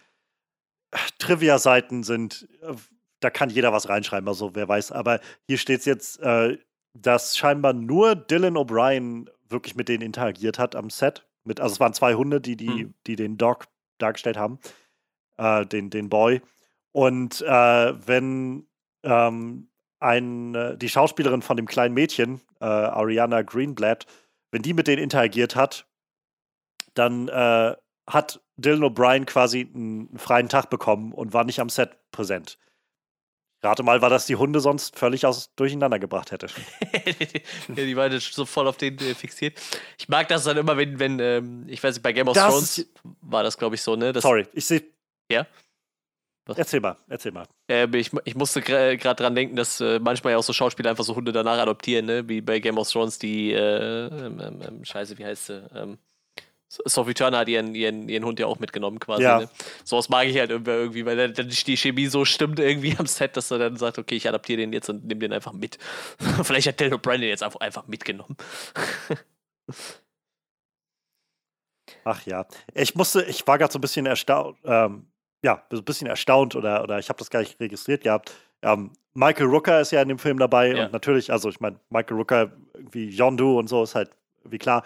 [1.18, 2.72] Trivia-Seiten sind, äh,
[3.20, 6.56] da kann jeder was reinschreiben, also wer weiß, aber hier steht es jetzt, äh,
[6.94, 11.26] dass scheinbar nur Dylan O'Brien wirklich mit denen interagiert hat am Set.
[11.44, 12.94] Mit, also es waren zwei Hunde, die, die, mhm.
[13.06, 13.66] die den Dog
[13.98, 14.58] dargestellt haben,
[15.36, 16.42] äh, den, den Boy.
[16.92, 18.66] Und äh, wenn
[19.02, 19.68] ähm,
[20.00, 24.06] ein, die Schauspielerin von dem kleinen Mädchen, äh, Ariana Greenblatt,
[24.50, 25.86] wenn die mit denen interagiert hat,
[26.94, 27.76] dann äh,
[28.06, 32.58] hat Dylan O'Brien quasi einen freien Tag bekommen und war nicht am Set präsent.
[33.62, 36.46] Rate mal, war das die Hunde sonst völlig aus durcheinander gebracht hätte.
[37.68, 39.58] ja, die waren so voll auf den äh, fixiert.
[39.98, 42.46] Ich mag das dann immer, wenn, wenn ähm, ich weiß nicht, bei Game of das
[42.48, 42.86] Thrones
[43.20, 44.12] war das, glaube ich, so, ne?
[44.12, 44.84] Das, sorry, ich sehe.
[45.30, 45.46] Ja?
[46.46, 46.56] Was?
[46.56, 47.46] Erzähl mal, erzähl mal.
[47.70, 51.04] Äh, ich, ich musste gerade dran denken, dass äh, manchmal ja auch so Schauspieler einfach
[51.04, 52.28] so Hunde danach adoptieren, ne?
[52.28, 55.98] Wie bei Game of Thrones die, äh, ähm, ähm, ähm Scheiße, wie heißt sie?
[56.68, 59.22] Sophie Turner hat ihren, ihren, ihren Hund ja auch mitgenommen quasi.
[59.22, 59.40] Ja.
[59.40, 59.48] Ne?
[59.88, 63.50] was mag ich halt irgendwie, weil dann die Chemie so stimmt irgendwie am Set, dass
[63.50, 65.78] er dann sagt, okay, ich adaptiere den jetzt und nehme den einfach mit.
[66.42, 68.36] Vielleicht hat Dylan Brandon jetzt einfach, einfach mitgenommen.
[72.04, 75.06] Ach ja, ich musste, ich war gerade so ein bisschen erstaunt, ähm,
[75.42, 78.32] ja, so ein bisschen erstaunt oder, oder ich habe das gar nicht registriert gehabt.
[78.62, 80.84] Ähm, Michael Rooker ist ja in dem Film dabei ja.
[80.86, 82.52] und natürlich, also ich meine, Michael Rooker,
[82.90, 84.10] wie Yondu und so ist halt
[84.44, 84.84] wie klar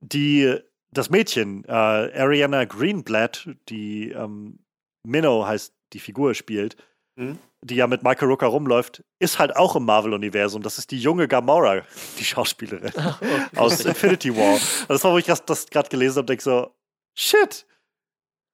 [0.00, 0.56] die,
[0.90, 4.60] das Mädchen, äh, Ariana Greenblatt, die ähm,
[5.04, 6.76] Minnow heißt, die Figur spielt,
[7.16, 7.38] mhm.
[7.62, 10.62] die ja mit Michael Rooker rumläuft, ist halt auch im Marvel-Universum.
[10.62, 11.82] Das ist die junge Gamora,
[12.18, 12.92] die Schauspielerin
[13.56, 14.54] oh, aus Infinity War.
[14.54, 16.74] Und das war, wo ich das, das gerade gelesen habe, denke so,
[17.14, 17.66] shit.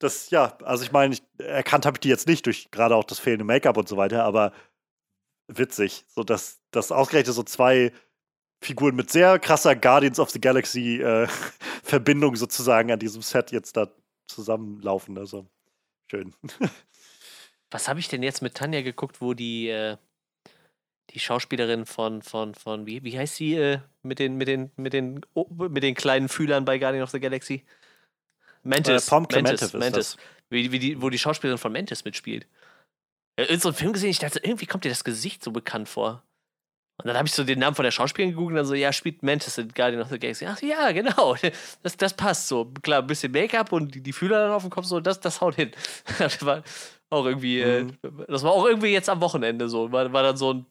[0.00, 3.20] Das, ja, also ich meine, erkannt habe ich die jetzt nicht durch gerade auch das
[3.20, 4.52] fehlende Make-up und so weiter, aber
[5.48, 7.92] witzig, so dass das ausgerechnet so zwei
[8.60, 11.26] Figuren mit sehr krasser Guardians of the Galaxy äh,
[11.82, 13.89] Verbindung sozusagen an diesem Set jetzt da
[14.26, 15.18] zusammenlaufen.
[15.18, 15.47] Also
[16.10, 16.35] schön.
[17.70, 19.97] Was habe ich denn jetzt mit Tanja geguckt, wo die äh,
[21.10, 24.93] die Schauspielerin von von von wie wie heißt sie äh, mit den mit den mit
[24.93, 27.64] den oh, mit den kleinen Fühlern bei Guardian of the Galaxy?
[28.64, 29.06] Mantis.
[29.06, 30.16] Äh, Pom Mantis, Mantis.
[30.51, 32.47] Wie, wie die, wo die Schauspielerin von Mantis mitspielt.
[33.36, 35.89] Äh, in so einem Film gesehen, ich dachte, irgendwie kommt dir das Gesicht so bekannt
[35.89, 36.22] vor.
[36.96, 38.92] Und dann habe ich so den Namen von der Schauspielerin gegoogelt und dann so, ja,
[38.92, 40.46] spielt Mantis in Guardian of the Galaxy.
[40.46, 41.36] Ach ja, genau.
[41.82, 42.72] Das, das passt so.
[42.82, 45.40] Klar, ein bisschen Make-up und die, die Fühler dann auf dem Kopf, so, das, das
[45.40, 45.72] haut hin.
[46.18, 46.62] Das war
[47.10, 47.98] auch irgendwie, äh, mhm.
[48.28, 49.90] das war auch irgendwie jetzt am Wochenende so.
[49.90, 50.66] War, war dann so ein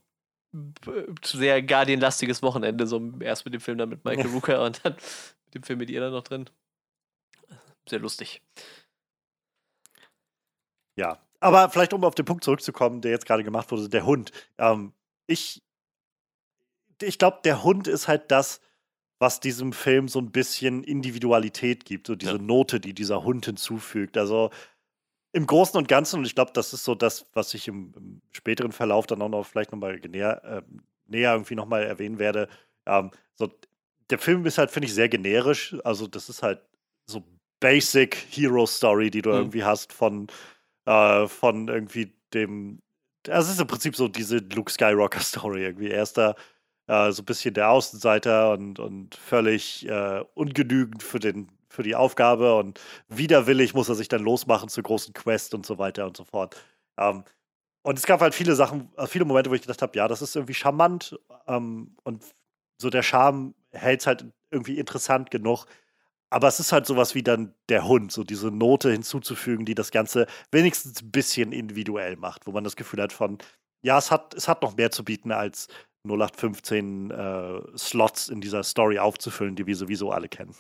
[1.24, 5.56] sehr Guardian-lastiges Wochenende, so erst mit dem Film dann mit Michael Rooker und dann mit
[5.56, 6.50] dem Film mit ihr dann noch drin.
[7.90, 8.42] Sehr lustig.
[10.98, 14.32] Ja, aber vielleicht um auf den Punkt zurückzukommen, der jetzt gerade gemacht wurde, der Hund.
[14.58, 14.94] Ähm,
[15.28, 15.62] ich
[17.02, 18.62] ich glaube, der Hund ist halt das,
[19.20, 22.42] was diesem Film so ein bisschen Individualität gibt, so diese ja.
[22.42, 24.18] Note, die dieser Hund hinzufügt.
[24.18, 24.50] Also
[25.32, 28.22] im Großen und Ganzen, und ich glaube, das ist so das, was ich im, im,
[28.32, 30.62] späteren Verlauf dann auch noch vielleicht nochmal näher, äh,
[31.08, 32.48] näher irgendwie nochmal erwähnen werde.
[32.86, 33.50] Ähm, so,
[34.10, 35.76] der Film ist halt, finde ich, sehr generisch.
[35.84, 36.62] Also, das ist halt
[37.08, 37.24] so
[37.60, 39.38] Basic Hero Story, die du mhm.
[39.38, 40.28] irgendwie hast von,
[40.86, 42.80] äh, von irgendwie dem.
[43.24, 45.90] Das ist im Prinzip so diese Luke Skywalker Story irgendwie.
[45.90, 46.36] Er ist da
[46.88, 51.96] äh, so ein bisschen der Außenseiter und, und völlig äh, ungenügend für, den, für die
[51.96, 52.80] Aufgabe und
[53.10, 56.56] widerwillig muss er sich dann losmachen zur großen Quest und so weiter und so fort.
[56.98, 57.24] Ähm,
[57.84, 60.22] und es gab halt viele Sachen, äh, viele Momente, wo ich gedacht habe, ja, das
[60.22, 62.24] ist irgendwie charmant ähm, und
[62.78, 65.66] so der Charme hält es halt irgendwie interessant genug.
[66.30, 69.92] Aber es ist halt sowas wie dann der Hund, so diese Note hinzuzufügen, die das
[69.92, 73.38] Ganze wenigstens ein bisschen individuell macht, wo man das Gefühl hat von,
[73.84, 75.68] ja, es hat, es hat noch mehr zu bieten als
[76.06, 80.56] 0815 äh, Slots in dieser Story aufzufüllen, die wir sowieso alle kennen.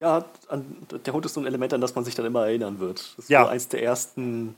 [0.00, 2.78] Ja, an, der Hund ist so ein Element, an das man sich dann immer erinnern
[2.78, 3.00] wird.
[3.00, 3.44] Das ist ja.
[3.44, 4.54] so eins der ersten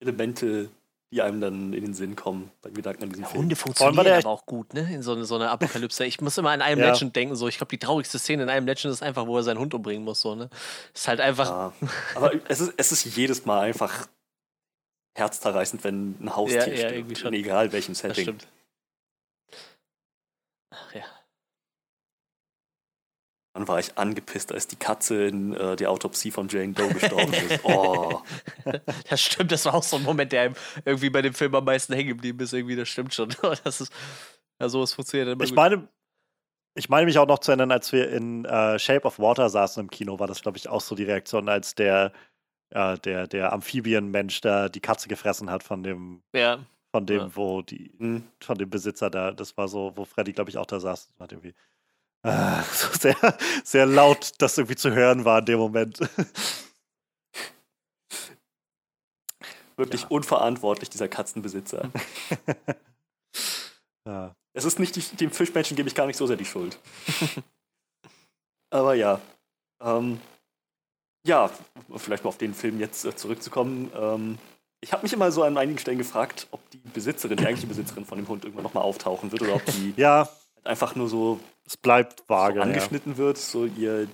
[0.00, 0.68] Elemente,
[1.10, 3.42] die einem dann in den Sinn kommen bei Gedanken an diesen Film.
[3.42, 4.88] Hunde funktionieren aber auch gut, ne?
[4.92, 6.04] In so, so einer Apokalypse.
[6.04, 6.92] Ich muss immer an einem ja.
[6.92, 7.48] Legend denken, so.
[7.48, 10.04] Ich glaube, die traurigste Szene in einem Legend ist einfach, wo er seinen Hund umbringen
[10.04, 10.50] muss, so, ne?
[10.92, 11.48] Ist halt einfach.
[11.48, 11.72] Ja.
[12.16, 14.08] Aber es ist, es ist jedes Mal einfach
[15.14, 17.34] herzzerreißend, wenn ein Haustier ja, ja, stirbt, schon.
[17.34, 18.14] egal welchem Setting.
[18.14, 18.48] Das stimmt.
[20.70, 21.04] Ach ja.
[23.54, 27.32] Dann war ich angepisst, als die Katze in äh, der Autopsie von Jane Doe gestorben
[27.32, 27.60] ist.
[27.64, 28.22] Oh.
[29.08, 30.54] Das stimmt, das war auch so ein Moment, der einem
[30.84, 32.52] irgendwie bei dem Film am meisten hängen geblieben ist.
[32.52, 33.28] Irgendwie, das stimmt schon.
[33.64, 33.92] Das ist,
[34.60, 35.44] ja, sowas funktioniert immer.
[35.44, 35.56] Ich gut.
[35.56, 35.88] meine,
[36.74, 39.82] ich meine mich auch noch zu erinnern, als wir in äh, Shape of Water saßen
[39.82, 42.12] im Kino, war das, glaube ich, auch so die Reaktion, als der
[42.74, 46.58] äh, der, der Amphibienmensch da die Katze gefressen hat von dem, ja.
[46.92, 47.36] von dem, ja.
[47.36, 48.24] wo die, mhm.
[48.40, 51.12] von dem Besitzer da, das war so, wo Freddy, glaube ich, auch da saß.
[51.20, 51.54] Hat irgendwie
[52.24, 53.16] äh, so sehr,
[53.62, 56.00] sehr laut, das irgendwie zu hören war in dem Moment.
[59.76, 60.08] Wirklich ja.
[60.08, 61.90] unverantwortlich, dieser Katzenbesitzer.
[64.06, 64.34] ja.
[64.52, 66.78] Es ist nicht, die, dem Fischmenschen gebe ich gar nicht so sehr die Schuld.
[68.70, 69.20] Aber ja.
[69.80, 70.20] Ähm,
[71.24, 71.50] ja,
[71.96, 73.90] vielleicht mal auf den Film jetzt äh, zurückzukommen.
[73.98, 74.38] Ähm,
[74.80, 78.04] ich habe mich immer so an einigen Stellen gefragt, ob die Besitzerin, die eigentliche Besitzerin
[78.04, 80.28] von dem Hund irgendwann nochmal auftauchen wird oder ob die ja.
[80.56, 83.18] halt einfach nur so es bleibt vage, so angeschnitten ja.
[83.18, 83.38] wird.
[83.38, 84.06] So ihr,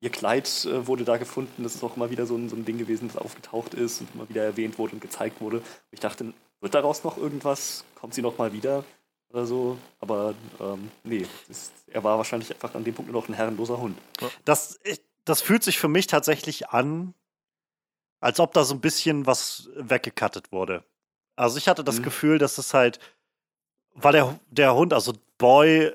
[0.00, 1.62] ihr Kleid äh, wurde da gefunden.
[1.62, 4.14] Das ist auch immer wieder so ein, so ein Ding gewesen, das aufgetaucht ist und
[4.14, 5.62] immer wieder erwähnt wurde und gezeigt wurde.
[5.90, 7.84] Ich dachte, wird daraus noch irgendwas?
[7.94, 8.84] Kommt sie nochmal wieder?
[9.30, 9.78] Oder so.
[10.00, 13.78] Aber ähm, nee, das, er war wahrscheinlich einfach an dem Punkt nur noch ein herrenloser
[13.78, 13.96] Hund.
[14.44, 14.78] Das,
[15.28, 17.14] das fühlt sich für mich tatsächlich an,
[18.20, 20.84] als ob da so ein bisschen was weggekattet wurde.
[21.36, 22.04] Also ich hatte das mhm.
[22.04, 22.98] Gefühl, dass es halt,
[23.94, 25.92] weil der, der Hund, also Boy,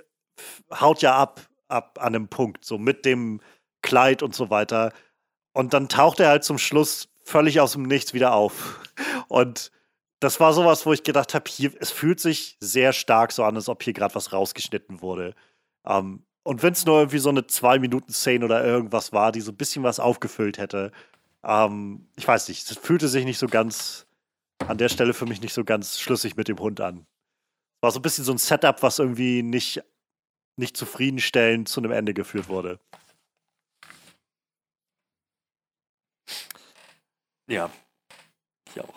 [0.72, 3.42] haut ja ab, ab an einem Punkt, so mit dem
[3.82, 4.94] Kleid und so weiter.
[5.52, 8.80] Und dann taucht er halt zum Schluss völlig aus dem Nichts wieder auf.
[9.28, 9.72] Und
[10.20, 13.56] das war sowas, wo ich gedacht habe, hier, es fühlt sich sehr stark so an,
[13.56, 15.36] als ob hier gerade was rausgeschnitten wurde.
[15.86, 19.58] Ähm, und wenn es nur irgendwie so eine Zwei-Minuten-Szene oder irgendwas war, die so ein
[19.58, 20.92] bisschen was aufgefüllt hätte,
[21.44, 24.06] ähm, ich weiß nicht, es fühlte sich nicht so ganz
[24.60, 27.06] an der Stelle für mich nicht so ganz schlüssig mit dem Hund an.
[27.82, 29.84] War so ein bisschen so ein Setup, was irgendwie nicht,
[30.58, 32.80] nicht zufriedenstellend zu einem Ende geführt wurde.
[37.48, 37.70] Ja,
[38.70, 38.94] ich auch.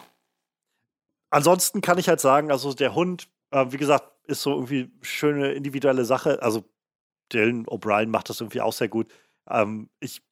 [1.31, 5.53] Ansonsten kann ich halt sagen, also der Hund, äh, wie gesagt, ist so irgendwie schöne
[5.53, 6.43] individuelle Sache.
[6.43, 6.65] Also
[7.33, 9.13] Dylan O'Brien macht das irgendwie auch sehr gut.
[9.49, 10.23] Ähm, ich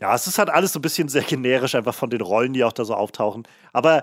[0.00, 2.64] ja, es ist halt alles so ein bisschen sehr generisch, einfach von den Rollen, die
[2.64, 3.46] auch da so auftauchen.
[3.72, 4.02] Aber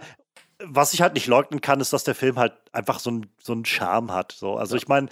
[0.64, 3.54] was ich halt nicht leugnen kann, ist, dass der Film halt einfach so, ein, so
[3.54, 4.32] einen Charme hat.
[4.32, 4.56] So.
[4.56, 4.82] Also ja.
[4.82, 5.10] ich meine,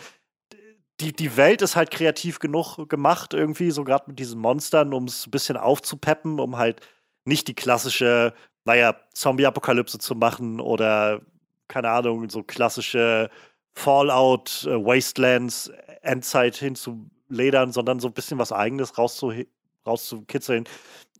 [1.00, 5.06] die, die Welt ist halt kreativ genug gemacht, irgendwie, so gerade mit diesen Monstern, um
[5.06, 6.82] es ein bisschen aufzupeppen, um halt
[7.26, 8.34] nicht die klassische,
[8.66, 11.22] naja, Zombie-Apokalypse zu machen oder,
[11.68, 13.30] keine Ahnung, so klassische
[13.74, 15.72] Fallout, äh, Wastelands,
[16.02, 19.34] Endzeit hinzuledern, sondern so ein bisschen was Eigenes rauszu
[19.86, 20.66] rauszukitzeln.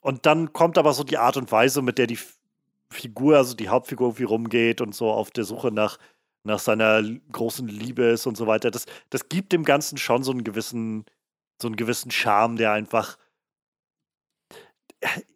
[0.02, 2.20] Und dann kommt aber so die Art und Weise, mit der die
[2.90, 5.98] Figur, also die Hauptfigur irgendwie rumgeht und so auf der Suche nach,
[6.44, 8.72] nach seiner großen Liebe ist und so weiter.
[8.72, 11.06] Das, das gibt dem Ganzen schon so einen gewissen,
[11.62, 13.18] so einen gewissen Charme, der einfach.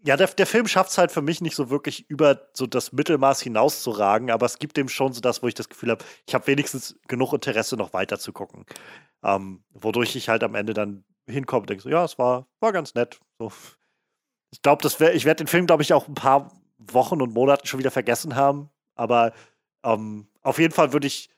[0.03, 2.91] Ja, der, der Film schafft es halt für mich nicht so wirklich über so das
[2.91, 6.35] Mittelmaß hinauszuragen, aber es gibt dem schon so das, wo ich das Gefühl habe, ich
[6.35, 8.65] habe wenigstens genug Interesse, noch weiter zu gucken.
[9.23, 12.73] Ähm, wodurch ich halt am Ende dann hinkomme und denke so, ja, es war, war
[12.73, 13.21] ganz nett.
[13.39, 13.53] So.
[14.51, 17.79] Ich glaube, ich werde den Film, glaube ich, auch ein paar Wochen und Monaten schon
[17.79, 18.69] wieder vergessen haben.
[18.95, 19.33] Aber
[19.83, 21.29] ähm, auf jeden Fall würde ich,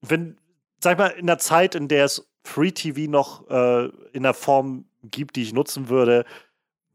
[0.00, 0.38] wenn,
[0.80, 4.34] sag ich mal, in der Zeit, in der es Free TV noch äh, in der
[4.34, 6.24] Form gibt, die ich nutzen würde,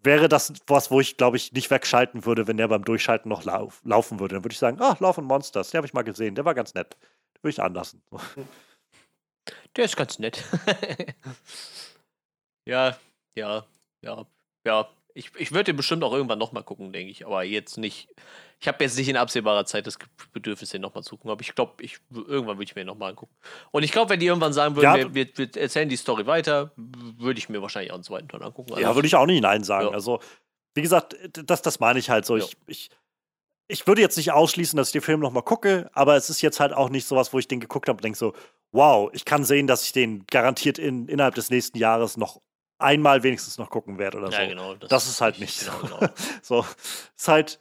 [0.04, 3.44] wäre das was, wo ich, glaube ich, nicht wegschalten würde, wenn der beim Durchschalten noch
[3.44, 4.36] lauf, laufen würde.
[4.36, 6.74] Dann würde ich sagen, ah, and Monsters, den habe ich mal gesehen, der war ganz
[6.74, 6.98] nett.
[7.36, 8.02] Den würde ich anlassen.
[9.76, 10.42] Der ist ganz nett.
[12.66, 12.96] ja,
[13.36, 13.66] ja,
[14.02, 14.26] ja,
[14.66, 14.88] ja.
[15.16, 17.26] Ich, ich würde den bestimmt auch irgendwann nochmal gucken, denke ich.
[17.26, 18.10] Aber jetzt nicht.
[18.60, 20.00] Ich habe jetzt nicht in absehbarer Zeit das
[20.32, 21.32] Bedürfnis, den nochmal zu gucken.
[21.32, 23.36] Aber ich glaube, ich, irgendwann würde ich mir nochmal angucken.
[23.72, 26.72] Und ich glaube, wenn die irgendwann sagen würden, ja, wir, wir, erzählen die Story weiter,
[26.76, 28.72] würde ich mir wahrscheinlich auch einen zweiten Teil angucken.
[28.72, 29.88] Also ja, würde ich auch nicht Nein sagen.
[29.88, 29.94] Ja.
[29.94, 30.20] Also,
[30.74, 32.38] wie gesagt, das, das meine ich halt so.
[32.38, 32.46] Ja.
[32.46, 32.90] Ich, ich,
[33.68, 36.60] ich würde jetzt nicht ausschließen, dass ich den Film nochmal gucke, aber es ist jetzt
[36.60, 38.34] halt auch nicht sowas, wo ich den geguckt habe und denke so,
[38.72, 42.42] wow, ich kann sehen, dass ich den garantiert in, innerhalb des nächsten Jahres noch
[42.84, 44.38] einmal wenigstens noch gucken werde oder so.
[44.38, 44.76] Ja, genau.
[44.76, 45.96] Das, das ist halt nicht genau, so.
[45.96, 46.14] Genau.
[46.42, 46.66] so.
[47.16, 47.60] Ist halt.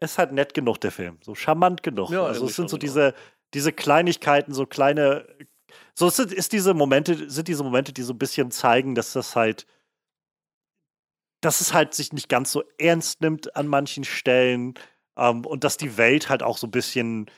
[0.00, 1.18] Ist halt nett genug, der Film.
[1.22, 2.10] So charmant genug.
[2.10, 2.92] Ja, also es sind so genau.
[2.92, 3.14] diese,
[3.54, 5.26] diese Kleinigkeiten, so kleine.
[5.94, 9.34] So sind, ist diese Momente, sind diese Momente, die so ein bisschen zeigen, dass das
[9.34, 9.66] halt.
[11.40, 14.74] Dass es halt sich nicht ganz so ernst nimmt an manchen Stellen.
[15.16, 17.30] Ähm, und dass die Welt halt auch so ein bisschen.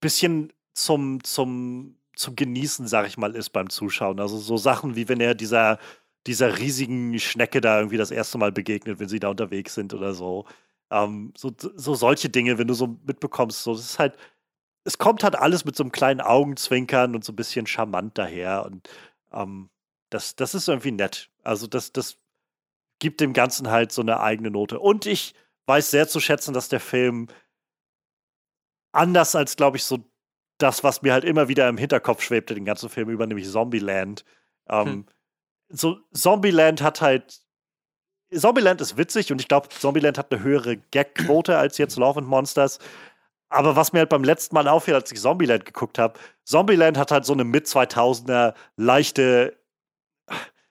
[0.00, 4.20] bisschen zum, zum zum Genießen, sag ich mal, ist beim Zuschauen.
[4.20, 5.78] Also so Sachen wie wenn er dieser,
[6.26, 10.14] dieser riesigen Schnecke da irgendwie das erste Mal begegnet, wenn sie da unterwegs sind oder
[10.14, 10.46] so.
[10.90, 14.16] Ähm, so, so solche Dinge, wenn du so mitbekommst, so, das ist halt,
[14.84, 18.66] es kommt halt alles mit so einem kleinen Augenzwinkern und so ein bisschen charmant daher.
[18.66, 18.88] Und
[19.32, 19.70] ähm,
[20.10, 21.30] das, das ist irgendwie nett.
[21.42, 22.18] Also das, das
[22.98, 24.78] gibt dem Ganzen halt so eine eigene Note.
[24.78, 25.34] Und ich
[25.66, 27.28] weiß sehr zu schätzen, dass der Film
[28.92, 30.04] anders als, glaube ich, so
[30.58, 34.24] das, was mir halt immer wieder im Hinterkopf schwebte, den ganzen Film über, nämlich Zombieland.
[34.68, 35.06] Ähm, hm.
[35.68, 37.40] So, Zombieland hat halt.
[38.32, 42.28] Zombieland ist witzig und ich glaube, Zombieland hat eine höhere Gag-Quote als jetzt Love and
[42.28, 42.78] Monsters.
[43.48, 47.12] Aber was mir halt beim letzten Mal auffiel, als ich Zombieland geguckt habe, Zombieland hat
[47.12, 49.56] halt so eine Mit-2000er leichte,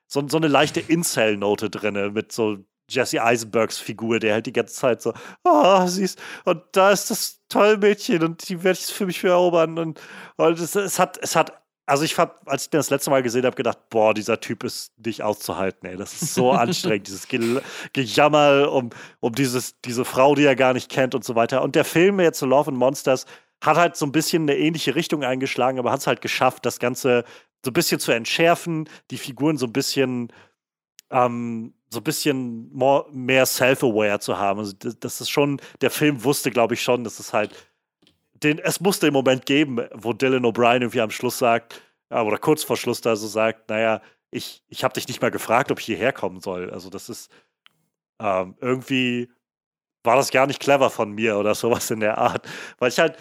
[0.08, 2.58] so, so eine leichte Incel-Note drin, mit so
[2.90, 7.42] Jesse Eisenbergs Figur, der halt die ganze Zeit so, oh, siehst, und da ist das
[7.50, 9.78] tolle Mädchen und die werde ich für mich erobern.
[9.78, 10.02] Und,
[10.38, 13.24] und es, es, hat, es hat, also ich hab, als ich den das letzte Mal
[13.24, 15.98] gesehen habe, gedacht, boah, dieser Typ ist nicht auszuhalten, ey.
[15.98, 17.62] Das ist so anstrengend, dieses Ge
[17.94, 18.90] Gejammer um,
[19.20, 21.62] um dieses, diese Frau, die er gar nicht kennt und so weiter.
[21.62, 23.26] Und der Film jetzt Love and Monsters
[23.62, 26.80] hat halt so ein bisschen eine ähnliche Richtung eingeschlagen, aber hat es halt geschafft, das
[26.80, 27.24] Ganze
[27.64, 30.34] so ein bisschen zu entschärfen, die Figuren so ein bisschen
[31.12, 34.60] ähm, so ein bisschen more, mehr self-aware zu haben.
[34.60, 37.54] Also das, ist schon, der Film wusste, glaube ich, schon, dass es halt,
[38.34, 42.64] den, es musste im Moment geben, wo Dylan O'Brien irgendwie am Schluss sagt, oder kurz
[42.64, 45.86] vor Schluss da so sagt, naja, ich, ich habe dich nicht mal gefragt, ob ich
[45.86, 46.70] hierher kommen soll.
[46.70, 47.32] Also das ist
[48.20, 49.30] ähm, irgendwie
[50.04, 52.48] war das gar nicht clever von mir oder sowas in der Art.
[52.78, 53.18] Weil ich halt,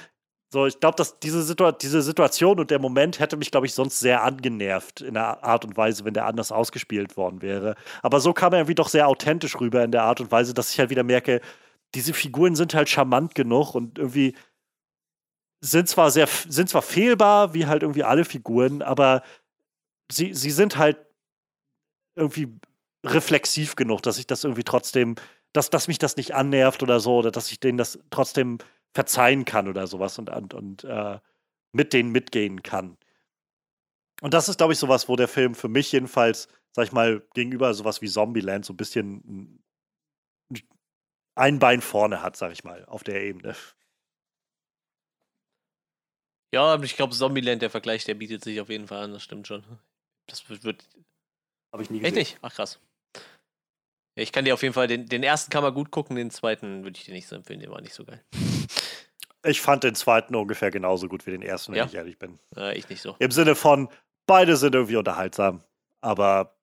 [0.53, 3.73] so, ich glaube, dass diese, Situa diese Situation und der Moment hätte mich, glaube ich,
[3.73, 7.75] sonst sehr angenervt in der Art und Weise, wenn der anders ausgespielt worden wäre.
[8.03, 10.71] Aber so kam er irgendwie doch sehr authentisch rüber in der Art und Weise, dass
[10.71, 11.41] ich halt wieder merke,
[11.95, 14.37] diese Figuren sind halt charmant genug und irgendwie
[15.63, 19.23] sind zwar sehr, sind zwar fehlbar, wie halt irgendwie alle Figuren, aber
[20.11, 20.99] sie, sie sind halt
[22.15, 22.49] irgendwie
[23.07, 25.15] reflexiv genug, dass ich das irgendwie trotzdem,
[25.55, 28.59] dass, dass mich das nicht annervt oder so, oder dass ich denen das trotzdem
[28.95, 31.19] verzeihen kann oder sowas und, und, und äh,
[31.73, 32.97] mit denen mitgehen kann.
[34.21, 37.27] Und das ist, glaube ich, sowas, wo der Film für mich jedenfalls, sag ich mal,
[37.35, 39.63] gegenüber sowas wie Zombieland so ein bisschen
[41.35, 43.57] ein Bein vorne hat, sag ich mal, auf der Ebene.
[46.55, 49.49] Ja, ich glaube, Zombieland, der Vergleich, der bietet sich auf jeden Fall an, das stimmt
[49.49, 49.65] schon.
[50.27, 50.87] Das wird.
[51.73, 52.17] Habe ich nie gesehen.
[52.17, 52.39] Echt nicht?
[52.43, 52.79] Ach, krass.
[54.15, 56.85] Ich kann dir auf jeden Fall, den, den ersten kann man gut gucken, den zweiten
[56.85, 58.23] würde ich dir nicht so empfehlen, der war nicht so geil.
[59.45, 61.85] Ich fand den zweiten ungefähr genauso gut wie den ersten, wenn ja?
[61.87, 62.39] ich ehrlich bin.
[62.57, 63.17] Äh, ich nicht so.
[63.19, 63.89] Im Sinne von,
[64.27, 65.63] beide sind irgendwie unterhaltsam.
[66.01, 66.57] Aber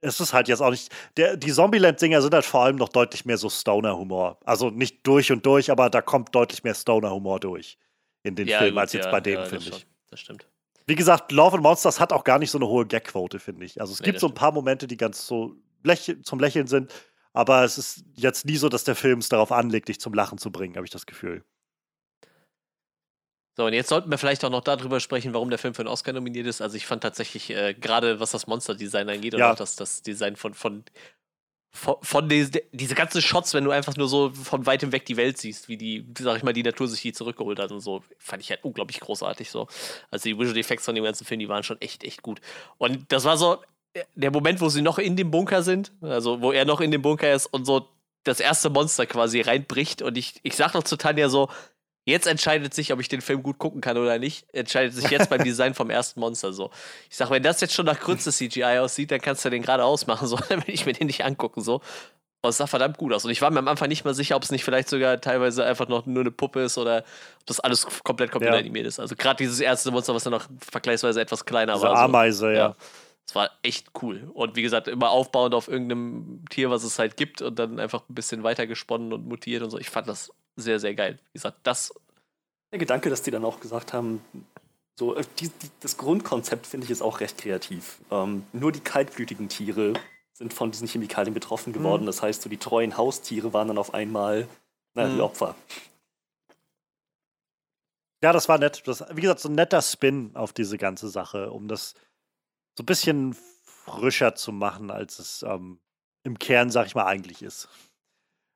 [0.00, 0.90] es ist halt jetzt auch nicht.
[1.16, 4.38] Der, die Zombieland-Dinger sind halt vor allem noch deutlich mehr so Stoner-Humor.
[4.44, 7.78] Also nicht durch und durch, aber da kommt deutlich mehr Stoner-Humor durch
[8.22, 9.86] in den ja, Filmen als jetzt ja, bei dem, ja, finde ich.
[10.08, 10.46] Das stimmt.
[10.86, 13.80] Wie gesagt, Love and Monsters hat auch gar nicht so eine hohe Gagquote, finde ich.
[13.80, 15.54] Also es nee, gibt so ein paar Momente, die ganz so
[15.84, 16.92] läch zum Lächeln sind,
[17.32, 20.38] aber es ist jetzt nie so, dass der Film es darauf anlegt, dich zum Lachen
[20.38, 21.44] zu bringen, habe ich das Gefühl.
[23.56, 25.88] So, und jetzt sollten wir vielleicht auch noch darüber sprechen, warum der Film für einen
[25.88, 26.62] Oscar nominiert ist.
[26.62, 29.46] Also ich fand tatsächlich, äh, gerade was das Monster-Design angeht ja.
[29.46, 30.84] und auch das, das Design von, von,
[31.72, 35.16] von, von diese, diese ganzen Shots, wenn du einfach nur so von weitem weg die
[35.16, 38.02] Welt siehst, wie die, sag ich mal, die Natur sich die zurückgeholt hat und so,
[38.18, 39.68] fand ich halt unglaublich großartig so.
[40.10, 42.40] Also die Visual Effects von dem ganzen Film, die waren schon echt, echt gut.
[42.78, 43.62] Und das war so
[44.14, 47.02] der Moment, wo sie noch in dem Bunker sind, also wo er noch in dem
[47.02, 47.88] Bunker ist und so
[48.24, 51.48] das erste Monster quasi reinbricht und ich, ich sag noch zu Tanja so,
[52.06, 54.46] Jetzt entscheidet sich, ob ich den Film gut gucken kann oder nicht.
[54.52, 56.70] Entscheidet sich jetzt beim Design vom ersten Monster so.
[57.10, 59.84] Ich sag, wenn das jetzt schon nach Grütze CGI aussieht, dann kannst du den gerade
[59.84, 60.36] ausmachen, so.
[60.48, 61.82] Dann will ich mir den nicht angucken, so.
[62.42, 63.26] Aber es sah verdammt gut aus.
[63.26, 65.64] Und ich war mir am Anfang nicht mal sicher, ob es nicht vielleicht sogar teilweise
[65.64, 67.04] einfach noch nur eine Puppe ist oder
[67.40, 68.58] ob das alles komplett komplett ja.
[68.58, 68.98] animiert ist.
[68.98, 71.96] Also gerade dieses erste Monster, was dann noch vergleichsweise etwas kleiner Diese war.
[71.96, 72.54] Ameise, ja.
[72.54, 72.76] ja.
[73.30, 74.28] Es war echt cool.
[74.34, 78.02] Und wie gesagt, immer aufbauend auf irgendeinem Tier, was es halt gibt und dann einfach
[78.08, 79.78] ein bisschen weiter gesponnen und mutiert und so.
[79.78, 81.16] Ich fand das sehr, sehr geil.
[81.26, 81.94] Wie gesagt, das
[82.72, 84.20] der Gedanke, dass die dann auch gesagt haben,
[84.98, 88.00] so, äh, die, die, das Grundkonzept finde ich ist auch recht kreativ.
[88.10, 89.92] Ähm, nur die kaltblütigen Tiere
[90.32, 92.02] sind von diesen Chemikalien betroffen geworden.
[92.02, 92.06] Mhm.
[92.06, 94.48] Das heißt, so die treuen Haustiere waren dann auf einmal
[94.94, 95.14] naja, mhm.
[95.14, 95.54] die Opfer.
[98.24, 98.82] Ja, das war nett.
[98.86, 101.94] Das, wie gesagt, so ein netter Spin auf diese ganze Sache, um das
[102.80, 105.80] so ein bisschen frischer zu machen, als es ähm,
[106.22, 107.68] im Kern, sag ich mal, eigentlich ist.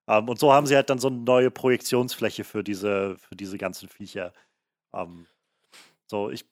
[0.08, 3.58] Ähm, und so haben sie halt dann so eine neue Projektionsfläche für diese, für diese
[3.58, 4.32] ganzen Viecher.
[4.94, 5.26] Ähm,
[6.06, 6.46] so, ich,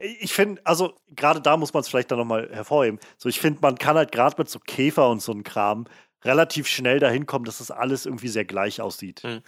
[0.00, 2.98] ich finde, also gerade da muss man es vielleicht dann nochmal hervorheben.
[3.16, 5.86] So, ich finde, man kann halt gerade mit so Käfer und so einem Kram
[6.24, 9.22] relativ schnell dahin kommen, dass das alles irgendwie sehr gleich aussieht.
[9.22, 9.42] Mhm.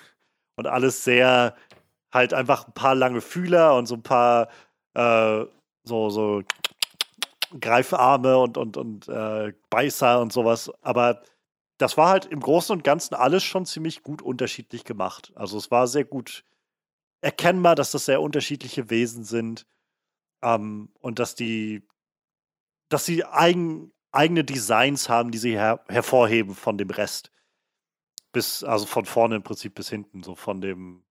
[0.54, 1.56] Und alles sehr,
[2.12, 4.50] halt einfach ein paar lange Fühler und so ein paar
[4.94, 5.46] äh,
[5.86, 6.42] so, so
[7.60, 10.70] Greifarme und, und, und äh, Beißer und sowas.
[10.82, 11.22] Aber
[11.78, 15.32] das war halt im Großen und Ganzen alles schon ziemlich gut unterschiedlich gemacht.
[15.34, 16.44] Also es war sehr gut
[17.20, 19.66] erkennbar, dass das sehr unterschiedliche Wesen sind
[20.42, 21.86] ähm, und dass die,
[22.88, 27.30] dass sie eigen, eigene Designs haben, die sie her hervorheben von dem Rest.
[28.32, 31.04] Bis, also von vorne im Prinzip bis hinten, so von dem.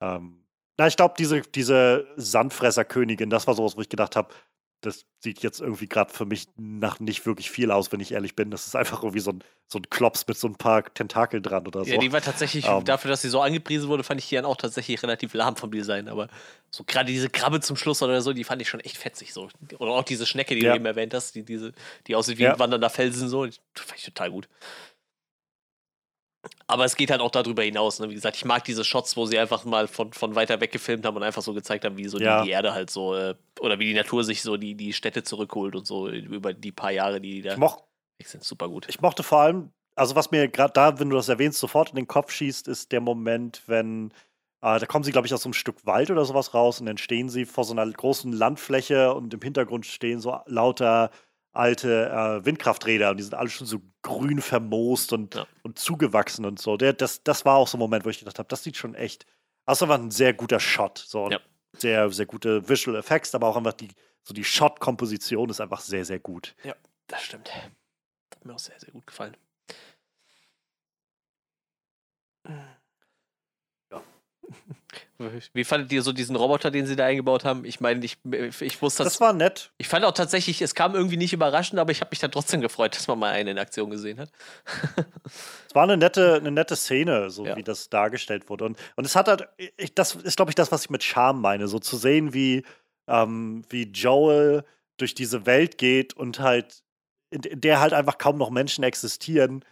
[0.00, 0.44] Ähm,
[0.78, 4.34] na, ich glaube, diese, diese Sandfresserkönigin, das war sowas, wo ich gedacht habe,
[4.82, 8.34] das sieht jetzt irgendwie gerade für mich nach nicht wirklich viel aus, wenn ich ehrlich
[8.34, 8.50] bin.
[8.50, 11.66] Das ist einfach irgendwie so ein, so ein Klops mit so ein paar Tentakeln dran
[11.66, 11.92] oder so.
[11.92, 12.84] Ja, die war tatsächlich, ähm.
[12.84, 15.70] dafür, dass sie so angepriesen wurde, fand ich die dann auch tatsächlich relativ lahm vom
[15.70, 16.08] Design.
[16.08, 16.28] Aber
[16.70, 19.32] so gerade diese Krabbe zum Schluss oder so, die fand ich schon echt fetzig.
[19.32, 19.48] So.
[19.78, 20.72] Oder auch diese Schnecke, die ja.
[20.72, 21.72] du eben erwähnt hast, die, diese,
[22.08, 22.54] die aussieht wie ja.
[22.54, 23.46] ein wandernder Felsen, so.
[23.46, 24.48] Die fand ich total gut.
[26.72, 28.00] Aber es geht halt auch darüber hinaus.
[28.00, 28.08] Ne?
[28.08, 31.04] Wie gesagt, ich mag diese Shots, wo sie einfach mal von, von weiter weg gefilmt
[31.04, 32.40] haben und einfach so gezeigt haben, wie so ja.
[32.40, 35.22] die, die, Erde halt so, äh, oder wie die Natur sich so die, die Städte
[35.22, 37.82] zurückholt und so über die paar Jahre, die, die da moch,
[38.24, 38.42] sind.
[38.42, 38.86] Super gut.
[38.88, 41.96] Ich mochte vor allem, also was mir gerade da, wenn du das erwähnst, sofort in
[41.96, 44.12] den Kopf schießt, ist der Moment, wenn
[44.62, 46.86] äh, da kommen sie, glaube ich, aus so einem Stück Wald oder sowas raus und
[46.86, 51.10] dann stehen sie vor so einer großen Landfläche und im Hintergrund stehen so lauter
[51.52, 55.46] alte äh, Windkrafträder und die sind alle schon so grün vermoost und, ja.
[55.62, 56.76] und zugewachsen und so.
[56.76, 58.94] Der, das, das war auch so ein Moment, wo ich gedacht habe, das sieht schon
[58.94, 59.26] echt.
[59.66, 60.98] Das war ein sehr guter Shot.
[60.98, 61.40] So ja.
[61.76, 63.88] sehr, sehr gute Visual Effects, aber auch einfach die,
[64.24, 66.54] so die Shot-Komposition ist einfach sehr, sehr gut.
[66.64, 66.74] Ja,
[67.06, 67.54] das stimmt.
[67.54, 69.36] Hat mir auch sehr, sehr gut gefallen.
[75.52, 77.64] Wie fandet ihr so diesen Roboter, den sie da eingebaut haben?
[77.64, 78.18] Ich meine, ich,
[78.60, 79.14] ich wusste das.
[79.14, 79.72] Das war nett.
[79.78, 82.60] Ich fand auch tatsächlich, es kam irgendwie nicht überraschend, aber ich habe mich dann trotzdem
[82.60, 84.30] gefreut, dass man mal einen in Aktion gesehen hat.
[85.24, 87.56] es war eine nette, eine nette Szene, so ja.
[87.56, 88.64] wie das dargestellt wurde.
[88.64, 91.40] Und, und es hat halt, ich, das ist, glaube ich, das, was ich mit Charme
[91.40, 92.64] meine, so zu sehen, wie,
[93.06, 94.64] ähm, wie Joel
[94.96, 96.82] durch diese Welt geht und halt,
[97.30, 99.64] in der halt einfach kaum noch Menschen existieren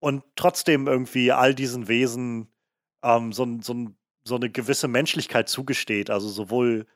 [0.00, 2.48] und trotzdem irgendwie all diesen Wesen
[3.02, 3.96] ähm, so, so ein
[4.28, 6.10] so eine gewisse Menschlichkeit zugesteht.
[6.10, 6.86] Also sowohl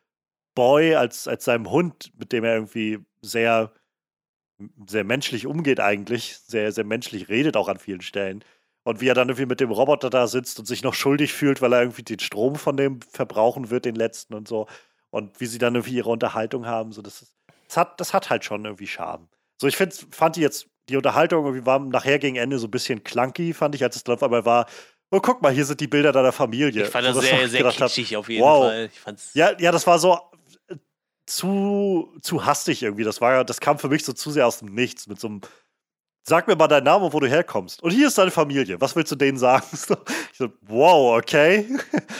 [0.54, 3.72] Boy als, als seinem Hund, mit dem er irgendwie sehr,
[4.86, 8.44] sehr menschlich umgeht eigentlich, sehr, sehr menschlich redet auch an vielen Stellen.
[8.84, 11.62] Und wie er dann irgendwie mit dem Roboter da sitzt und sich noch schuldig fühlt,
[11.62, 14.66] weil er irgendwie den Strom von dem verbrauchen wird, den letzten und so.
[15.10, 16.92] Und wie sie dann irgendwie ihre Unterhaltung haben.
[16.92, 17.34] So, das,
[17.68, 19.28] das, hat, das hat halt schon irgendwie Charme.
[19.60, 22.70] So, ich find, fand die jetzt die Unterhaltung irgendwie war nachher gegen Ende so ein
[22.70, 24.66] bisschen clunky, fand ich, als es dann auf einmal war,
[25.12, 26.84] oh, guck mal, hier sind die Bilder deiner Familie.
[26.84, 28.64] Ich fand das so, sehr, sehr kitschig hab, auf jeden wow.
[28.64, 29.16] Fall.
[29.34, 30.18] ja, ja, das war so
[30.68, 30.76] äh,
[31.26, 33.04] zu, zu hastig irgendwie.
[33.04, 35.40] Das war das kam für mich so zu sehr aus dem Nichts mit so einem
[36.24, 37.82] Sag mir mal deinen Namen und wo du herkommst.
[37.82, 38.80] Und hier ist deine Familie.
[38.80, 39.66] Was willst du denen sagen?
[40.32, 41.68] Ich so, wow, okay.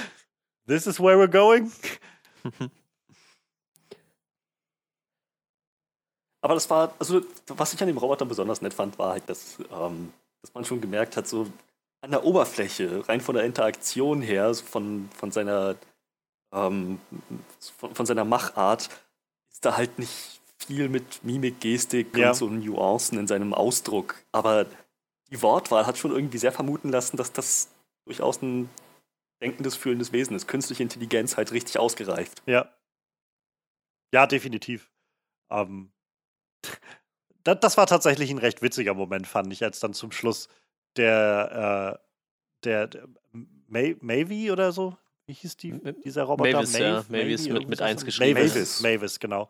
[0.66, 1.70] This is where we're going.
[6.40, 9.58] Aber das war, also was ich an dem Roboter besonders nett fand, war halt, dass,
[9.72, 11.46] ähm, dass man schon gemerkt hat, so
[12.02, 15.76] an der Oberfläche, rein von der Interaktion her, von, von seiner
[16.52, 17.00] ähm,
[17.78, 18.90] von, von, seiner Machart,
[19.50, 22.30] ist da halt nicht viel mit Mimik, Gestik ja.
[22.30, 24.16] und so Nuancen in seinem Ausdruck.
[24.32, 24.66] Aber
[25.30, 27.68] die Wortwahl hat schon irgendwie sehr vermuten lassen, dass das
[28.04, 28.68] durchaus ein
[29.40, 30.46] denkendes, fühlendes Wesen ist.
[30.46, 32.42] Künstliche Intelligenz halt richtig ausgereift.
[32.46, 32.70] Ja.
[34.12, 34.90] Ja, definitiv.
[35.50, 35.90] Ähm,
[37.44, 40.48] das, das, war tatsächlich ein recht witziger Moment, fand ich, als dann zum Schluss
[40.96, 43.08] der, äh, der, der
[43.68, 44.96] Mavie oder so,
[45.26, 46.52] wie hieß die, dieser Roboter?
[46.52, 47.04] Mavis, Maeve, ja.
[47.08, 48.38] Mavis mit, mit 1 geschrieben.
[48.38, 49.48] Mavis, Mavis, genau.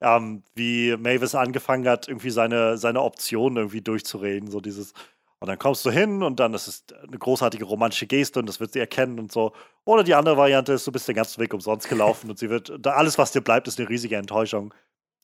[0.00, 4.94] Ähm, wie Mavis angefangen hat, irgendwie seine, seine Optionen irgendwie durchzureden, so dieses
[5.40, 8.58] und dann kommst du hin und dann ist es eine großartige romantische Geste und das
[8.58, 9.52] wird sie erkennen und so.
[9.84, 12.72] Oder die andere Variante ist, du bist den ganzen Weg umsonst gelaufen und sie wird,
[12.80, 14.74] da alles, was dir bleibt, ist eine riesige Enttäuschung.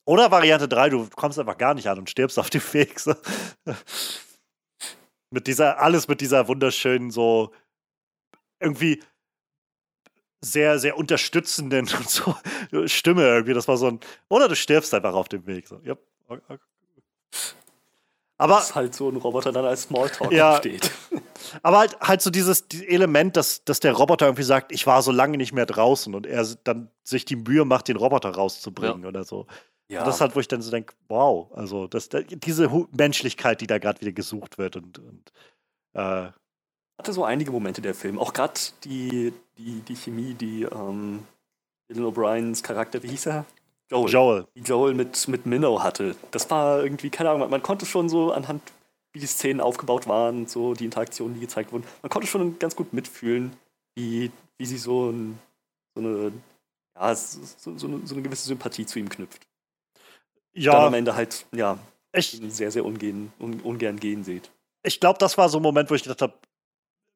[0.05, 2.99] Oder Variante 3, du kommst einfach gar nicht an und stirbst auf dem Weg.
[2.99, 3.13] So.
[5.29, 7.51] Mit dieser, alles mit dieser wunderschönen, so
[8.59, 9.01] irgendwie
[10.41, 12.35] sehr, sehr unterstützenden und so
[12.85, 13.53] Stimme irgendwie.
[13.53, 13.99] Das war so ein,
[14.29, 15.67] oder du stirbst einfach auf dem Weg.
[15.67, 15.79] So.
[15.85, 15.99] Yep.
[18.37, 20.91] Aber dass halt so ein Roboter dann als Smalltalk ja, steht.
[21.63, 25.11] Aber halt, halt so dieses Element, dass, dass der Roboter irgendwie sagt, ich war so
[25.11, 29.07] lange nicht mehr draußen und er dann sich die Mühe macht, den Roboter rauszubringen ja.
[29.07, 29.47] oder so.
[29.87, 30.03] Ja.
[30.03, 33.77] das ist halt, wo ich dann so denke, wow, also das, diese Menschlichkeit, die da
[33.77, 35.31] gerade wieder gesucht wird und, und
[35.93, 36.31] äh,
[36.97, 38.17] hatte so einige Momente der Film.
[38.17, 38.53] Auch gerade
[38.83, 41.25] die, die, die Chemie, die ähm,
[41.89, 43.45] Dylan O'Briens Charakter, wie hieß er?
[43.89, 44.11] Joel.
[44.11, 44.47] Joel.
[44.55, 46.15] Joel mit, mit Minnow hatte.
[46.31, 48.61] Das war irgendwie, keine Ahnung, man, man konnte schon so anhand,
[49.13, 52.75] wie die Szenen aufgebaut waren, so die Interaktionen, die gezeigt wurden, man konnte schon ganz
[52.75, 53.55] gut mitfühlen,
[53.95, 55.39] wie, wie sie so, ein,
[55.95, 56.31] so eine
[56.97, 59.45] ja, so, so, eine, so eine gewisse Sympathie zu ihm knüpft.
[60.53, 60.73] Ja.
[60.73, 61.77] Dann am Ende halt, ja,
[62.13, 64.51] ich, sehr, sehr ungern, un, ungern gehen sieht.
[64.83, 66.33] Ich glaube, das war so ein Moment, wo ich gedacht habe,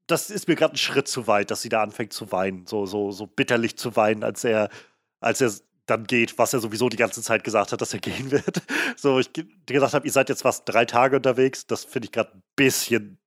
[0.07, 2.85] das ist mir gerade ein Schritt zu weit, dass sie da anfängt zu weinen, so,
[2.85, 4.69] so, so bitterlich zu weinen, als er,
[5.21, 5.53] als er
[5.90, 8.61] dann geht, was er sowieso die ganze Zeit gesagt hat, dass er gehen wird.
[8.95, 11.68] So, ich gedacht habe, ihr seid jetzt fast drei Tage unterwegs.
[11.68, 13.18] Das finde ich gerade ein bisschen.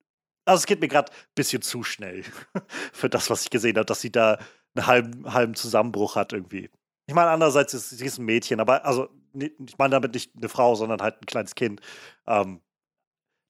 [0.44, 2.24] Also, es geht mir gerade ein bisschen zu schnell
[2.92, 4.38] für das, was ich gesehen habe, dass sie da
[4.74, 6.70] einen halben, halben Zusammenbruch hat irgendwie.
[7.06, 10.74] Ich meine, andererseits ist sie ein Mädchen, aber also, ich meine damit nicht eine Frau,
[10.74, 11.80] sondern halt ein kleines Kind.
[12.26, 12.60] Ähm,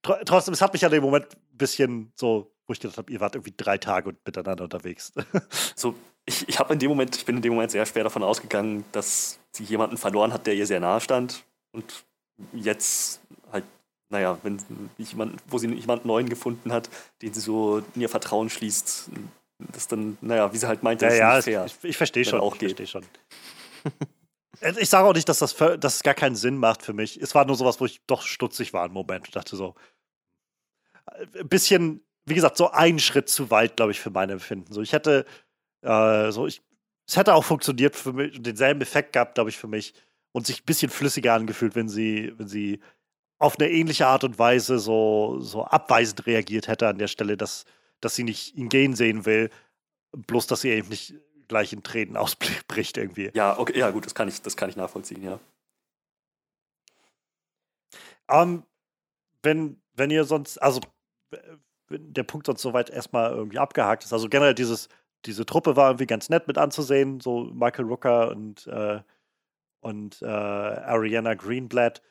[0.02, 3.12] tr trotzdem, es hat mich an dem Moment ein bisschen so, wo ich gedacht habe,
[3.12, 5.12] ihr wart irgendwie drei Tage miteinander unterwegs.
[5.76, 5.94] so,
[6.26, 8.84] ich, ich habe in dem Moment, ich bin in dem Moment sehr schwer davon ausgegangen,
[8.92, 11.44] dass sie jemanden verloren hat, der ihr sehr nahe stand.
[11.72, 12.04] Und
[12.52, 13.20] jetzt
[13.52, 13.64] halt,
[14.08, 14.60] naja, wenn
[14.98, 16.88] jemand, wo sie jemanden neuen gefunden hat,
[17.22, 19.10] den sie so in ihr Vertrauen schließt,
[19.72, 21.64] das dann, naja, wie sie halt meinte, ja, ist ja, nicht fair.
[21.66, 22.40] Ich, ich verstehe schon.
[22.40, 23.04] Auch ich verstehe schon.
[24.78, 27.20] ich sage auch nicht, dass das, dass es gar keinen Sinn macht für mich.
[27.20, 29.74] Es war nur sowas, wo ich doch stutzig war im Moment und dachte so,
[31.38, 34.72] ein bisschen, wie gesagt, so einen Schritt zu weit, glaube ich, für mein Empfinden.
[34.72, 35.26] So, ich hätte,
[35.82, 36.62] äh, so, ich,
[37.06, 39.94] es hätte auch funktioniert für mich, denselben Effekt gehabt, glaube ich, für mich
[40.32, 42.80] und sich ein bisschen flüssiger angefühlt, wenn sie, wenn sie
[43.38, 47.64] auf eine ähnliche Art und Weise so, so abweisend reagiert hätte an der Stelle, dass,
[48.00, 49.50] dass sie nicht ihn gehen sehen will,
[50.12, 51.14] bloß dass sie eben nicht
[51.48, 53.30] gleich in Tränen ausbricht irgendwie.
[53.34, 55.38] Ja, okay, ja gut, das kann ich, das kann ich nachvollziehen, ja.
[58.28, 58.62] Um, ähm,
[59.42, 60.80] wenn, wenn ihr sonst, also
[61.88, 64.88] wenn der Punkt sonst soweit erstmal irgendwie abgehakt ist, also generell dieses,
[65.24, 69.00] diese Truppe war irgendwie ganz nett mit anzusehen, so Michael Rooker und, äh,
[69.80, 72.02] und äh, Ariana Greenblatt.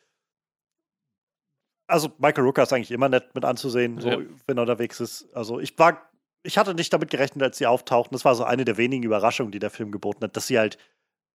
[1.87, 4.19] Also Michael Rooker ist eigentlich immer nett mit anzusehen, so, ja.
[4.47, 5.33] wenn er unterwegs ist.
[5.35, 6.11] Also ich war
[6.43, 8.15] ich hatte nicht damit gerechnet, als sie auftauchten.
[8.15, 10.77] Das war so eine der wenigen Überraschungen, die der Film geboten hat, dass sie halt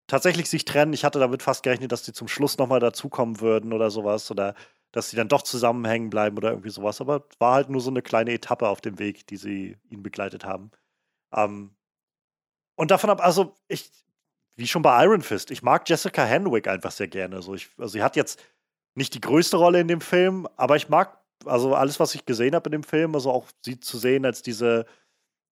[0.07, 0.93] tatsächlich sich trennen.
[0.93, 4.29] Ich hatte damit fast gerechnet, dass sie zum Schluss nochmal dazukommen würden oder sowas.
[4.31, 4.55] Oder
[4.91, 7.01] dass sie dann doch zusammenhängen bleiben oder irgendwie sowas.
[7.01, 10.45] Aber war halt nur so eine kleine Etappe auf dem Weg, die sie ihn begleitet
[10.45, 10.71] haben.
[11.33, 11.75] Ähm,
[12.75, 13.91] und davon ab, also ich,
[14.55, 17.37] wie schon bei Iron Fist, ich mag Jessica Henwick einfach sehr gerne.
[17.37, 18.41] Also, ich, also sie hat jetzt
[18.95, 22.55] nicht die größte Rolle in dem Film, aber ich mag also alles, was ich gesehen
[22.55, 24.85] habe in dem Film, also auch sie zu sehen als diese,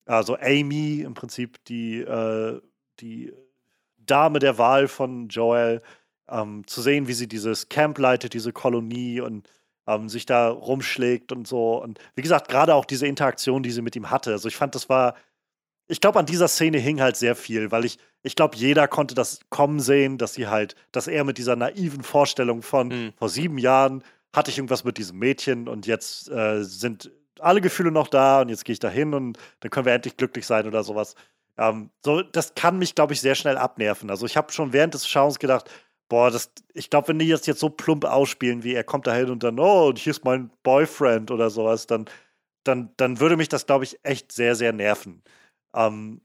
[0.06, 2.61] also Amy im Prinzip die, äh,
[2.99, 3.34] die
[3.97, 5.81] Dame der Wahl von Joel,
[6.30, 9.47] ähm, zu sehen, wie sie dieses Camp leitet, diese Kolonie und
[9.88, 11.81] ähm, sich da rumschlägt und so.
[11.81, 14.31] Und wie gesagt, gerade auch diese Interaktion, die sie mit ihm hatte.
[14.31, 15.15] Also ich fand, das war,
[15.88, 19.16] ich glaube, an dieser Szene hing halt sehr viel, weil ich, ich glaube, jeder konnte
[19.16, 23.14] das kommen sehen, dass sie halt, dass er mit dieser naiven Vorstellung von mhm.
[23.18, 24.03] vor sieben Jahren
[24.36, 28.49] hatte ich irgendwas mit diesem Mädchen und jetzt äh, sind alle Gefühle noch da und
[28.49, 31.16] jetzt gehe ich da hin und dann können wir endlich glücklich sein oder sowas.
[31.57, 34.10] Ähm, so, das kann mich, glaube ich, sehr schnell abnerven.
[34.10, 35.70] Also ich habe schon während des Schauens gedacht,
[36.10, 39.14] boah, das, ich glaube, wenn die jetzt, jetzt so plump ausspielen, wie er kommt da
[39.14, 42.06] hin und dann, oh, und hier ist mein Boyfriend oder sowas, dann,
[42.64, 45.24] dann, dann würde mich das, glaube ich, echt sehr, sehr nerven.
[45.76, 46.22] Ähm,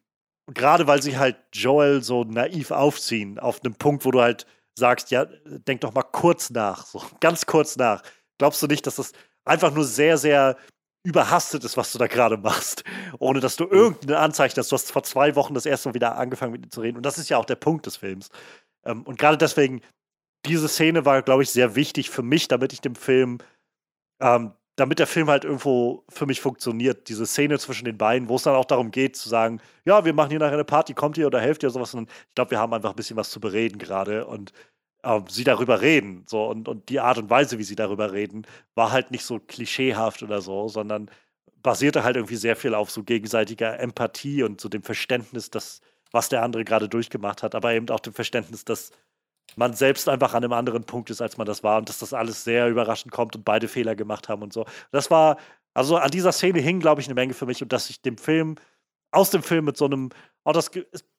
[0.53, 5.11] Gerade weil sie halt Joel so naiv aufziehen, auf einem Punkt, wo du halt sagst,
[5.11, 8.03] ja, denk doch mal kurz nach, so ganz kurz nach.
[8.39, 9.13] Glaubst du nicht, dass das
[9.45, 10.57] einfach nur sehr, sehr
[11.03, 12.85] überhastet ist, was du da gerade machst,
[13.19, 13.73] ohne dass du mhm.
[13.73, 14.71] irgendeine Anzeichen hast.
[14.73, 16.97] Du hast vor zwei Wochen das erste Mal wieder angefangen mit ihm zu reden.
[16.97, 18.31] Und das ist ja auch der Punkt des Films.
[18.85, 19.81] Ähm, und gerade deswegen,
[20.47, 23.39] diese Szene war, glaube ich, sehr wichtig für mich, damit ich dem Film,
[24.21, 27.09] ähm, damit der Film halt irgendwo für mich funktioniert.
[27.09, 30.15] Diese Szene zwischen den beiden, wo es dann auch darum geht, zu sagen, ja, wir
[30.15, 31.95] machen hier nachher eine Party, kommt ihr oder helft ihr oder sowas.
[31.95, 34.27] Und ich glaube, wir haben einfach ein bisschen was zu bereden gerade.
[34.27, 34.53] Und
[35.05, 36.25] ähm, sie darüber reden.
[36.29, 39.39] So, und, und die Art und Weise, wie sie darüber reden, war halt nicht so
[39.39, 41.11] klischeehaft oder so, sondern
[41.63, 45.81] basierte halt irgendwie sehr viel auf so gegenseitiger Empathie und so dem Verständnis, dass,
[46.11, 48.91] was der andere gerade durchgemacht hat, aber eben auch dem Verständnis, dass
[49.57, 52.13] man selbst einfach an einem anderen Punkt ist, als man das war und dass das
[52.13, 54.67] alles sehr überraschend kommt und beide Fehler gemacht haben und so.
[54.93, 55.39] Das war,
[55.75, 58.19] also an dieser Szene hing, glaube ich, eine Menge für mich und dass ich dem
[58.19, 58.57] Film,
[59.13, 60.11] aus dem Film mit so einem,
[60.45, 60.71] oh, das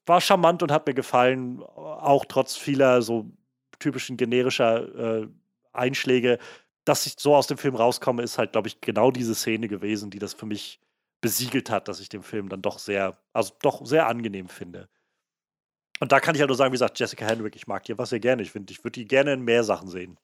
[0.05, 3.29] war charmant und hat mir gefallen, auch trotz vieler so
[3.79, 5.27] typischen generischer äh,
[5.73, 6.37] Einschläge,
[6.85, 10.09] dass ich so aus dem Film rauskomme, ist halt, glaube ich, genau diese Szene gewesen,
[10.09, 10.79] die das für mich
[11.21, 14.89] besiegelt hat, dass ich den Film dann doch sehr, also doch sehr angenehm finde.
[16.01, 18.09] Und da kann ich halt nur sagen, wie gesagt, Jessica Henwick, ich mag die was
[18.09, 18.41] sehr gerne.
[18.41, 20.17] Ich finde, ich würde die gerne in mehr Sachen sehen.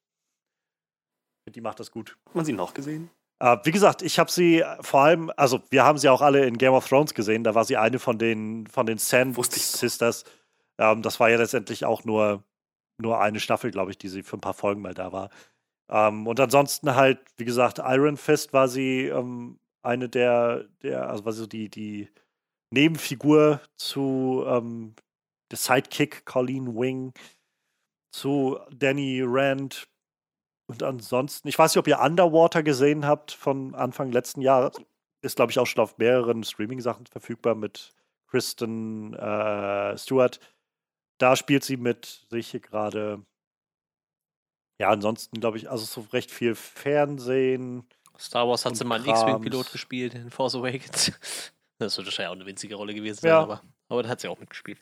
[1.50, 2.18] Die macht das gut.
[2.26, 3.10] Hat man sie noch gesehen?
[3.40, 6.58] Äh, wie gesagt, ich habe sie vor allem, also wir haben sie auch alle in
[6.58, 7.44] Game of Thrones gesehen.
[7.44, 10.26] Da war sie eine von den, von den Sand Sisters.
[10.78, 12.44] Ähm, das war ja letztendlich auch nur
[13.00, 15.30] nur eine Staffel, glaube ich, die sie für ein paar Folgen mal da war.
[15.90, 21.26] Ähm, und ansonsten halt, wie gesagt, Iron Fist war sie ähm, eine der, der, also
[21.26, 22.10] war so die, die
[22.72, 24.96] Nebenfigur zu ähm,
[25.52, 27.14] der Sidekick Colleen Wing,
[28.12, 29.88] zu Danny Rand.
[30.70, 34.76] Und ansonsten, ich weiß nicht, ob ihr Underwater gesehen habt von Anfang letzten Jahres.
[35.22, 37.94] Ist, glaube ich, auch schon auf mehreren Streaming-Sachen verfügbar mit
[38.28, 40.40] Kristen äh, Stewart
[41.18, 43.26] da spielt sie mit, sehe ich hier gerade.
[44.80, 47.88] Ja, ansonsten glaube ich, also so recht viel Fernsehen.
[48.20, 51.12] Star Wars hat sie mal einen X-Wing-Pilot gespielt in Force Awakens.
[51.80, 53.40] Das wird wahrscheinlich auch eine winzige Rolle gewesen sein, ja.
[53.40, 54.80] aber, aber da hat sie auch mitgespielt.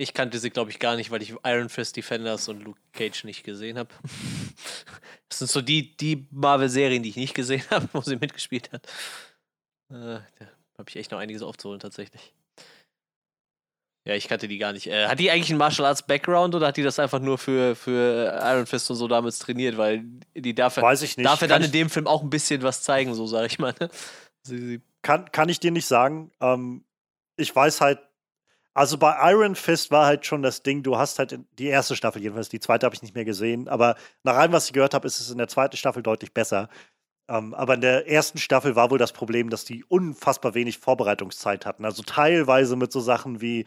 [0.00, 3.24] Ich kannte sie, glaube ich, gar nicht, weil ich Iron Fist Defenders und Luke Cage
[3.24, 3.90] nicht gesehen habe.
[5.28, 8.84] Das sind so die, die Marvel-Serien, die ich nicht gesehen habe, wo sie mitgespielt hat.
[9.90, 12.34] Äh, da habe ich echt noch einiges aufzuholen, tatsächlich.
[14.04, 14.88] Ja, ich kannte die gar nicht.
[14.88, 17.76] Äh, hat die eigentlich einen Martial Arts Background oder hat die das einfach nur für,
[17.76, 19.76] für Iron Fist und so damals trainiert?
[19.76, 20.02] Weil
[20.34, 21.26] die darf, Weiß ich nicht.
[21.26, 23.74] darf er dann in dem Film auch ein bisschen was zeigen, so sage ich mal.
[23.78, 23.88] Ne?
[24.42, 26.32] Sie, sie kann, kann ich dir nicht sagen.
[26.40, 26.84] Ähm,
[27.36, 28.00] ich weiß halt,
[28.74, 32.22] also bei Iron Fist war halt schon das Ding, du hast halt die erste Staffel
[32.22, 35.06] jedenfalls, die zweite habe ich nicht mehr gesehen, aber nach allem, was ich gehört habe,
[35.06, 36.68] ist es in der zweiten Staffel deutlich besser.
[37.28, 41.64] Ähm, aber in der ersten Staffel war wohl das Problem, dass die unfassbar wenig Vorbereitungszeit
[41.66, 41.84] hatten.
[41.84, 43.66] Also teilweise mit so Sachen wie,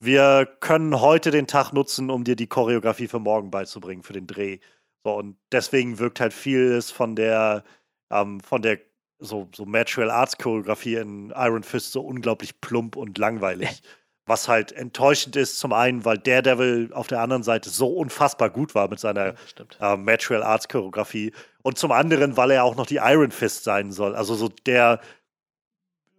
[0.00, 4.26] wir können heute den Tag nutzen, um dir die Choreografie für morgen beizubringen, für den
[4.26, 4.58] Dreh.
[5.04, 7.64] So, und deswegen wirkt halt vieles von der,
[8.10, 8.80] ähm, von der
[9.20, 13.82] so, so Martial Arts Choreografie in Iron Fist so unglaublich plump und langweilig.
[14.26, 18.74] Was halt enttäuschend ist, zum einen, weil Daredevil auf der anderen Seite so unfassbar gut
[18.74, 19.34] war mit seiner
[19.80, 21.32] ja, äh, Martial Arts Choreografie.
[21.62, 24.16] Und zum anderen, weil er auch noch die Iron Fist sein soll.
[24.16, 25.00] Also so der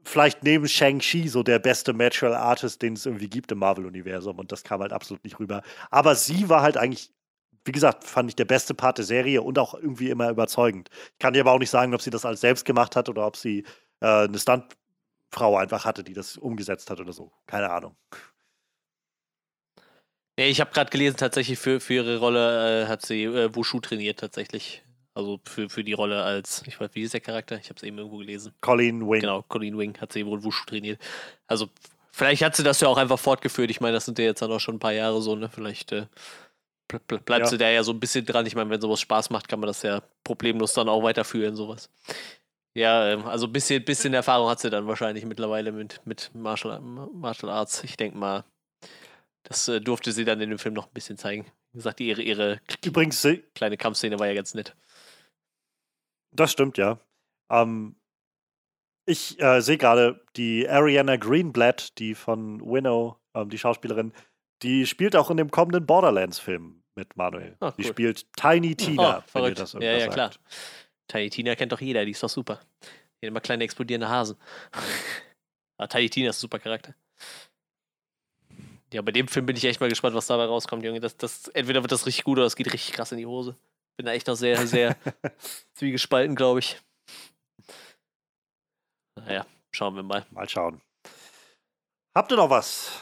[0.07, 4.39] vielleicht neben Shang-Chi so der beste Martial Artist, den es irgendwie gibt im Marvel-Universum.
[4.39, 5.61] Und das kam halt absolut nicht rüber.
[5.91, 7.11] Aber sie war halt eigentlich,
[7.65, 10.89] wie gesagt, fand ich der beste Part der Serie und auch irgendwie immer überzeugend.
[11.13, 13.27] Ich kann dir aber auch nicht sagen, ob sie das alles selbst gemacht hat oder
[13.27, 13.65] ob sie
[13.99, 14.39] äh, eine
[15.27, 17.31] Stuntfrau einfach hatte, die das umgesetzt hat oder so.
[17.45, 17.95] Keine Ahnung.
[20.39, 23.79] Nee, ich habe gerade gelesen, tatsächlich für, für ihre Rolle äh, hat sie äh, Wushu
[23.79, 24.83] trainiert, tatsächlich.
[25.15, 27.57] Also für, für die Rolle als, ich weiß, wie ist der Charakter?
[27.57, 28.53] Ich habe es eben irgendwo gelesen.
[28.61, 29.21] Colleen Wing.
[29.21, 31.01] Genau, Colleen Wing hat sie wohl Wushu trainiert.
[31.47, 31.69] Also
[32.11, 33.71] vielleicht hat sie das ja auch einfach fortgeführt.
[33.71, 35.49] Ich meine, das sind ja jetzt dann auch schon ein paar Jahre so, ne?
[35.49, 36.05] Vielleicht äh,
[37.07, 37.45] bleibt ja.
[37.47, 38.45] sie da ja so ein bisschen dran.
[38.45, 41.89] Ich meine, wenn sowas Spaß macht, kann man das ja problemlos dann auch weiterführen, sowas.
[42.77, 46.79] Ja, ähm, also ein bisschen, bisschen Erfahrung hat sie dann wahrscheinlich mittlerweile mit, mit Martial,
[46.79, 47.83] Martial Arts.
[47.83, 48.43] Ich denke mal,
[49.41, 51.47] das äh, durfte sie dann in dem Film noch ein bisschen zeigen.
[51.71, 54.75] Wie gesagt, ihre, ihre Übrigens, kleine Kampfszene war ja ganz nett.
[56.31, 56.99] Das stimmt, ja.
[57.49, 57.95] Ähm,
[59.07, 64.13] ich äh, sehe gerade, die Ariana Greenblatt, die von Winnow, ähm, die Schauspielerin,
[64.61, 67.57] die spielt auch in dem kommenden Borderlands-Film mit Manuel.
[67.59, 70.13] Oh, die spielt Tiny Tina, oh, wenn ihr das Ja, ja, sagt.
[70.13, 70.31] klar.
[71.07, 72.59] Tiny Tina kennt doch jeder, die ist doch super.
[72.81, 74.37] Die hat immer kleine explodierende Hasen.
[75.77, 76.95] Aber Tiny Tina ist ein super Charakter.
[78.93, 80.99] Ja, bei dem Film bin ich echt mal gespannt, was dabei rauskommt, Junge.
[80.99, 83.57] Das, das, entweder wird das richtig gut oder es geht richtig krass in die Hose.
[83.97, 84.95] Bin da echt noch sehr, sehr
[85.73, 86.77] zwiegespalten, glaube ich.
[89.15, 90.25] Naja, schauen wir mal.
[90.31, 90.81] Mal schauen.
[92.15, 93.01] Habt ihr noch was?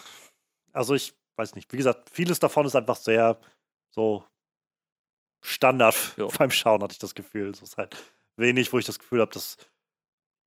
[0.74, 1.72] Also ich weiß nicht.
[1.72, 3.40] Wie gesagt, vieles davon ist einfach sehr
[3.92, 4.26] so
[5.46, 6.28] Standard jo.
[6.38, 7.50] beim Schauen, hatte ich das Gefühl.
[7.50, 7.96] Es ist halt
[8.38, 9.58] wenig, wo ich das Gefühl habe, das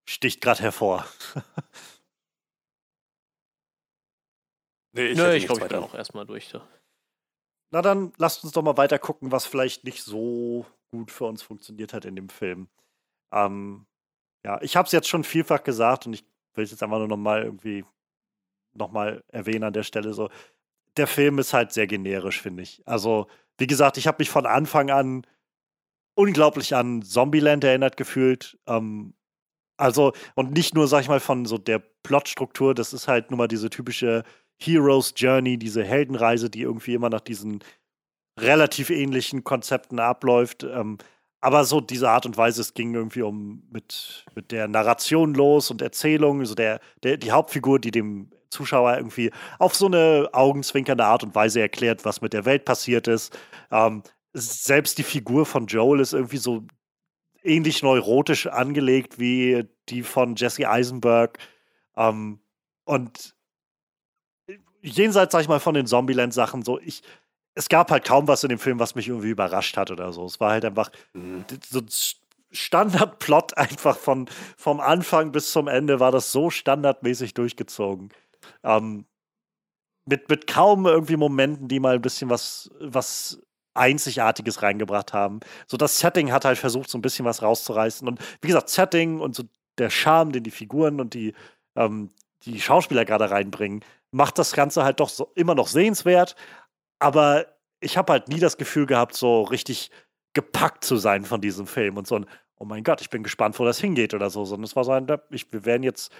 [0.09, 1.07] sticht gerade hervor.
[4.99, 6.49] Nee, ich, nee, ich glaube, ich bin auch erstmal durch.
[6.49, 6.61] So.
[7.71, 11.43] Na dann lasst uns doch mal weiter gucken, was vielleicht nicht so gut für uns
[11.43, 12.69] funktioniert hat in dem Film.
[13.33, 13.87] Ähm,
[14.45, 17.07] ja, ich habe es jetzt schon vielfach gesagt und ich will es jetzt einfach nur
[17.07, 17.85] noch mal irgendwie
[18.73, 20.31] noch mal erwähnen an der Stelle so.
[20.97, 22.83] Der Film ist halt sehr generisch, finde ich.
[22.87, 23.29] Also,
[23.59, 25.27] wie gesagt, ich habe mich von Anfang an
[26.15, 28.59] unglaublich an Zombieland erinnert gefühlt.
[28.67, 29.15] Ähm,
[29.77, 33.39] also, und nicht nur, sag ich mal, von so der Plotstruktur, das ist halt nun
[33.39, 34.25] mal diese typische
[34.61, 37.63] Heroes Journey, diese Heldenreise, die irgendwie immer nach diesen
[38.39, 40.65] relativ ähnlichen Konzepten abläuft.
[40.65, 40.99] Ähm,
[41.41, 45.71] aber so diese Art und Weise, es ging irgendwie um mit, mit der Narration los
[45.71, 51.05] und Erzählung, also der, der, die Hauptfigur, die dem Zuschauer irgendwie auf so eine augenzwinkernde
[51.05, 53.37] Art und Weise erklärt, was mit der Welt passiert ist.
[53.71, 54.03] Ähm,
[54.33, 56.65] selbst die Figur von Joel ist irgendwie so
[57.43, 61.39] ähnlich neurotisch angelegt wie die von Jesse Eisenberg.
[61.97, 62.41] Ähm,
[62.85, 63.35] und
[64.83, 67.03] jenseits, sag ich mal, von den Zombieland-Sachen, so, ich,
[67.55, 70.25] es gab halt kaum was in dem Film, was mich irgendwie überrascht hat oder so.
[70.25, 71.45] Es war halt einfach mhm.
[71.69, 71.81] so
[72.51, 78.11] Standardplot einfach von, vom Anfang bis zum Ende war das so standardmäßig durchgezogen.
[78.63, 79.07] Ähm,
[80.07, 83.41] mit, mit kaum irgendwie Momenten, die mal ein bisschen was, was
[83.75, 85.41] Einzigartiges reingebracht haben.
[85.67, 88.09] So das Setting hat halt versucht, so ein bisschen was rauszureißen.
[88.09, 89.45] Und wie gesagt, Setting und so
[89.79, 91.35] der Charme, den die Figuren und die,
[91.77, 92.11] ähm,
[92.43, 96.35] die Schauspieler gerade reinbringen, macht das Ganze halt doch so immer noch sehenswert.
[96.99, 97.47] Aber
[97.81, 99.91] ich habe halt nie das Gefühl gehabt, so richtig
[100.35, 103.59] gepackt zu sein von diesem Film und so ein, oh mein Gott, ich bin gespannt,
[103.59, 104.45] wo das hingeht oder so.
[104.45, 106.13] Sondern es war so ein, ich, wir werden jetzt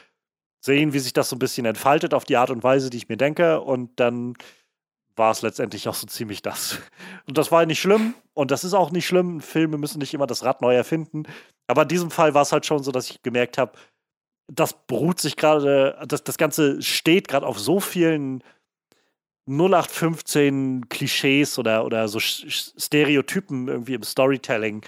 [0.61, 3.09] sehen, wie sich das so ein bisschen entfaltet auf die Art und Weise, die ich
[3.09, 3.61] mir denke.
[3.61, 4.35] Und dann
[5.17, 6.79] war es letztendlich auch so ziemlich das.
[7.27, 8.15] Und das war nicht schlimm.
[8.35, 9.41] Und das ist auch nicht schlimm.
[9.41, 11.25] Filme müssen nicht immer das Rad neu erfinden.
[11.67, 13.73] Aber in diesem Fall war es halt schon so, dass ich gemerkt habe,
[14.51, 18.43] das beruht sich gerade, das, das Ganze steht gerade auf so vielen
[19.47, 24.85] 0815 Klischees oder, oder so Stereotypen irgendwie im Storytelling.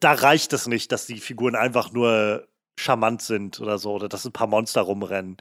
[0.00, 4.24] Da reicht es nicht, dass die Figuren einfach nur charmant sind oder so, oder dass
[4.24, 5.36] ein paar Monster rumrennen,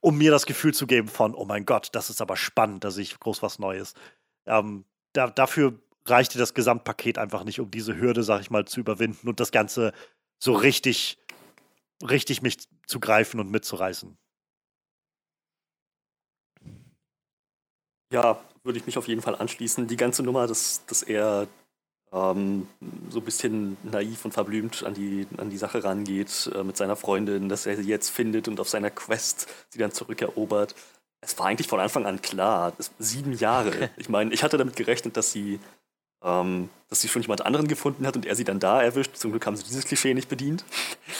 [0.00, 2.90] um mir das Gefühl zu geben von, oh mein Gott, das ist aber spannend, da
[2.90, 3.94] sehe ich groß was Neues.
[4.46, 8.80] Ähm, da, dafür reichte das Gesamtpaket einfach nicht, um diese Hürde, sag ich mal, zu
[8.80, 9.92] überwinden und das Ganze
[10.38, 11.18] so richtig
[12.02, 14.16] richtig mich zu greifen und mitzureißen.
[18.12, 19.86] Ja, würde ich mich auf jeden Fall anschließen.
[19.86, 21.48] Die ganze Nummer, dass, dass er
[22.14, 22.68] ähm,
[23.10, 26.96] so ein bisschen naiv und verblümt an die, an die Sache rangeht äh, mit seiner
[26.96, 30.74] Freundin, dass er sie jetzt findet und auf seiner Quest sie dann zurückerobert.
[31.20, 32.72] Es war eigentlich von Anfang an klar.
[32.98, 33.90] Sieben Jahre.
[33.96, 35.58] Ich meine, ich hatte damit gerechnet, dass sie,
[36.22, 39.16] ähm, dass sie schon jemand anderen gefunden hat und er sie dann da erwischt.
[39.16, 40.64] Zum Glück haben sie dieses Klischee nicht bedient.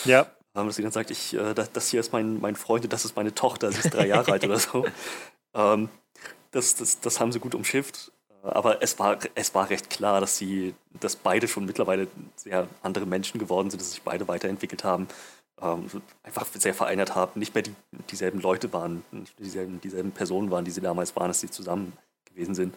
[0.04, 2.92] Ja ähm, dass sie dann sagt, ich, äh, das, hier ist mein, mein Freund und
[2.92, 4.86] das ist meine Tochter, sie ist drei Jahre alt oder so.
[5.56, 5.88] Ähm,
[6.50, 8.10] das, das, das haben sie gut umschifft.
[8.44, 12.68] Äh, aber es war, es war recht klar, dass sie, dass beide schon mittlerweile sehr
[12.82, 15.08] andere Menschen geworden sind, dass sich beide weiterentwickelt haben,
[15.60, 15.86] ähm,
[16.22, 17.74] einfach sehr vereinert haben, nicht mehr die,
[18.10, 21.92] dieselben Leute waren, nicht dieselben, dieselben Personen waren, die sie damals waren, dass sie zusammen
[22.26, 22.74] gewesen sind.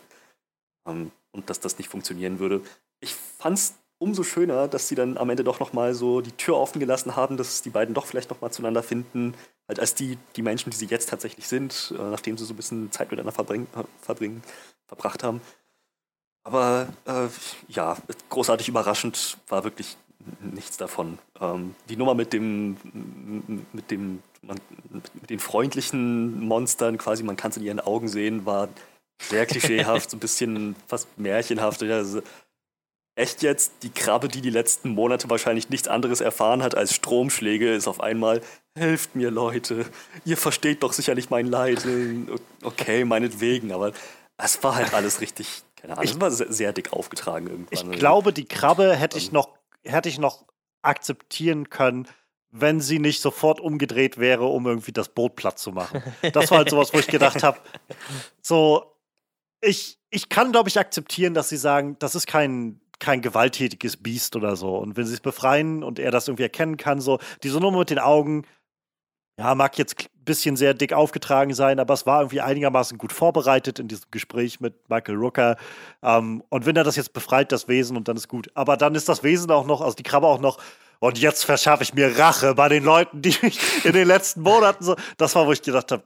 [0.88, 2.62] Ähm, und dass das nicht funktionieren würde.
[3.00, 6.58] Ich fand es umso schöner, dass sie dann am Ende doch nochmal so die Tür
[6.58, 9.36] offen gelassen haben, dass die beiden doch vielleicht nochmal zueinander finden,
[9.68, 12.58] halt als die, die Menschen, die sie jetzt tatsächlich sind, äh, nachdem sie so ein
[12.58, 13.68] bisschen Zeit miteinander verbringen,
[14.02, 14.42] verbringen
[14.88, 15.42] verbracht haben.
[16.44, 17.28] Aber äh,
[17.68, 17.98] ja,
[18.30, 19.98] großartig überraschend war wirklich
[20.40, 21.20] nichts davon.
[21.40, 22.78] Ähm, die Nummer mit dem,
[23.74, 24.58] mit dem, man,
[24.90, 28.70] mit den freundlichen Monstern, quasi, man kann es in ihren Augen sehen, war
[29.22, 31.84] sehr klischeehaft, so ein bisschen fast märchenhaft.
[31.84, 32.22] Also,
[33.16, 37.74] echt jetzt, die Krabbe, die die letzten Monate wahrscheinlich nichts anderes erfahren hat als Stromschläge,
[37.74, 38.42] ist auf einmal,
[38.78, 39.86] helft mir Leute,
[40.24, 41.86] ihr versteht doch sicherlich mein Leid.
[42.64, 43.92] Okay, meinetwegen, aber
[44.38, 47.92] Es war halt alles richtig, keine Ahnung, es war sehr, sehr, dick aufgetragen irgendwann.
[47.92, 50.46] Ich glaube, die Krabbe hätte ich noch, hätte ich noch
[50.84, 52.08] akzeptieren können,
[52.50, 56.02] wenn sie nicht sofort umgedreht wäre, um irgendwie das Boot platt zu machen.
[56.34, 57.60] Das war halt sowas, wo ich gedacht habe,
[58.42, 58.94] so,
[59.62, 64.36] ich, ich kann, glaube ich, akzeptieren, dass sie sagen, das ist kein, kein gewalttätiges Biest
[64.36, 64.78] oder so.
[64.78, 67.90] Und wenn sie es befreien und er das irgendwie erkennen kann, so, diese Nummer mit
[67.90, 68.46] den Augen,
[69.40, 73.80] ja, mag jetzt bisschen sehr dick aufgetragen sein, aber es war irgendwie einigermaßen gut vorbereitet
[73.80, 75.58] in diesem Gespräch mit Michael Rooker.
[76.04, 78.52] Ähm, und wenn er das jetzt befreit, das Wesen, und dann ist gut.
[78.54, 80.60] Aber dann ist das Wesen auch noch, also die Krabbe auch noch,
[81.00, 84.84] und jetzt verschaffe ich mir Rache bei den Leuten, die mich in den letzten Monaten
[84.84, 84.96] so.
[85.18, 86.04] Das war, wo ich gedacht habe.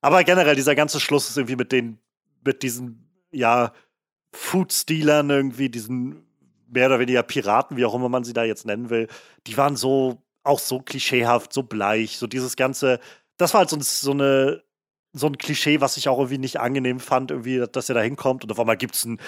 [0.00, 1.98] Aber generell, dieser ganze Schluss ist irgendwie mit den,
[2.44, 3.72] mit diesen, ja,
[4.32, 6.26] Food-Stealern irgendwie, diesen
[6.68, 9.08] mehr oder weniger Piraten, wie auch immer man sie da jetzt nennen will,
[9.46, 13.00] die waren so, auch so klischeehaft, so bleich, so dieses ganze,
[13.36, 14.62] das war halt so, so eine,
[15.12, 18.42] so ein Klischee, was ich auch irgendwie nicht angenehm fand, irgendwie, dass er da hinkommt
[18.42, 19.20] und auf einmal gibt es einen,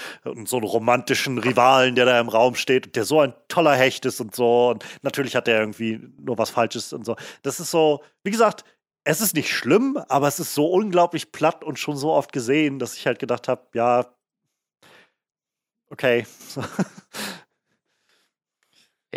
[0.47, 4.05] so einen romantischen Rivalen, der da im Raum steht und der so ein toller Hecht
[4.05, 4.71] ist und so.
[4.71, 7.17] Und natürlich hat er irgendwie nur was Falsches und so.
[7.43, 8.65] Das ist so, wie gesagt,
[9.05, 12.81] es ist nicht schlimm, aber es ist so unglaublich platt und schon so oft gesehen,
[12.81, 14.07] dass ich halt gedacht habe, ja,
[15.91, 16.27] okay.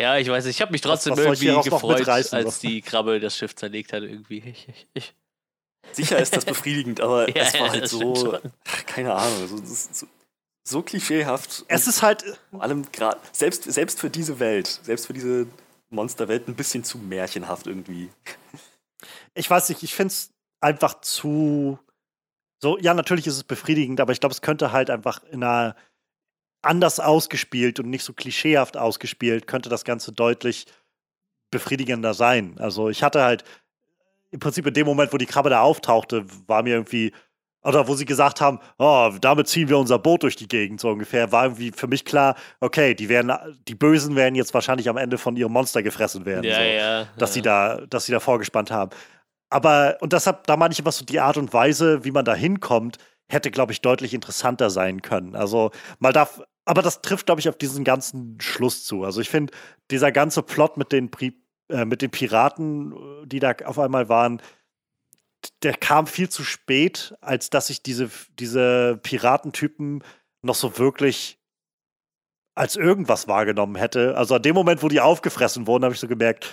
[0.00, 3.20] Ja, ich weiß nicht, ich habe mich trotzdem was, was irgendwie gefreut, als die Krabbe
[3.20, 4.40] das Schiff zerlegt hat irgendwie.
[4.50, 5.14] Ich, ich, ich.
[5.92, 8.38] Sicher ist das befriedigend, aber ja, es war halt so,
[8.86, 10.06] keine Ahnung, so, so,
[10.66, 11.64] so klischeehaft.
[11.68, 12.24] Es ist halt.
[12.50, 15.46] Vor allem gerade, selbst, selbst für diese Welt, selbst für diese
[15.90, 18.08] Monsterwelt ein bisschen zu märchenhaft irgendwie.
[19.34, 21.78] Ich weiß nicht, ich finde es einfach zu.
[22.62, 25.76] So, ja, natürlich ist es befriedigend, aber ich glaube, es könnte halt einfach in einer
[26.62, 30.66] anders ausgespielt und nicht so klischeehaft ausgespielt, könnte das Ganze deutlich
[31.50, 32.56] befriedigender sein.
[32.58, 33.44] Also ich hatte halt
[34.30, 37.12] im Prinzip in dem Moment, wo die Krabbe da auftauchte, war mir irgendwie,
[37.62, 40.90] oder wo sie gesagt haben, oh, damit ziehen wir unser Boot durch die Gegend, so
[40.90, 43.32] ungefähr, war irgendwie für mich klar, okay, die werden,
[43.66, 46.44] die Bösen werden jetzt wahrscheinlich am Ende von ihrem Monster gefressen werden.
[46.44, 47.08] Ja, so, ja.
[47.18, 47.34] Dass ja.
[47.34, 48.90] sie da, dass sie da vorgespannt haben.
[49.48, 52.34] Aber, und deshalb, da meine ich was so die Art und Weise, wie man da
[52.34, 52.98] hinkommt,
[53.30, 55.34] hätte, glaube ich, deutlich interessanter sein können.
[55.34, 59.04] Also, mal darf, aber das trifft, glaube ich, auf diesen ganzen Schluss zu.
[59.04, 59.52] Also, ich finde,
[59.90, 61.34] dieser ganze Plot mit den Pri
[61.70, 62.94] äh, mit den Piraten,
[63.26, 64.42] die da auf einmal waren,
[65.62, 70.02] der kam viel zu spät, als dass ich diese, diese Piratentypen
[70.42, 71.38] noch so wirklich
[72.54, 74.16] als irgendwas wahrgenommen hätte.
[74.16, 76.52] Also an dem Moment, wo die aufgefressen wurden, habe ich so gemerkt,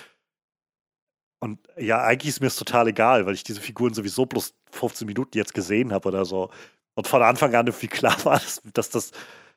[1.40, 5.06] und ja, eigentlich ist mir es total egal, weil ich diese Figuren sowieso bloß 15
[5.06, 6.50] Minuten jetzt gesehen habe oder so.
[6.96, 8.42] Und von Anfang an irgendwie klar war,
[8.74, 9.12] dass, das,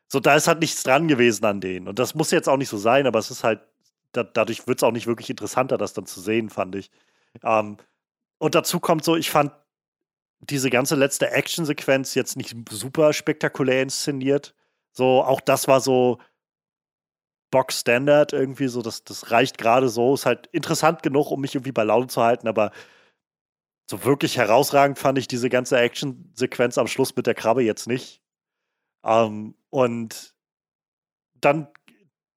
[0.07, 1.89] so da ist halt nichts dran gewesen an denen.
[1.89, 3.61] Und das muss jetzt auch nicht so sein, aber es ist halt
[4.13, 6.91] da, dadurch wird es auch nicht wirklich interessanter, das dann zu sehen, fand ich.
[7.43, 7.77] Ähm,
[8.39, 9.53] und dazu kommt so, ich fand
[10.41, 14.55] diese ganze letzte Actionsequenz jetzt nicht super spektakulär inszeniert.
[14.93, 16.19] So, auch das war so
[17.51, 20.15] Box Standard irgendwie, so, das, das reicht gerade so.
[20.15, 22.71] Ist halt interessant genug, um mich irgendwie bei Laune zu halten, aber
[23.91, 28.23] so wirklich herausragend fand ich diese ganze Actionsequenz am Schluss mit der Krabbe jetzt nicht.
[29.05, 30.35] Ähm, und
[31.35, 31.69] dann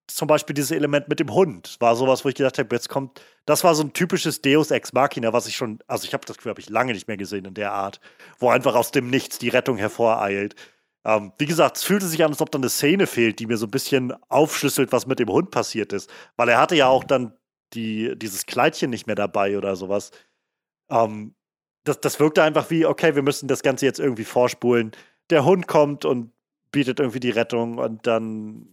[0.08, 3.22] zum Beispiel dieses Element mit dem Hund war sowas, wo ich gedacht habe, jetzt kommt,
[3.46, 6.38] das war so ein typisches Deus Ex Machina, was ich schon, also ich habe das
[6.38, 8.00] Gefühl, habe ich lange nicht mehr gesehen in der Art,
[8.40, 10.56] wo einfach aus dem Nichts die Rettung hervoreilt.
[11.06, 13.58] Ähm, wie gesagt, es fühlte sich an, als ob da eine Szene fehlt, die mir
[13.58, 17.04] so ein bisschen aufschlüsselt, was mit dem Hund passiert ist, weil er hatte ja auch
[17.04, 17.34] dann
[17.74, 20.12] die, dieses Kleidchen nicht mehr dabei oder sowas.
[20.90, 21.36] Ähm,
[21.84, 24.92] das, das wirkte einfach wie, okay, wir müssen das Ganze jetzt irgendwie vorspulen.
[25.30, 26.32] Der Hund kommt und
[26.72, 28.68] bietet irgendwie die Rettung und dann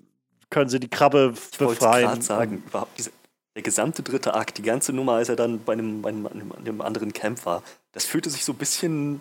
[0.51, 2.19] können sie die Krabbe ich befreien.
[2.19, 3.11] Ich sagen, überhaupt diese,
[3.55, 6.81] der gesamte dritte Akt, die ganze Nummer, als er dann bei einem, bei einem, einem
[6.81, 7.63] anderen Camp war,
[7.93, 9.21] das fühlte sich so ein bisschen,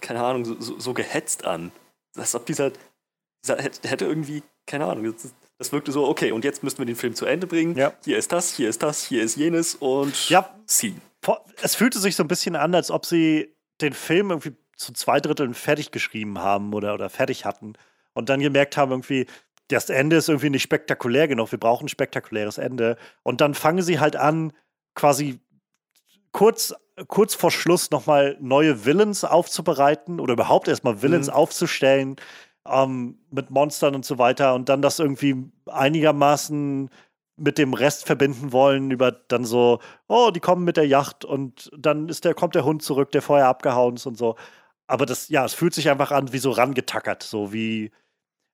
[0.00, 1.72] keine Ahnung, so, so, so gehetzt an.
[2.16, 2.72] Als ob dieser,
[3.44, 6.96] dieser hätte irgendwie, keine Ahnung, das, das, wirkte so, okay, und jetzt müssen wir den
[6.96, 7.76] Film zu Ende bringen.
[7.76, 7.92] Ja.
[8.04, 10.54] Hier ist das, hier ist das, hier ist jenes und ja.
[10.66, 11.00] ziehen.
[11.62, 15.20] Es fühlte sich so ein bisschen an, als ob sie den Film irgendwie zu zwei
[15.20, 17.74] Dritteln fertig geschrieben haben oder, oder fertig hatten
[18.12, 19.26] und dann gemerkt haben, irgendwie,
[19.68, 22.96] das Ende ist irgendwie nicht spektakulär genug, wir brauchen ein spektakuläres Ende.
[23.22, 24.52] Und dann fangen sie halt an,
[24.94, 25.40] quasi
[26.32, 26.74] kurz,
[27.08, 31.34] kurz vor Schluss nochmal neue Villains aufzubereiten oder überhaupt erstmal Villains mhm.
[31.34, 32.16] aufzustellen
[32.66, 36.90] ähm, mit Monstern und so weiter und dann das irgendwie einigermaßen
[37.36, 41.70] mit dem Rest verbinden wollen, über dann so, oh, die kommen mit der Yacht und
[41.76, 44.36] dann ist der, kommt der Hund zurück, der vorher abgehauen ist und so.
[44.86, 47.90] Aber das, ja, es fühlt sich einfach an wie so rangetackert, so wie,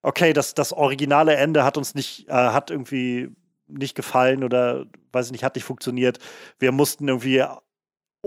[0.02, 3.30] okay, das, das originale Ende hat uns nicht, äh, hat irgendwie
[3.66, 6.18] nicht gefallen oder weiß ich nicht, hat nicht funktioniert.
[6.58, 7.44] Wir mussten irgendwie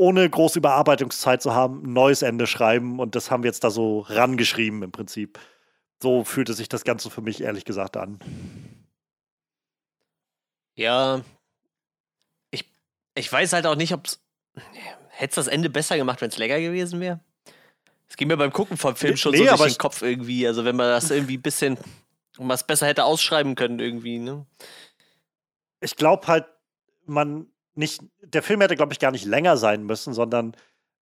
[0.01, 3.69] ohne große Überarbeitungszeit zu haben, ein neues Ende schreiben und das haben wir jetzt da
[3.69, 5.37] so rangeschrieben im Prinzip.
[6.01, 8.19] So fühlte sich das Ganze für mich ehrlich gesagt an.
[10.73, 11.21] Ja,
[12.49, 12.65] ich,
[13.13, 14.19] ich weiß halt auch nicht, ob es.
[15.09, 17.19] Hätte es das Ende besser gemacht, wenn es länger gewesen wäre?
[18.09, 20.47] Es ging mir beim Gucken vom Film schon nee, so durch den Kopf irgendwie.
[20.47, 21.77] Also, wenn man das irgendwie ein bisschen
[22.37, 24.47] was besser hätte ausschreiben können, irgendwie, ne?
[25.79, 26.47] Ich glaube halt,
[27.05, 28.01] man nicht.
[28.21, 30.55] Der Film hätte, glaube ich, gar nicht länger sein müssen, sondern,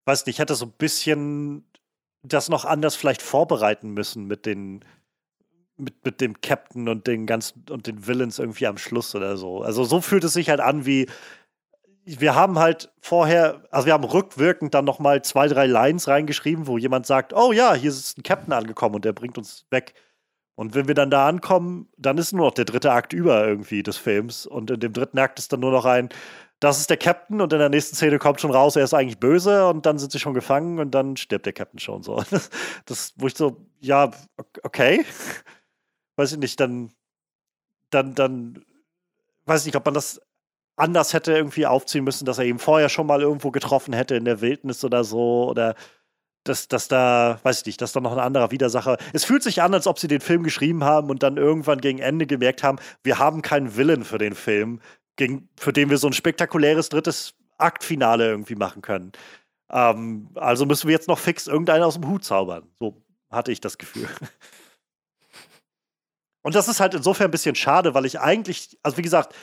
[0.05, 1.65] weiß nicht, hätte so ein bisschen
[2.21, 4.83] das noch anders vielleicht vorbereiten müssen mit den
[5.77, 9.61] mit, mit dem Captain und den ganzen und den Villains irgendwie am Schluss oder so.
[9.61, 11.07] Also so fühlt es sich halt an wie
[12.17, 16.65] wir haben halt vorher, also wir haben rückwirkend dann noch mal zwei, drei Lines reingeschrieben,
[16.65, 19.93] wo jemand sagt, oh ja, hier ist ein Captain angekommen und der bringt uns weg.
[20.55, 23.83] Und wenn wir dann da ankommen, dann ist nur noch der dritte Akt über irgendwie
[23.83, 24.45] des Films.
[24.45, 26.09] Und in dem dritten Akt ist dann nur noch ein,
[26.59, 29.19] das ist der Captain und in der nächsten Szene kommt schon raus, er ist eigentlich
[29.19, 32.21] böse und dann sind sie schon gefangen und dann stirbt der Captain schon so.
[32.29, 32.49] Das,
[32.85, 34.11] das wo ich so, ja,
[34.63, 35.05] okay
[36.19, 36.91] weiß ich nicht, dann,
[37.91, 38.65] dann, dann,
[39.45, 40.21] weiß ich nicht, ob man das
[40.75, 44.25] anders hätte irgendwie aufziehen müssen, dass er ihn vorher schon mal irgendwo getroffen hätte in
[44.25, 45.75] der Wildnis oder so oder
[46.43, 48.97] dass, dass da, weiß ich nicht, dass da noch ein anderer Widersacher.
[49.13, 51.99] Es fühlt sich an, als ob sie den Film geschrieben haben und dann irgendwann gegen
[51.99, 54.81] Ende gemerkt haben, wir haben keinen Willen für den Film,
[55.19, 59.11] gegen, für den wir so ein spektakuläres drittes Aktfinale irgendwie machen können.
[59.69, 62.69] Ähm, also müssen wir jetzt noch fix irgendeinen aus dem Hut zaubern.
[62.79, 62.95] So
[63.29, 64.07] hatte ich das Gefühl.
[66.41, 69.35] Und das ist halt insofern ein bisschen schade, weil ich eigentlich, also wie gesagt,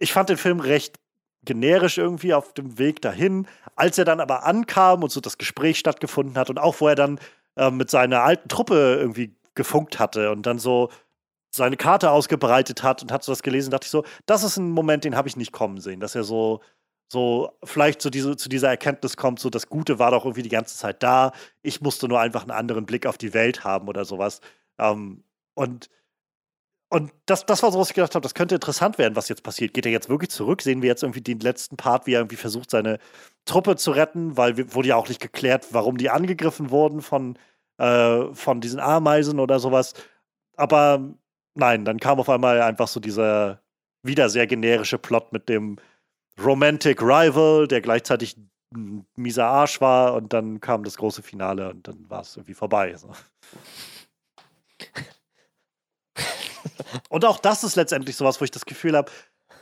[0.00, 0.98] ich fand den Film recht
[1.44, 3.46] generisch irgendwie auf dem Weg dahin.
[3.76, 6.96] Als er dann aber ankam und so das Gespräch stattgefunden hat und auch wo er
[6.96, 7.20] dann
[7.56, 10.90] äh, mit seiner alten Truppe irgendwie gefunkt hatte und dann so
[11.50, 14.70] seine Karte ausgebreitet hat und hat so das gelesen, dachte ich so, das ist ein
[14.70, 16.60] Moment, den habe ich nicht kommen sehen, dass er so
[17.12, 20.48] so vielleicht zu, diese, zu dieser Erkenntnis kommt, so das Gute war doch irgendwie die
[20.48, 21.32] ganze Zeit da.
[21.62, 24.40] Ich musste nur einfach einen anderen Blick auf die Welt haben oder sowas.
[24.78, 25.24] Ähm,
[25.54, 25.90] und
[26.92, 29.44] und das, das war so, was ich gedacht habe, das könnte interessant werden, was jetzt
[29.44, 29.74] passiert.
[29.74, 30.60] Geht er jetzt wirklich zurück?
[30.60, 32.98] Sehen wir jetzt irgendwie den letzten Part, wie er irgendwie versucht, seine
[33.44, 37.38] Truppe zu retten, weil wurde ja auch nicht geklärt, warum die angegriffen wurden von,
[37.78, 39.94] äh, von diesen Ameisen oder sowas.
[40.56, 41.14] Aber
[41.60, 43.60] nein, dann kam auf einmal einfach so dieser
[44.02, 45.76] wieder sehr generische Plot mit dem
[46.42, 48.36] Romantic Rival, der gleichzeitig
[48.74, 52.54] ein mieser Arsch war und dann kam das große Finale und dann war es irgendwie
[52.54, 52.96] vorbei.
[52.96, 53.12] So.
[57.08, 59.10] Und auch das ist letztendlich sowas, wo ich das Gefühl habe,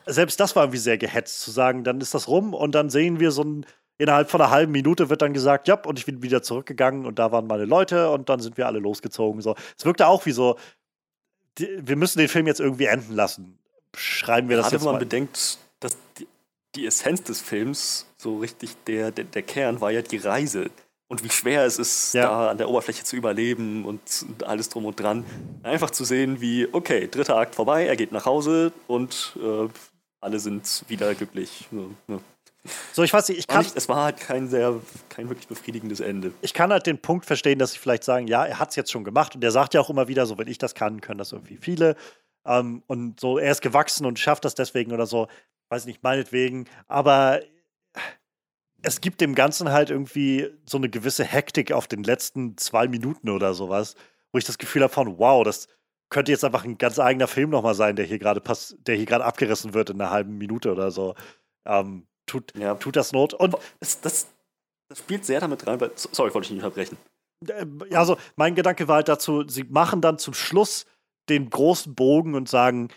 [0.07, 3.21] selbst das war irgendwie sehr gehetzt, zu sagen, dann ist das rum und dann sehen
[3.21, 3.67] wir so ein,
[3.99, 7.19] innerhalb von einer halben Minute wird dann gesagt, ja, und ich bin wieder zurückgegangen und
[7.19, 9.43] da waren meine Leute und dann sind wir alle losgezogen.
[9.43, 9.55] So.
[9.77, 10.57] Es wirkte auch wie so,
[11.59, 13.59] die, wir müssen den Film jetzt irgendwie enden lassen.
[13.97, 15.01] Schreiben wir das Gerade jetzt wenn man mal.
[15.01, 16.27] bedenkt, dass die,
[16.75, 20.71] die, Essenz des Films, so richtig der, der, der Kern war ja die Reise
[21.09, 22.23] und wie schwer es ist, ja.
[22.23, 25.25] da an der Oberfläche zu überleben und alles drum und dran.
[25.63, 29.69] Einfach zu sehen, wie, okay, dritter Akt vorbei, er geht nach Hause und äh,
[30.21, 31.67] alle sind wieder glücklich.
[31.71, 32.21] Ja.
[32.93, 33.63] So, ich weiß nicht, ich kann.
[33.63, 36.33] Nicht, es war halt kein sehr, kein wirklich befriedigendes Ende.
[36.43, 38.91] Ich kann halt den Punkt verstehen, dass sie vielleicht sagen, ja, er hat es jetzt
[38.91, 41.19] schon gemacht und er sagt ja auch immer wieder, so, wenn ich das kann, können
[41.19, 41.97] das irgendwie viele.
[42.45, 45.29] Ähm, und so, er ist gewachsen und schafft das deswegen oder so.
[45.71, 46.67] Weiß nicht, meinetwegen.
[46.89, 47.41] Aber
[48.83, 53.29] es gibt dem Ganzen halt irgendwie so eine gewisse Hektik auf den letzten zwei Minuten
[53.29, 53.95] oder sowas,
[54.33, 55.69] wo ich das Gefühl habe von, wow, das
[56.11, 58.43] könnte jetzt einfach ein ganz eigener Film nochmal sein, der hier gerade
[58.87, 61.15] der hier gerade abgerissen wird in einer halben Minute oder so.
[61.67, 62.75] Ähm, tut, ja.
[62.75, 63.35] tut das Not.
[63.35, 64.29] Und das, das,
[64.89, 66.97] das, spielt sehr damit rein, weil, sorry, wollte ich nicht unterbrechen.
[67.47, 70.87] Äh, ja, also mein Gedanke war halt dazu, sie machen dann zum Schluss
[71.29, 72.89] den großen Bogen und sagen,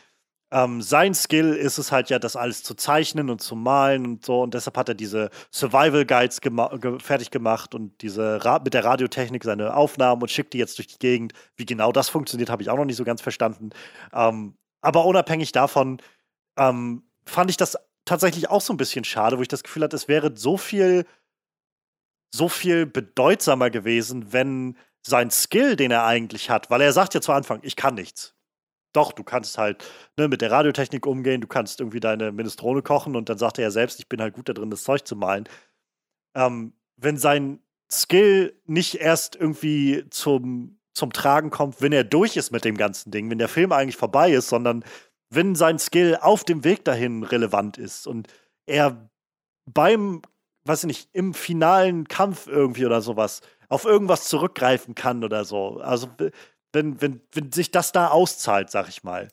[0.53, 4.25] ähm, sein Skill ist es halt ja, das alles zu zeichnen und zu malen und
[4.25, 4.41] so.
[4.41, 8.73] Und deshalb hat er diese Survival Guides gema ge fertig gemacht und diese Ra mit
[8.73, 11.33] der Radiotechnik seine Aufnahmen und schickt die jetzt durch die Gegend.
[11.55, 13.69] Wie genau das funktioniert, habe ich auch noch nicht so ganz verstanden.
[14.13, 16.01] Ähm, aber unabhängig davon
[16.57, 19.95] ähm, fand ich das tatsächlich auch so ein bisschen schade, wo ich das Gefühl hatte,
[19.95, 21.05] es wäre so viel,
[22.33, 27.21] so viel bedeutsamer gewesen, wenn sein Skill, den er eigentlich hat, weil er sagt ja
[27.21, 28.35] zu Anfang, ich kann nichts
[28.93, 29.83] doch, du kannst halt
[30.17, 33.63] ne, mit der Radiotechnik umgehen, du kannst irgendwie deine Minestrone kochen und dann sagt er
[33.63, 35.47] ja selbst, ich bin halt gut da drin, das Zeug zu malen.
[36.35, 37.59] Ähm, wenn sein
[37.91, 43.11] Skill nicht erst irgendwie zum, zum Tragen kommt, wenn er durch ist mit dem ganzen
[43.11, 44.83] Ding, wenn der Film eigentlich vorbei ist, sondern
[45.31, 48.27] wenn sein Skill auf dem Weg dahin relevant ist und
[48.65, 49.09] er
[49.65, 50.21] beim,
[50.65, 55.79] weiß ich nicht, im finalen Kampf irgendwie oder sowas auf irgendwas zurückgreifen kann oder so.
[55.79, 56.09] Also
[56.73, 59.29] wenn, wenn, wenn sich das da auszahlt, sag ich mal.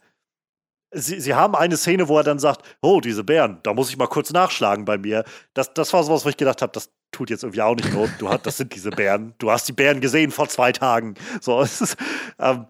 [0.90, 3.98] Sie, sie haben eine Szene, wo er dann sagt, oh, diese Bären, da muss ich
[3.98, 5.24] mal kurz nachschlagen bei mir.
[5.52, 8.10] Das, das war sowas, wo ich gedacht habe, das, tut jetzt irgendwie auch nicht not.
[8.18, 9.34] Du hast, das sind diese Bären.
[9.38, 11.14] Du hast die Bären gesehen vor zwei Tagen.
[11.40, 11.96] So, es ist,
[12.38, 12.66] ähm,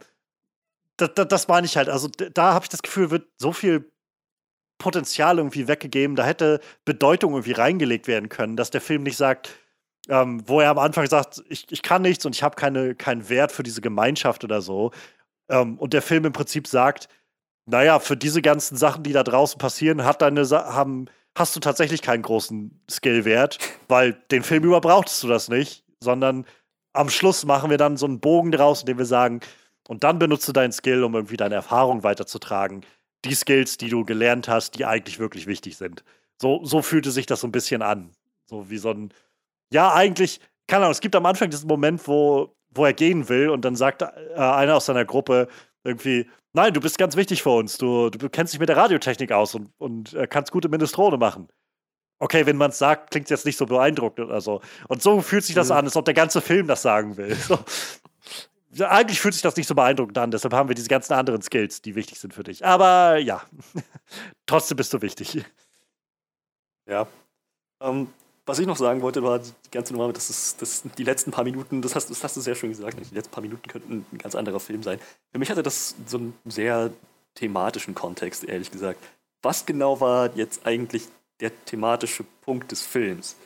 [0.98, 1.88] das, das, das meine ich halt.
[1.88, 3.90] Also da habe ich das Gefühl, wird so viel
[4.78, 6.16] Potenzial irgendwie weggegeben.
[6.16, 9.50] Da hätte Bedeutung irgendwie reingelegt werden können, dass der Film nicht sagt,
[10.08, 13.28] ähm, wo er am Anfang sagt, ich, ich kann nichts und ich habe keine, keinen
[13.28, 14.92] Wert für diese Gemeinschaft oder so.
[15.48, 17.08] Ähm, und der Film im Prinzip sagt,
[17.66, 21.06] naja, für diese ganzen Sachen, die da draußen passieren, hat deine haben,
[21.36, 23.58] hast du tatsächlich keinen großen Skillwert,
[23.88, 26.46] weil den Film über brauchst du das nicht, sondern
[26.94, 29.40] am Schluss machen wir dann so einen Bogen draus, in dem wir sagen,
[29.88, 32.84] und dann benutzt du deinen Skill, um irgendwie deine Erfahrung weiterzutragen.
[33.24, 36.04] Die Skills, die du gelernt hast, die eigentlich wirklich wichtig sind.
[36.40, 38.10] So, so fühlte sich das so ein bisschen an.
[38.44, 39.12] So wie so ein,
[39.72, 43.48] ja, eigentlich, keine Ahnung, es gibt am Anfang diesen Moment, wo, wo er gehen will
[43.48, 45.48] und dann sagt äh, einer aus seiner Gruppe
[45.84, 49.32] irgendwie, nein, du bist ganz wichtig für uns, du, du kennst dich mit der Radiotechnik
[49.32, 51.48] aus und, und äh, kannst gute Minestrone machen.
[52.20, 54.60] Okay, wenn man es sagt, klingt es jetzt nicht so beeindruckend oder so.
[54.88, 55.76] Und so fühlt sich das mhm.
[55.76, 57.34] an, als ob der ganze Film das sagen will.
[57.48, 57.58] So.
[58.80, 61.80] Eigentlich fühlt sich das nicht so beeindruckend an, deshalb haben wir diese ganzen anderen Skills,
[61.80, 62.64] die wichtig sind für dich.
[62.64, 63.42] Aber ja,
[64.46, 65.42] trotzdem bist du wichtig.
[66.86, 67.06] Ja.
[67.80, 68.08] Ähm,
[68.48, 71.44] was ich noch sagen wollte, war die ganze Nummer, das ist, das die letzten paar
[71.44, 74.18] Minuten, das hast, das hast du sehr schön gesagt, die letzten paar Minuten könnten ein
[74.18, 74.98] ganz anderer Film sein.
[75.32, 76.90] Für mich hatte das so einen sehr
[77.34, 79.02] thematischen Kontext, ehrlich gesagt.
[79.42, 81.08] Was genau war jetzt eigentlich
[81.40, 83.36] der thematische Punkt des Films?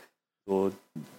[0.46, 0.72] So,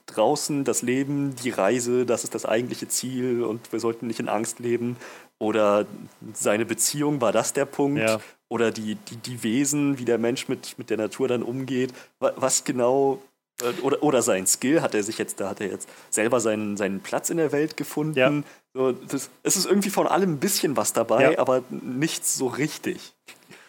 [0.06, 4.30] draußen das Leben, die Reise, das ist das eigentliche Ziel und wir sollten nicht in
[4.30, 4.98] Angst leben.
[5.40, 5.86] Oder
[6.34, 8.00] seine Beziehung, war das der Punkt?
[8.00, 8.20] Ja.
[8.50, 11.94] Oder die, die, die Wesen, wie der Mensch mit, mit der Natur dann umgeht.
[12.20, 13.20] Was genau
[13.62, 16.78] äh, oder, oder sein Skill hat er sich jetzt, da hat er jetzt selber seinen,
[16.78, 18.18] seinen Platz in der Welt gefunden.
[18.18, 18.32] Ja.
[18.74, 21.40] So, das, es ist irgendwie von allem ein bisschen was dabei, ja.
[21.40, 23.14] aber nichts so richtig.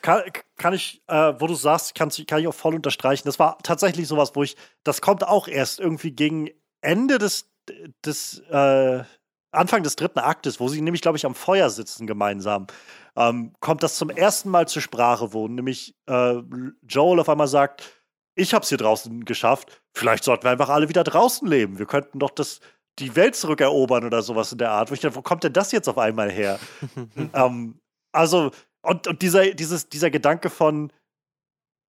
[0.05, 0.23] Kann,
[0.59, 3.23] kann ich, äh, wo du sagst, kann, kann ich auch voll unterstreichen.
[3.25, 6.51] Das war tatsächlich sowas, wo ich, das kommt auch erst irgendwie gegen
[6.83, 7.51] Ende des,
[8.05, 9.03] des äh,
[9.51, 12.67] Anfang des dritten Aktes, wo sie nämlich, glaube ich, am Feuer sitzen gemeinsam,
[13.17, 16.43] ähm, kommt das zum ersten Mal zur Sprache, wo nämlich äh,
[16.87, 18.05] Joel auf einmal sagt,
[18.35, 19.81] ich habe es hier draußen geschafft.
[19.95, 21.79] Vielleicht sollten wir einfach alle wieder draußen leben.
[21.79, 22.61] Wir könnten doch das,
[22.99, 24.91] die Welt zurückerobern oder sowas in der Art.
[24.91, 26.59] Wo ich dachte, wo kommt denn das jetzt auf einmal her?
[27.33, 27.81] ähm,
[28.13, 28.51] also,
[28.85, 30.93] und, und dieser, dieses, dieser Gedanke von,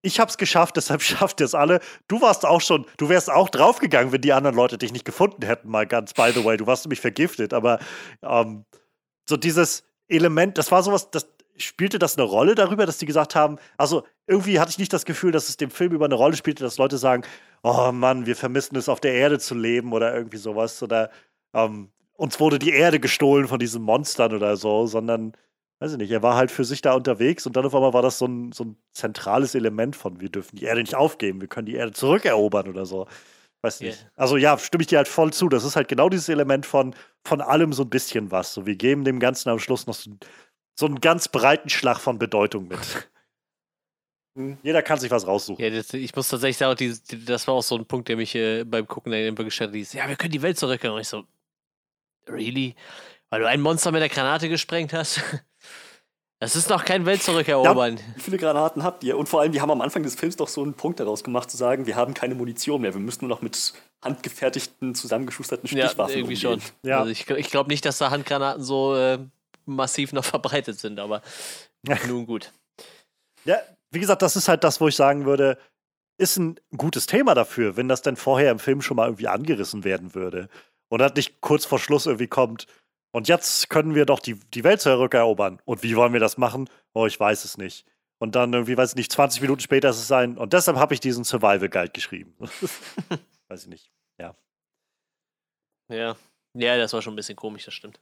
[0.02, 1.80] ich hab's geschafft, deshalb schafft ihr es alle.
[2.08, 5.46] Du warst auch schon, du wärst auch draufgegangen, wenn die anderen Leute dich nicht gefunden
[5.46, 6.58] hätten, mal ganz by the way.
[6.58, 7.80] Du warst nämlich vergiftet, aber
[8.24, 8.66] ähm,
[9.28, 11.28] so dieses Element, das war sowas, das,
[11.58, 15.06] spielte das eine Rolle darüber, dass die gesagt haben, also irgendwie hatte ich nicht das
[15.06, 17.24] Gefühl, dass es dem Film über eine Rolle spielte, dass Leute sagen,
[17.64, 20.82] oh Mann, wir vermissen es, auf der Erde zu leben oder irgendwie sowas.
[20.84, 21.10] Oder
[21.54, 25.34] ähm, uns wurde die Erde gestohlen von diesen Monstern oder so, sondern,
[25.80, 28.02] weiß ich nicht, er war halt für sich da unterwegs und dann auf einmal war
[28.02, 31.48] das so ein, so ein zentrales Element von, wir dürfen die Erde nicht aufgeben, wir
[31.48, 33.08] können die Erde zurückerobern oder so.
[33.62, 34.00] Weiß nicht.
[34.00, 34.12] Yeah.
[34.16, 35.50] Also ja, stimme ich dir halt voll zu.
[35.50, 36.94] Das ist halt genau dieses Element von,
[37.24, 38.54] von allem so ein bisschen was.
[38.54, 40.12] So, wir geben dem Ganzen am Schluss noch so,
[40.78, 42.80] so einen ganz breiten Schlag von Bedeutung mit.
[44.38, 44.58] Hm.
[44.64, 45.64] Jeder kann sich was raussuchen.
[45.64, 48.18] Ja, das, ich muss tatsächlich sagen, die, die, das war auch so ein Punkt, der
[48.18, 49.94] mich äh, beim Gucken immer gestört hat.
[49.94, 50.94] Ja, wir können die Welt zurückkehren.
[50.94, 51.24] Und ich so,
[52.28, 52.76] really?
[53.30, 55.22] Weil du ein Monster mit der Granate gesprengt hast?
[56.46, 57.98] Das ist noch kein Welt zurückerobern.
[57.98, 59.18] Ja, wie viele Granaten habt ihr?
[59.18, 61.50] Und vor allem, die haben am Anfang des Films doch so einen Punkt daraus gemacht,
[61.50, 62.94] zu sagen, wir haben keine Munition mehr.
[62.94, 63.74] Wir müssen nur noch mit
[64.04, 66.62] handgefertigten, zusammengeschusterten Stichwaffen ja, irgendwie umgehen.
[66.62, 66.90] schon.
[66.90, 67.00] Ja.
[67.00, 69.18] Also ich, ich glaube nicht, dass da Handgranaten so äh,
[69.66, 71.24] massiv noch verbreitet sind, aber
[72.08, 72.52] nun gut.
[73.46, 73.58] Ja,
[73.90, 75.58] wie gesagt, das ist halt das, wo ich sagen würde,
[76.20, 79.84] ist ein gutes Thema dafür, wenn das denn vorher im Film schon mal irgendwie angerissen
[79.84, 80.48] werden würde.
[80.90, 82.68] Und dann nicht kurz vor Schluss irgendwie kommt,
[83.16, 85.62] und jetzt können wir doch die, die Welt zurückerobern.
[85.64, 86.70] Und wie wollen wir das machen?
[86.94, 87.88] Oh, ich weiß es nicht.
[88.18, 90.38] Und dann irgendwie, weiß ich nicht, 20 Minuten später ist es sein.
[90.38, 92.36] Und deshalb habe ich diesen Survival Guide geschrieben.
[93.48, 93.90] weiß ich nicht.
[94.20, 94.36] Ja.
[95.90, 96.18] Ja.
[96.56, 98.02] Ja, das war schon ein bisschen komisch, das stimmt.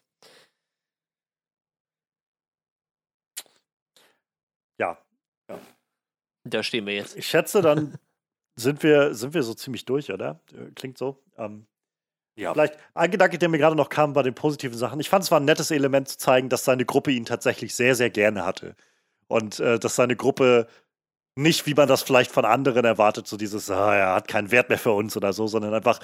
[4.80, 4.98] ja.
[5.48, 5.60] ja.
[6.44, 7.16] Da stehen wir jetzt.
[7.16, 8.00] Ich schätze, dann
[8.56, 10.42] sind wir, sind wir so ziemlich durch, oder?
[10.74, 11.24] Klingt so.
[11.38, 11.68] Ähm,
[12.36, 12.54] ja.
[12.54, 15.00] Vielleicht ein Gedanke, der mir gerade noch kam bei den positiven Sachen.
[15.00, 17.96] Ich fand es war ein nettes Element zu zeigen, dass seine Gruppe ihn tatsächlich sehr,
[17.96, 18.76] sehr gerne hatte.
[19.28, 20.68] Und äh, dass seine Gruppe
[21.36, 24.70] nicht, wie man das vielleicht von anderen erwartet, so dieses, ah, er hat keinen Wert
[24.70, 26.00] mehr für uns oder so, sondern einfach,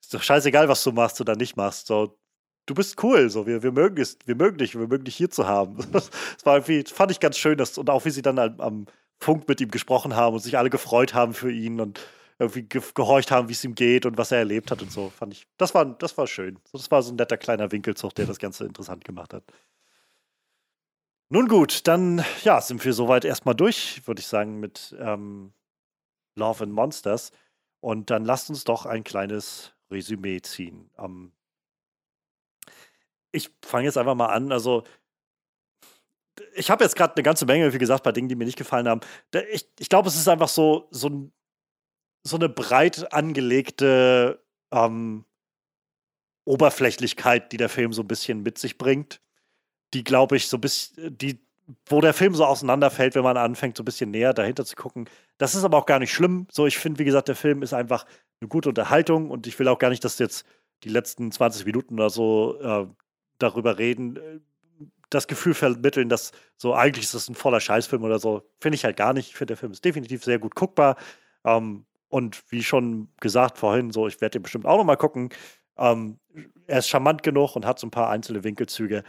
[0.00, 1.86] ist doch scheißegal, was du machst oder nicht machst.
[1.86, 2.18] So,
[2.66, 5.30] du bist cool, so wir, wir mögen es, wir mögen dich, wir mögen dich hier
[5.30, 5.78] zu haben.
[5.92, 6.10] Das,
[6.44, 8.86] war irgendwie, fand ich ganz schön, dass, und auch wie sie dann am, am
[9.18, 12.00] Funk mit ihm gesprochen haben und sich alle gefreut haben für ihn und
[12.38, 15.10] irgendwie ge gehorcht haben, wie es ihm geht und was er erlebt hat und so.
[15.10, 16.58] Fand ich, das war, das war schön.
[16.72, 19.44] Das war so ein netter kleiner Winkelzug, der das Ganze interessant gemacht hat.
[21.30, 25.52] Nun gut, dann ja, sind wir soweit erstmal durch, würde ich sagen, mit ähm,
[26.36, 27.32] Love and Monsters.
[27.80, 30.90] Und dann lasst uns doch ein kleines Resümee ziehen.
[30.98, 31.32] Ähm,
[33.32, 34.52] ich fange jetzt einfach mal an.
[34.52, 34.84] Also,
[36.54, 38.88] ich habe jetzt gerade eine ganze Menge, wie gesagt, bei Dingen, die mir nicht gefallen
[38.88, 39.00] haben.
[39.50, 41.30] Ich, ich glaube, es ist einfach so, so,
[42.24, 44.42] so eine breit angelegte
[44.72, 45.24] ähm,
[46.44, 49.20] Oberflächlichkeit, die der Film so ein bisschen mit sich bringt.
[49.92, 51.38] Die, glaube ich, so ein die,
[51.86, 55.08] wo der Film so auseinanderfällt, wenn man anfängt, so ein bisschen näher dahinter zu gucken.
[55.38, 56.46] Das ist aber auch gar nicht schlimm.
[56.50, 58.06] So, ich finde, wie gesagt, der Film ist einfach
[58.40, 60.44] eine gute Unterhaltung und ich will auch gar nicht, dass jetzt
[60.82, 62.86] die letzten 20 Minuten oder so äh,
[63.38, 64.40] darüber reden, äh,
[65.10, 68.42] das Gefühl vermitteln, dass so eigentlich ist das ein voller Scheißfilm oder so.
[68.60, 69.28] Finde ich halt gar nicht.
[69.28, 70.96] Ich finde, der Film ist definitiv sehr gut guckbar.
[71.44, 75.30] Ähm, und wie schon gesagt vorhin, so, ich werde den bestimmt auch nochmal gucken.
[75.76, 76.20] Ähm,
[76.68, 79.02] er ist charmant genug und hat so ein paar einzelne Winkelzüge.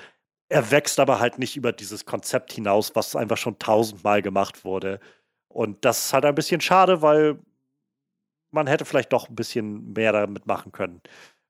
[0.50, 5.00] Er wächst aber halt nicht über dieses Konzept hinaus, was einfach schon tausendmal gemacht wurde.
[5.50, 7.38] Und das ist halt ein bisschen schade, weil
[8.50, 11.00] man hätte vielleicht doch ein bisschen mehr damit machen können.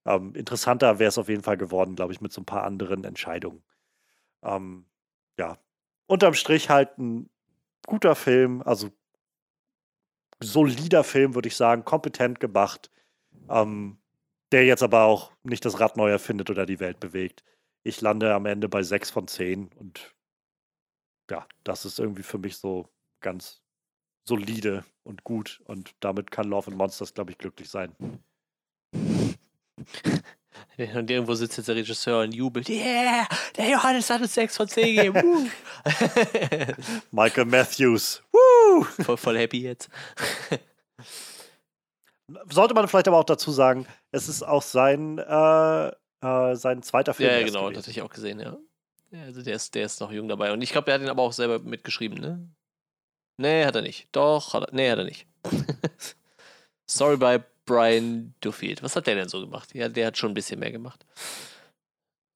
[0.06, 3.06] Ähm, interessanter wäre es auf jeden Fall geworden, glaube ich, mit so ein paar anderen
[3.06, 3.64] Entscheidungen.
[4.44, 4.88] Ähm,
[5.40, 5.58] ja,
[6.08, 7.30] unterm Strich halt ein
[7.88, 8.92] guter Film, also
[10.46, 12.92] solider Film, würde ich sagen, kompetent gemacht,
[13.50, 13.98] ähm,
[14.52, 17.44] der jetzt aber auch nicht das Rad neu erfindet oder die Welt bewegt.
[17.84, 20.16] Ich lande am Ende bei 6 von 10 und
[21.30, 22.88] ja, das ist irgendwie für mich so
[23.20, 23.62] ganz
[24.28, 27.96] solide und gut und damit kann Love and Monsters, glaube ich, glücklich sein.
[30.78, 32.70] Und irgendwo sitzt jetzt der Regisseur und jubelt.
[32.70, 33.28] Yeah,
[33.58, 35.52] der Johannes hat uns 6 von 10 gegeben.
[37.12, 38.24] Michael Matthews.
[38.32, 38.45] Woo!
[38.84, 39.90] Voll, voll happy jetzt.
[42.50, 47.14] Sollte man vielleicht aber auch dazu sagen, es ist auch sein, äh, äh, sein zweiter
[47.14, 47.32] Film.
[47.32, 48.58] Ja, genau, das hatte ich auch gesehen, ja.
[49.26, 50.52] Also der ist, der ist noch jung dabei.
[50.52, 52.50] Und ich glaube, er hat ihn aber auch selber mitgeschrieben, ne?
[53.38, 54.08] Nee, hat er nicht.
[54.12, 55.28] Doch, hat er, nee, hat er nicht.
[56.90, 58.82] Sorry by Brian Duffield.
[58.84, 59.74] Was hat der denn so gemacht?
[59.74, 61.06] Ja, der hat schon ein bisschen mehr gemacht.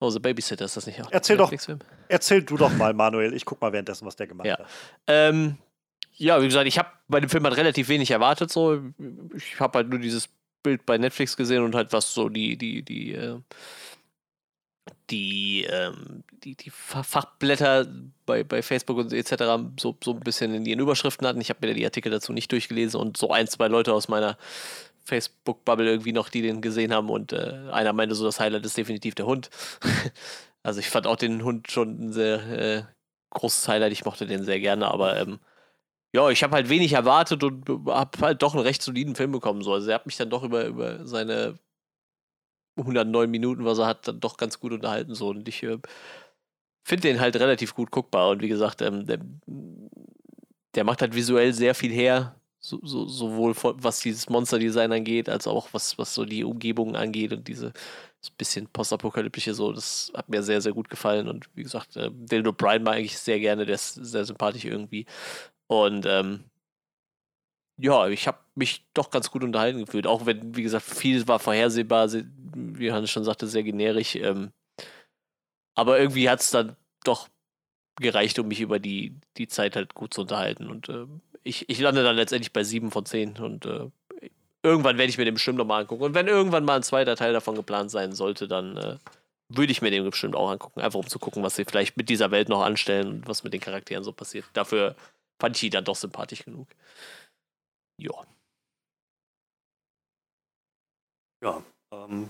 [0.02, 1.52] Oh, The Babysitter, ist das nicht auch erzähl doch,
[2.08, 3.34] Erzähl du doch mal, Manuel.
[3.34, 4.58] Ich guck mal währenddessen, was der gemacht ja.
[4.58, 4.68] hat.
[5.08, 5.58] Ähm,
[6.20, 8.52] ja, wie gesagt, ich habe bei dem Film halt relativ wenig erwartet.
[8.52, 8.82] So.
[9.36, 10.30] Ich habe halt nur dieses
[10.62, 13.40] Bild bei Netflix gesehen und halt was so die, die, die, äh,
[15.10, 17.88] die, ähm, die, die Fachblätter
[18.26, 19.44] bei, bei Facebook und etc.
[19.80, 21.42] So, so ein bisschen in ihren Überschriften hatten.
[21.42, 24.38] Ich habe mir die Artikel dazu nicht durchgelesen und so ein, zwei Leute aus meiner
[25.06, 28.78] Facebook-Bubble irgendwie noch, die den gesehen haben und äh, einer meinte so, das Highlight ist
[28.78, 29.50] definitiv der Hund.
[30.64, 32.84] also ich fand auch den Hund schon ein sehr äh,
[33.32, 35.40] großes Highlight, ich mochte den sehr gerne, aber ähm,
[36.14, 39.62] ja, ich habe halt wenig erwartet und habe halt doch einen recht soliden Film bekommen.
[39.62, 39.74] So.
[39.74, 41.60] Also er hat mich dann doch über, über seine
[42.78, 45.14] 109 Minuten, was er hat, dann doch ganz gut unterhalten.
[45.14, 45.30] So.
[45.30, 45.78] Und ich äh,
[46.84, 48.30] finde den halt relativ gut guckbar.
[48.30, 49.20] Und wie gesagt, ähm, der,
[50.76, 52.36] der macht halt visuell sehr viel her.
[52.62, 57.32] So, so, sowohl was dieses Monster-Design angeht, als auch was, was so die Umgebung angeht
[57.32, 57.72] und diese
[58.20, 62.10] so bisschen postapokalyptische so, das hat mir sehr, sehr gut gefallen und wie gesagt, äh,
[62.12, 65.06] Dylan O'Brien mag ich sehr gerne, der ist sehr sympathisch irgendwie
[65.70, 66.46] und ähm,
[67.78, 71.38] ja, ich habe mich doch ganz gut unterhalten gefühlt, auch wenn, wie gesagt, viel war
[71.38, 74.16] vorhersehbar, wie Johannes schon sagte, sehr generisch.
[74.16, 74.52] Ähm,
[75.76, 77.30] aber irgendwie hat es dann doch
[77.98, 80.70] gereicht, um mich über die, die Zeit halt gut zu unterhalten.
[80.72, 81.06] Und äh,
[81.44, 83.92] ich, ich lande dann letztendlich bei sieben von zehn und äh,
[84.64, 86.04] irgendwann werde ich mir den bestimmt nochmal angucken.
[86.04, 88.98] Und wenn irgendwann mal ein zweiter Teil davon geplant sein sollte, dann äh,
[89.50, 90.82] würde ich mir den bestimmt auch angucken.
[90.82, 93.54] Einfach um zu gucken, was sie vielleicht mit dieser Welt noch anstellen und was mit
[93.54, 94.46] den Charakteren so passiert.
[94.54, 94.96] Dafür
[95.40, 96.68] fand ich ihn dann doch sympathisch genug.
[97.98, 98.14] Ja.
[101.42, 102.30] Ja, ähm,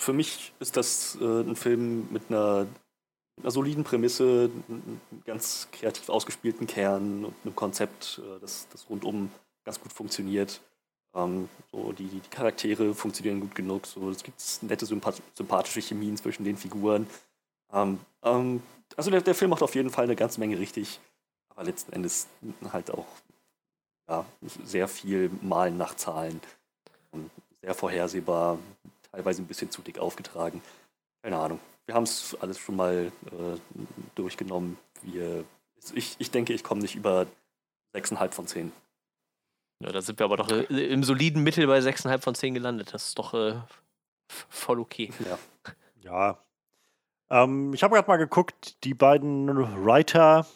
[0.00, 2.66] für mich ist das äh, ein Film mit einer
[3.40, 9.30] einer soliden Prämisse, einem ganz kreativ ausgespielten Kern und einem Konzept, äh, das, das rundum
[9.64, 10.60] ganz gut funktioniert.
[11.14, 13.86] Ähm, so die, die, Charaktere funktionieren gut genug.
[13.86, 17.06] So, es gibt nette, sympathische Chemien zwischen den Figuren.
[17.72, 18.62] Ähm, ähm,
[18.96, 21.00] also der, der Film macht auf jeden Fall eine ganze Menge richtig,
[21.54, 22.26] aber letzten Endes
[22.72, 23.06] halt auch
[24.08, 24.24] ja,
[24.64, 26.40] sehr viel Malen nach Zahlen.
[27.62, 28.58] sehr vorhersehbar,
[29.10, 30.62] teilweise ein bisschen zu dick aufgetragen.
[31.22, 33.58] Keine Ahnung wir haben es alles schon mal äh,
[34.14, 34.78] durchgenommen.
[35.02, 35.44] Wir,
[35.94, 37.26] ich, ich denke, ich komme nicht über
[37.94, 38.72] 6,5 von 10.
[39.80, 42.94] Ja, da sind wir aber doch äh, im soliden Mittel bei 6,5 von 10 gelandet.
[42.94, 43.60] Das ist doch äh,
[44.28, 45.10] voll okay.
[45.24, 45.38] Ja.
[46.00, 46.38] ja.
[47.30, 49.48] Ähm, ich habe gerade mal geguckt, die beiden
[49.84, 50.46] Writer,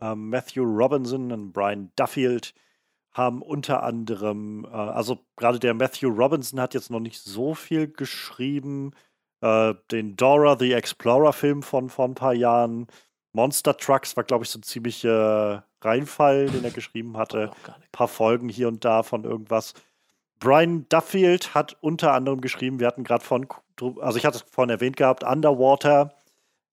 [0.00, 2.54] ähm, Matthew Robinson und Brian Duffield,
[3.12, 7.88] haben unter anderem, äh, also gerade der Matthew Robinson hat jetzt noch nicht so viel
[7.88, 8.92] geschrieben
[9.40, 12.86] äh, den Dora the Explorer-Film von vor ein paar Jahren.
[13.32, 17.50] Monster Trucks war, glaube ich, so ein ziemlicher Reinfall, den er geschrieben hatte.
[17.66, 19.74] Ein paar Folgen hier und da von irgendwas.
[20.38, 23.46] Brian Duffield hat unter anderem geschrieben, wir hatten gerade von,
[24.00, 26.14] also ich hatte es vorhin erwähnt gehabt, Underwater,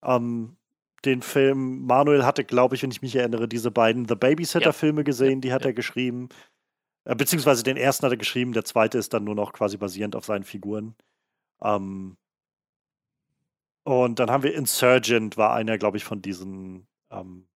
[0.03, 0.57] ähm,
[1.05, 1.85] den Film.
[1.85, 5.03] Manuel hatte, glaube ich, wenn ich mich erinnere, diese beiden The Babysitter-Filme ja.
[5.03, 5.67] gesehen, die hat ja.
[5.67, 6.29] er geschrieben.
[7.05, 10.15] Äh, beziehungsweise den ersten hat er geschrieben, der zweite ist dann nur noch quasi basierend
[10.15, 10.95] auf seinen Figuren.
[11.61, 12.17] Ähm,
[13.83, 17.47] und dann haben wir Insurgent, war einer, glaube ich, von diesen ähm,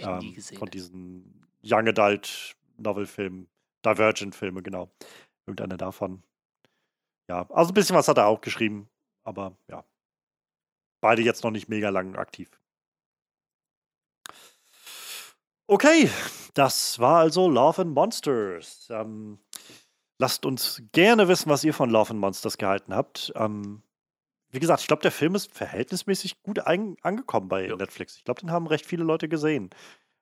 [0.00, 3.48] ähm, von diesen Young Adult Novel-Filmen,
[3.84, 4.90] Divergent-Filme, genau.
[5.46, 6.22] Irgendeiner davon.
[7.28, 8.88] Ja, also ein bisschen was hat er auch geschrieben,
[9.24, 9.84] aber ja.
[11.06, 12.50] Beide jetzt noch nicht mega lang aktiv.
[15.68, 16.10] Okay,
[16.54, 18.88] das war also Love and Monsters.
[18.90, 19.38] Ähm,
[20.18, 23.32] lasst uns gerne wissen, was ihr von Love and Monsters gehalten habt.
[23.36, 23.84] Ähm,
[24.50, 27.76] wie gesagt, ich glaube, der Film ist verhältnismäßig gut angekommen bei ja.
[27.76, 28.16] Netflix.
[28.16, 29.70] Ich glaube, den haben recht viele Leute gesehen.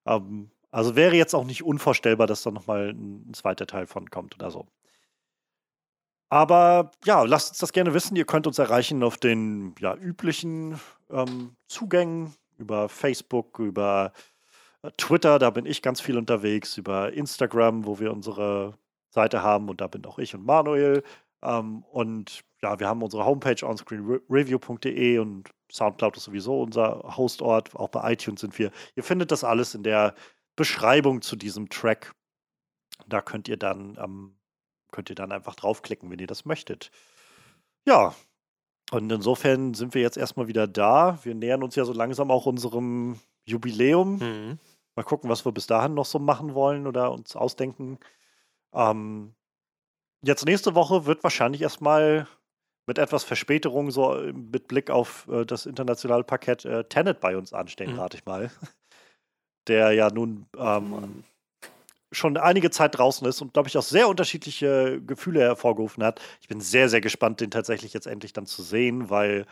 [0.04, 4.10] Ähm, also wäre jetzt auch nicht unvorstellbar, dass da nochmal ein, ein zweiter Teil von
[4.10, 4.66] kommt oder so.
[6.28, 8.16] Aber ja, lasst uns das gerne wissen.
[8.16, 10.80] Ihr könnt uns erreichen auf den ja, üblichen
[11.10, 14.12] ähm, Zugängen über Facebook, über
[14.82, 18.74] äh, Twitter, da bin ich ganz viel unterwegs, über Instagram, wo wir unsere
[19.10, 21.02] Seite haben und da bin auch ich und Manuel.
[21.42, 27.74] Ähm, und ja, wir haben unsere Homepage onscreenreview.de und Soundcloud ist sowieso unser Hostort.
[27.74, 28.70] Auch bei iTunes sind wir.
[28.96, 30.14] Ihr findet das alles in der
[30.56, 32.14] Beschreibung zu diesem Track.
[33.08, 34.36] Da könnt ihr dann ähm,
[34.94, 36.92] könnt ihr dann einfach draufklicken, wenn ihr das möchtet.
[37.84, 38.14] Ja,
[38.92, 41.18] und insofern sind wir jetzt erstmal wieder da.
[41.24, 44.18] Wir nähern uns ja so langsam auch unserem Jubiläum.
[44.18, 44.58] Mhm.
[44.94, 47.98] Mal gucken, was wir bis dahin noch so machen wollen oder uns ausdenken.
[48.72, 49.34] Ähm,
[50.22, 52.28] jetzt nächste Woche wird wahrscheinlich erstmal
[52.86, 57.52] mit etwas Verspätung, so mit Blick auf äh, das internationale Parkett, äh, Tenet bei uns
[57.52, 57.98] anstehen, mhm.
[57.98, 58.50] rate ich mal.
[59.66, 61.24] Der ja nun ähm,
[62.14, 66.20] schon einige Zeit draußen ist und, glaube ich, auch sehr unterschiedliche Gefühle hervorgerufen hat.
[66.40, 69.46] Ich bin sehr, sehr gespannt, den tatsächlich jetzt endlich dann zu sehen, weil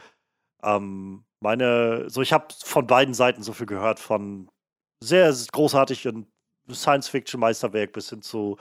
[0.62, 4.50] ähm, meine, so ich habe von beiden Seiten so viel gehört, von
[5.00, 6.26] sehr großartigen
[6.70, 8.56] Science-Fiction-Meisterwerk bis hin zu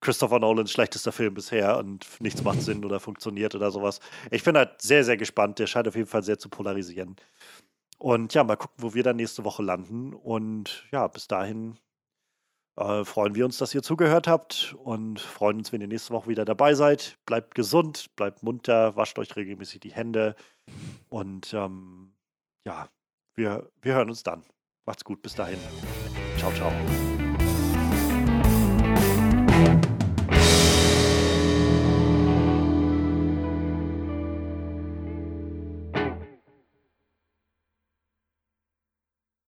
[0.00, 4.00] Christopher Nolans schlechtester Film bisher und nichts macht Sinn oder funktioniert oder sowas.
[4.30, 5.58] Ich bin halt sehr, sehr gespannt.
[5.58, 7.16] Der scheint auf jeden Fall sehr zu polarisieren.
[7.98, 10.12] Und ja, mal gucken, wo wir dann nächste Woche landen.
[10.12, 11.78] Und ja, bis dahin
[12.76, 16.28] äh, freuen wir uns, dass ihr zugehört habt und freuen uns, wenn ihr nächste Woche
[16.28, 17.18] wieder dabei seid.
[17.26, 20.36] Bleibt gesund, bleibt munter, wascht euch regelmäßig die Hände
[21.08, 22.12] und ähm,
[22.64, 22.88] ja,
[23.34, 24.42] wir, wir hören uns dann.
[24.84, 25.58] Macht's gut, bis dahin.
[26.38, 26.72] Ciao, ciao.